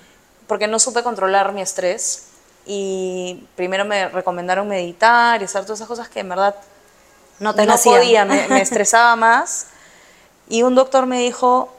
porque 0.48 0.68
no 0.68 0.80
supe 0.80 1.04
controlar 1.04 1.52
mi 1.54 1.62
estrés 1.62 2.24
y 2.66 3.46
primero 3.56 3.86
me 3.86 4.10
recomendaron 4.10 4.68
meditar 4.68 5.42
y 5.42 5.46
hacer 5.46 5.64
todas 5.64 5.80
esas 5.80 5.88
cosas 5.88 6.10
que 6.10 6.20
en 6.22 6.30
verdad 6.30 6.56
No 7.40 7.54
te 7.54 7.66
no 7.66 7.76
podía, 7.78 8.26
me, 8.26 8.48
me 8.48 8.62
estresaba 8.62 9.16
más. 9.16 9.68
Y 10.50 10.64
un 10.64 10.74
doctor 10.76 11.06
me 11.06 11.20
dijo, 11.20 11.70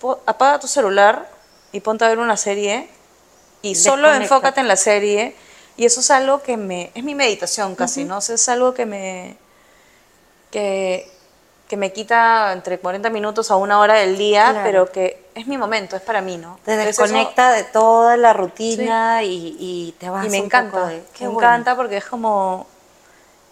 "Po- 0.00 0.20
apaga 0.26 0.58
tu 0.60 0.68
celular 0.68 1.28
y 1.72 1.80
ponte 1.80 2.04
a 2.04 2.08
ver 2.08 2.18
una 2.18 2.36
serie 2.36 2.88
y 3.62 3.74
solo 3.74 4.12
enfócate 4.14 4.60
en 4.60 4.68
la 4.68 4.76
serie. 4.76 5.34
Y 5.78 5.86
eso 5.86 6.00
es 6.00 6.10
algo 6.10 6.42
que 6.42 6.56
me, 6.58 6.90
es 6.94 7.02
mi 7.04 7.14
meditación 7.14 7.74
casi, 7.74 8.04
¿no? 8.04 8.18
O 8.18 8.20
sea, 8.20 8.34
es 8.34 8.48
algo 8.50 8.74
que 8.74 8.84
me, 8.84 9.36
que, 10.50 11.10
que 11.68 11.76
me 11.76 11.92
quita 11.92 12.52
entre 12.52 12.78
40 12.78 13.10
minutos 13.10 13.50
a 13.50 13.56
una 13.56 13.78
hora 13.78 13.94
del 13.94 14.16
día, 14.18 14.50
Claro. 14.50 14.60
pero 14.64 14.92
que 14.92 15.26
es 15.34 15.46
mi 15.46 15.56
momento, 15.56 15.94
es 15.96 16.02
para 16.02 16.20
mí, 16.20 16.36
¿no? 16.36 16.58
Te 16.64 16.74
eso- 16.74 17.02
desconecta 17.02 17.52
de 17.52 17.64
toda 17.64 18.16
la 18.16 18.32
rutina 18.32 19.22
y, 19.22 19.56
y 19.58 19.94
te 19.98 20.10
vas 20.10 20.26
y 20.26 20.30
me 20.30 20.40
un 20.40 20.46
encanta, 20.46 20.72
poco 20.72 20.86
de- 20.88 20.96
me 21.20 21.28
bueno. 21.28 21.38
encanta 21.48 21.76
porque 21.76 21.98
es 21.98 22.04
como, 22.06 22.66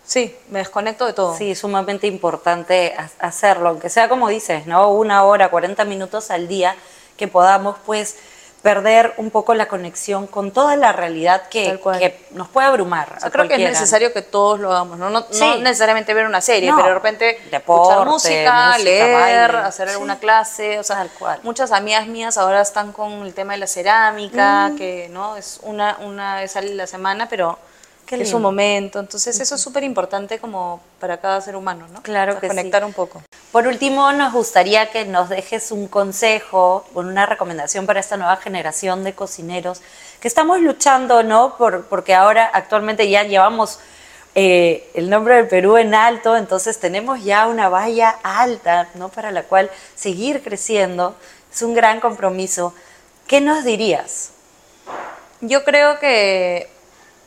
sí, 0.04 0.34
me 0.50 0.58
desconecto 0.60 1.06
de 1.06 1.12
todo. 1.12 1.36
Sí, 1.36 1.54
sumamente 1.54 2.06
importante 2.08 2.94
ha- 2.98 3.10
hacerlo, 3.26 3.68
aunque 3.68 3.88
sea 3.88 4.08
como 4.08 4.28
dices, 4.28 4.66
¿no? 4.66 4.90
Una 4.90 5.22
hora, 5.24 5.48
40 5.50 5.84
minutos 5.84 6.30
al 6.30 6.48
día, 6.48 6.74
que 7.16 7.28
podamos 7.28 7.76
pues 7.86 8.16
perder 8.66 9.14
un 9.18 9.30
poco 9.30 9.54
la 9.54 9.68
conexión 9.68 10.26
con 10.26 10.50
toda 10.50 10.74
la 10.74 10.90
realidad 10.90 11.44
que, 11.48 11.78
nos 12.32 12.48
puede 12.48 12.66
abrumar. 12.66 13.12
O 13.16 13.20
sea, 13.20 13.28
a 13.28 13.30
creo 13.30 13.46
que 13.46 13.54
es 13.54 13.60
necesario 13.60 14.12
que 14.12 14.22
todos 14.22 14.58
lo 14.58 14.72
hagamos, 14.72 14.98
¿no? 14.98 15.08
No, 15.08 15.20
no 15.20 15.26
Sí. 15.30 15.60
necesariamente 15.60 16.12
ver 16.14 16.26
una 16.26 16.40
serie, 16.40 16.70
No. 16.70 16.76
pero 16.76 16.88
de 16.88 16.94
repente 16.94 17.38
Deporte, 17.52 17.90
escuchar 17.92 18.08
música, 18.08 18.66
música, 18.72 18.78
leer, 18.78 19.52
baile. 19.52 19.68
hacer 19.68 19.86
Sí. 19.86 19.92
alguna 19.94 20.18
clase, 20.18 20.80
o 20.80 20.82
sea, 20.82 20.96
Tal 20.96 21.10
cual. 21.10 21.38
muchas 21.44 21.70
amigas 21.70 22.08
mías 22.08 22.38
ahora 22.38 22.60
están 22.60 22.90
con 22.90 23.12
el 23.24 23.34
tema 23.34 23.52
de 23.52 23.60
la 23.60 23.68
cerámica, 23.68 24.70
Mm. 24.70 24.76
que 24.76 25.08
no 25.12 25.36
es 25.36 25.60
una 25.62 25.98
una 26.00 26.34
vez 26.40 26.56
a 26.56 26.62
la 26.62 26.88
semana, 26.88 27.28
pero 27.28 27.60
es 28.14 28.32
un 28.32 28.42
momento, 28.42 29.00
entonces 29.00 29.38
eso 29.40 29.56
es 29.56 29.60
súper 29.60 29.82
importante 29.82 30.38
como 30.38 30.80
para 31.00 31.18
cada 31.20 31.40
ser 31.40 31.56
humano, 31.56 31.86
¿no? 31.92 32.02
Claro 32.02 32.32
O 32.32 32.34
sea, 32.34 32.40
que 32.40 32.48
sí. 32.48 32.56
conectar 32.56 32.84
un 32.84 32.92
poco. 32.92 33.22
Por 33.52 33.66
último, 33.66 34.12
nos 34.12 34.32
gustaría 34.32 34.90
que 34.90 35.04
nos 35.04 35.28
dejes 35.28 35.72
un 35.72 35.88
consejo, 35.88 36.86
una 36.94 37.26
recomendación 37.26 37.86
para 37.86 38.00
esta 38.00 38.16
nueva 38.16 38.36
generación 38.36 39.02
de 39.02 39.14
cocineros 39.14 39.82
que 40.20 40.28
estamos 40.28 40.60
luchando, 40.60 41.22
¿no? 41.22 41.56
Por, 41.56 41.86
porque 41.86 42.14
ahora 42.14 42.48
actualmente 42.52 43.08
ya 43.10 43.24
llevamos 43.24 43.80
eh, 44.34 44.90
el 44.94 45.08
nombre 45.08 45.34
del 45.36 45.48
Perú 45.48 45.78
en 45.78 45.94
alto, 45.94 46.36
entonces 46.36 46.78
tenemos 46.78 47.24
ya 47.24 47.46
una 47.46 47.68
valla 47.68 48.10
alta, 48.22 48.88
¿no? 48.94 49.08
Para 49.08 49.30
la 49.30 49.44
cual 49.44 49.70
seguir 49.94 50.42
creciendo. 50.42 51.16
Es 51.52 51.62
un 51.62 51.72
gran 51.72 52.00
compromiso. 52.00 52.74
¿Qué 53.26 53.40
nos 53.40 53.64
dirías? 53.64 54.30
Yo 55.40 55.64
creo 55.64 55.98
que 55.98 56.70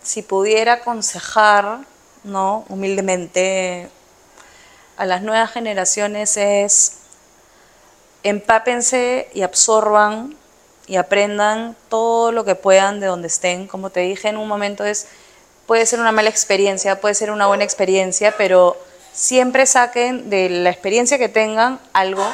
si 0.03 0.21
pudiera 0.21 0.73
aconsejar, 0.73 1.79
¿no? 2.23 2.65
Humildemente 2.69 3.89
a 4.97 5.05
las 5.05 5.21
nuevas 5.21 5.51
generaciones 5.51 6.37
es 6.37 6.97
empápense 8.23 9.29
y 9.33 9.43
absorban 9.43 10.35
y 10.87 10.97
aprendan 10.97 11.75
todo 11.87 12.31
lo 12.31 12.43
que 12.43 12.55
puedan 12.55 12.99
de 12.99 13.07
donde 13.07 13.27
estén. 13.27 13.67
Como 13.67 13.91
te 13.91 14.01
dije 14.01 14.27
en 14.27 14.37
un 14.37 14.47
momento 14.47 14.83
es 14.83 15.07
puede 15.67 15.85
ser 15.85 15.99
una 15.99 16.11
mala 16.11 16.29
experiencia, 16.29 16.99
puede 16.99 17.13
ser 17.13 17.29
una 17.29 17.45
buena 17.45 17.63
experiencia, 17.63 18.33
pero 18.37 18.75
siempre 19.13 19.67
saquen 19.67 20.29
de 20.29 20.49
la 20.49 20.71
experiencia 20.71 21.19
que 21.19 21.29
tengan 21.29 21.79
algo 21.93 22.25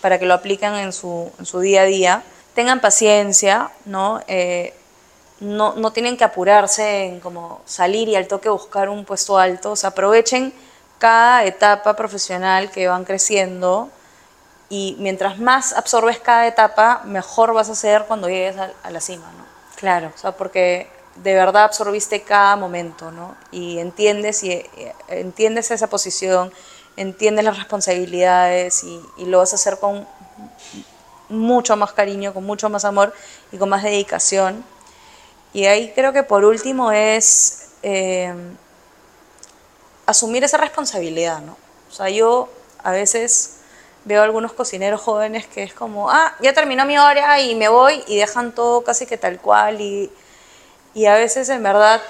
para 0.00 0.18
que 0.18 0.26
lo 0.26 0.34
apliquen 0.34 0.74
en 0.74 0.92
su, 0.92 1.30
en 1.38 1.46
su 1.46 1.60
día 1.60 1.82
a 1.82 1.84
día. 1.84 2.22
Tengan 2.54 2.80
paciencia, 2.80 3.70
¿no? 3.84 4.20
Eh, 4.26 4.74
no, 5.44 5.74
no 5.74 5.92
tienen 5.92 6.16
que 6.16 6.24
apurarse 6.24 7.04
en 7.04 7.20
como 7.20 7.60
salir 7.66 8.08
y 8.08 8.16
al 8.16 8.26
toque 8.26 8.48
buscar 8.48 8.88
un 8.88 9.04
puesto 9.04 9.38
alto. 9.38 9.72
O 9.72 9.76
sea, 9.76 9.90
aprovechen 9.90 10.52
cada 10.98 11.44
etapa 11.44 11.94
profesional 11.94 12.70
que 12.70 12.88
van 12.88 13.04
creciendo 13.04 13.90
y 14.68 14.96
mientras 14.98 15.38
más 15.38 15.72
absorbes 15.72 16.18
cada 16.18 16.46
etapa, 16.46 17.02
mejor 17.04 17.52
vas 17.52 17.68
a 17.68 17.74
ser 17.74 18.04
cuando 18.06 18.28
llegues 18.28 18.56
a, 18.56 18.70
a 18.82 18.90
la 18.90 19.00
cima, 19.00 19.30
¿no? 19.36 19.44
Claro. 19.76 20.10
O 20.14 20.18
sea, 20.18 20.32
porque 20.32 20.88
de 21.16 21.34
verdad 21.34 21.64
absorbiste 21.64 22.22
cada 22.22 22.56
momento, 22.56 23.10
¿no? 23.10 23.36
Y 23.52 23.78
entiendes, 23.78 24.42
y, 24.42 24.52
y 24.52 24.66
entiendes 25.08 25.70
esa 25.70 25.88
posición, 25.88 26.52
entiendes 26.96 27.44
las 27.44 27.58
responsabilidades 27.58 28.82
y, 28.82 29.00
y 29.18 29.26
lo 29.26 29.38
vas 29.38 29.52
a 29.52 29.56
hacer 29.56 29.78
con 29.78 30.06
mucho 31.28 31.76
más 31.76 31.92
cariño, 31.92 32.32
con 32.32 32.44
mucho 32.44 32.68
más 32.68 32.84
amor 32.84 33.12
y 33.52 33.58
con 33.58 33.68
más 33.68 33.82
dedicación. 33.82 34.64
Y 35.54 35.66
ahí 35.66 35.92
creo 35.94 36.12
que 36.12 36.24
por 36.24 36.44
último 36.44 36.92
es 36.92 37.68
eh, 37.82 38.34
asumir 40.04 40.44
esa 40.44 40.58
responsabilidad, 40.58 41.40
¿no? 41.40 41.56
O 41.88 41.94
sea, 41.94 42.10
yo 42.10 42.48
a 42.82 42.90
veces 42.90 43.58
veo 44.04 44.22
algunos 44.22 44.52
cocineros 44.52 45.00
jóvenes 45.00 45.46
que 45.46 45.62
es 45.62 45.72
como, 45.72 46.10
ah, 46.10 46.34
ya 46.40 46.52
terminó 46.52 46.84
mi 46.84 46.98
hora 46.98 47.40
y 47.40 47.54
me 47.54 47.68
voy 47.68 48.02
y 48.06 48.18
dejan 48.18 48.52
todo 48.52 48.82
casi 48.82 49.06
que 49.06 49.16
tal 49.16 49.40
cual 49.40 49.80
y, 49.80 50.10
y 50.92 51.06
a 51.06 51.14
veces 51.14 51.48
en 51.48 51.62
verdad 51.62 52.02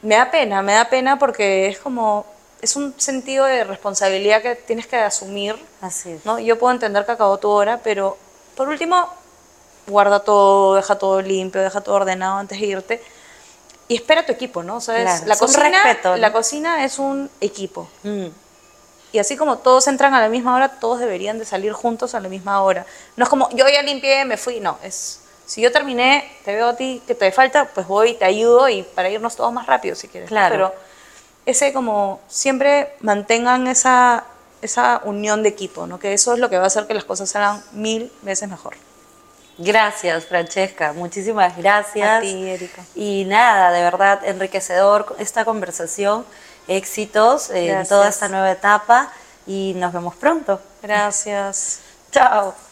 me 0.00 0.14
da 0.14 0.30
pena, 0.30 0.62
me 0.62 0.74
da 0.74 0.88
pena 0.88 1.18
porque 1.18 1.66
es 1.66 1.78
como, 1.78 2.24
es 2.62 2.76
un 2.76 2.94
sentido 2.98 3.44
de 3.44 3.64
responsabilidad 3.64 4.40
que 4.40 4.54
tienes 4.54 4.86
que 4.86 4.96
asumir, 4.96 5.56
Así 5.80 6.12
es. 6.12 6.24
¿no? 6.24 6.38
Yo 6.38 6.58
puedo 6.58 6.72
entender 6.72 7.04
que 7.04 7.12
acabó 7.12 7.38
tu 7.38 7.48
hora, 7.48 7.80
pero 7.82 8.16
por 8.56 8.68
último, 8.68 9.08
guarda 9.88 10.20
todo, 10.20 10.76
deja 10.76 10.96
todo 10.96 11.20
limpio, 11.22 11.60
deja 11.60 11.80
todo 11.80 11.96
ordenado 11.96 12.38
antes 12.38 12.60
de 12.60 12.66
irte. 12.66 13.02
Y 13.88 13.96
espera 13.96 14.20
a 14.20 14.26
tu 14.26 14.32
equipo, 14.32 14.62
¿no? 14.62 14.76
O 14.76 14.80
sea, 14.80 15.02
Claro, 15.02 15.26
la, 15.26 15.36
cocina, 15.36 15.82
respeto, 15.82 16.10
¿no? 16.10 16.16
la 16.18 16.32
cocina 16.32 16.84
es 16.84 16.98
un 16.98 17.30
equipo. 17.40 17.88
Mm. 18.02 18.26
Y 19.12 19.18
así 19.18 19.36
como 19.36 19.58
todos 19.58 19.86
entran 19.88 20.12
a 20.12 20.20
la 20.20 20.28
misma 20.28 20.54
hora, 20.54 20.68
todos 20.68 21.00
deberían 21.00 21.38
de 21.38 21.46
salir 21.46 21.72
juntos 21.72 22.14
a 22.14 22.20
la 22.20 22.28
misma 22.28 22.62
hora. 22.62 22.84
No 23.16 23.24
es 23.24 23.30
como, 23.30 23.48
yo 23.50 23.66
ya 23.66 23.82
limpié, 23.82 24.26
me 24.26 24.36
fui. 24.36 24.60
No, 24.60 24.78
es, 24.82 25.20
si 25.46 25.62
yo 25.62 25.72
terminé, 25.72 26.30
te 26.44 26.54
veo 26.54 26.68
a 26.68 26.76
ti 26.76 27.02
que 27.06 27.14
te 27.14 27.32
falta, 27.32 27.64
pues 27.72 27.86
voy, 27.86 28.14
te 28.14 28.26
ayudo 28.26 28.68
y 28.68 28.82
para 28.82 29.08
irnos 29.08 29.34
todos 29.34 29.50
más 29.50 29.66
rápido 29.66 29.96
si 29.96 30.08
quieres. 30.08 30.30
¿no? 30.30 30.34
Claro. 30.34 30.54
Pero 30.54 30.74
ese 31.46 31.72
como, 31.72 32.20
siempre 32.28 32.92
mantengan 33.00 33.66
esa, 33.66 34.24
esa 34.60 35.00
unión 35.04 35.42
de 35.42 35.48
equipo, 35.48 35.86
¿no? 35.86 35.98
Que 35.98 36.12
eso 36.12 36.34
es 36.34 36.38
lo 36.38 36.50
que 36.50 36.58
va 36.58 36.64
a 36.64 36.66
hacer 36.66 36.86
que 36.86 36.92
las 36.92 37.04
cosas 37.04 37.30
salgan 37.30 37.64
mil 37.72 38.12
veces 38.20 38.50
mejor. 38.50 38.76
Gracias, 39.58 40.24
Francesca. 40.24 40.92
Muchísimas 40.92 41.56
gracias. 41.56 42.18
A 42.18 42.20
ti, 42.20 42.48
Erika. 42.48 42.82
Y 42.94 43.24
nada, 43.26 43.72
de 43.72 43.82
verdad, 43.82 44.20
enriquecedor 44.24 45.16
esta 45.18 45.44
conversación. 45.44 46.24
Éxitos 46.68 47.50
en 47.50 47.66
Gracias. 47.66 47.88
toda 47.88 48.08
esta 48.08 48.28
nueva 48.28 48.50
etapa 48.50 49.10
y 49.46 49.74
nos 49.76 49.92
vemos 49.92 50.14
pronto. 50.14 50.60
Gracias. 50.82 51.80
Chao. 52.12 52.67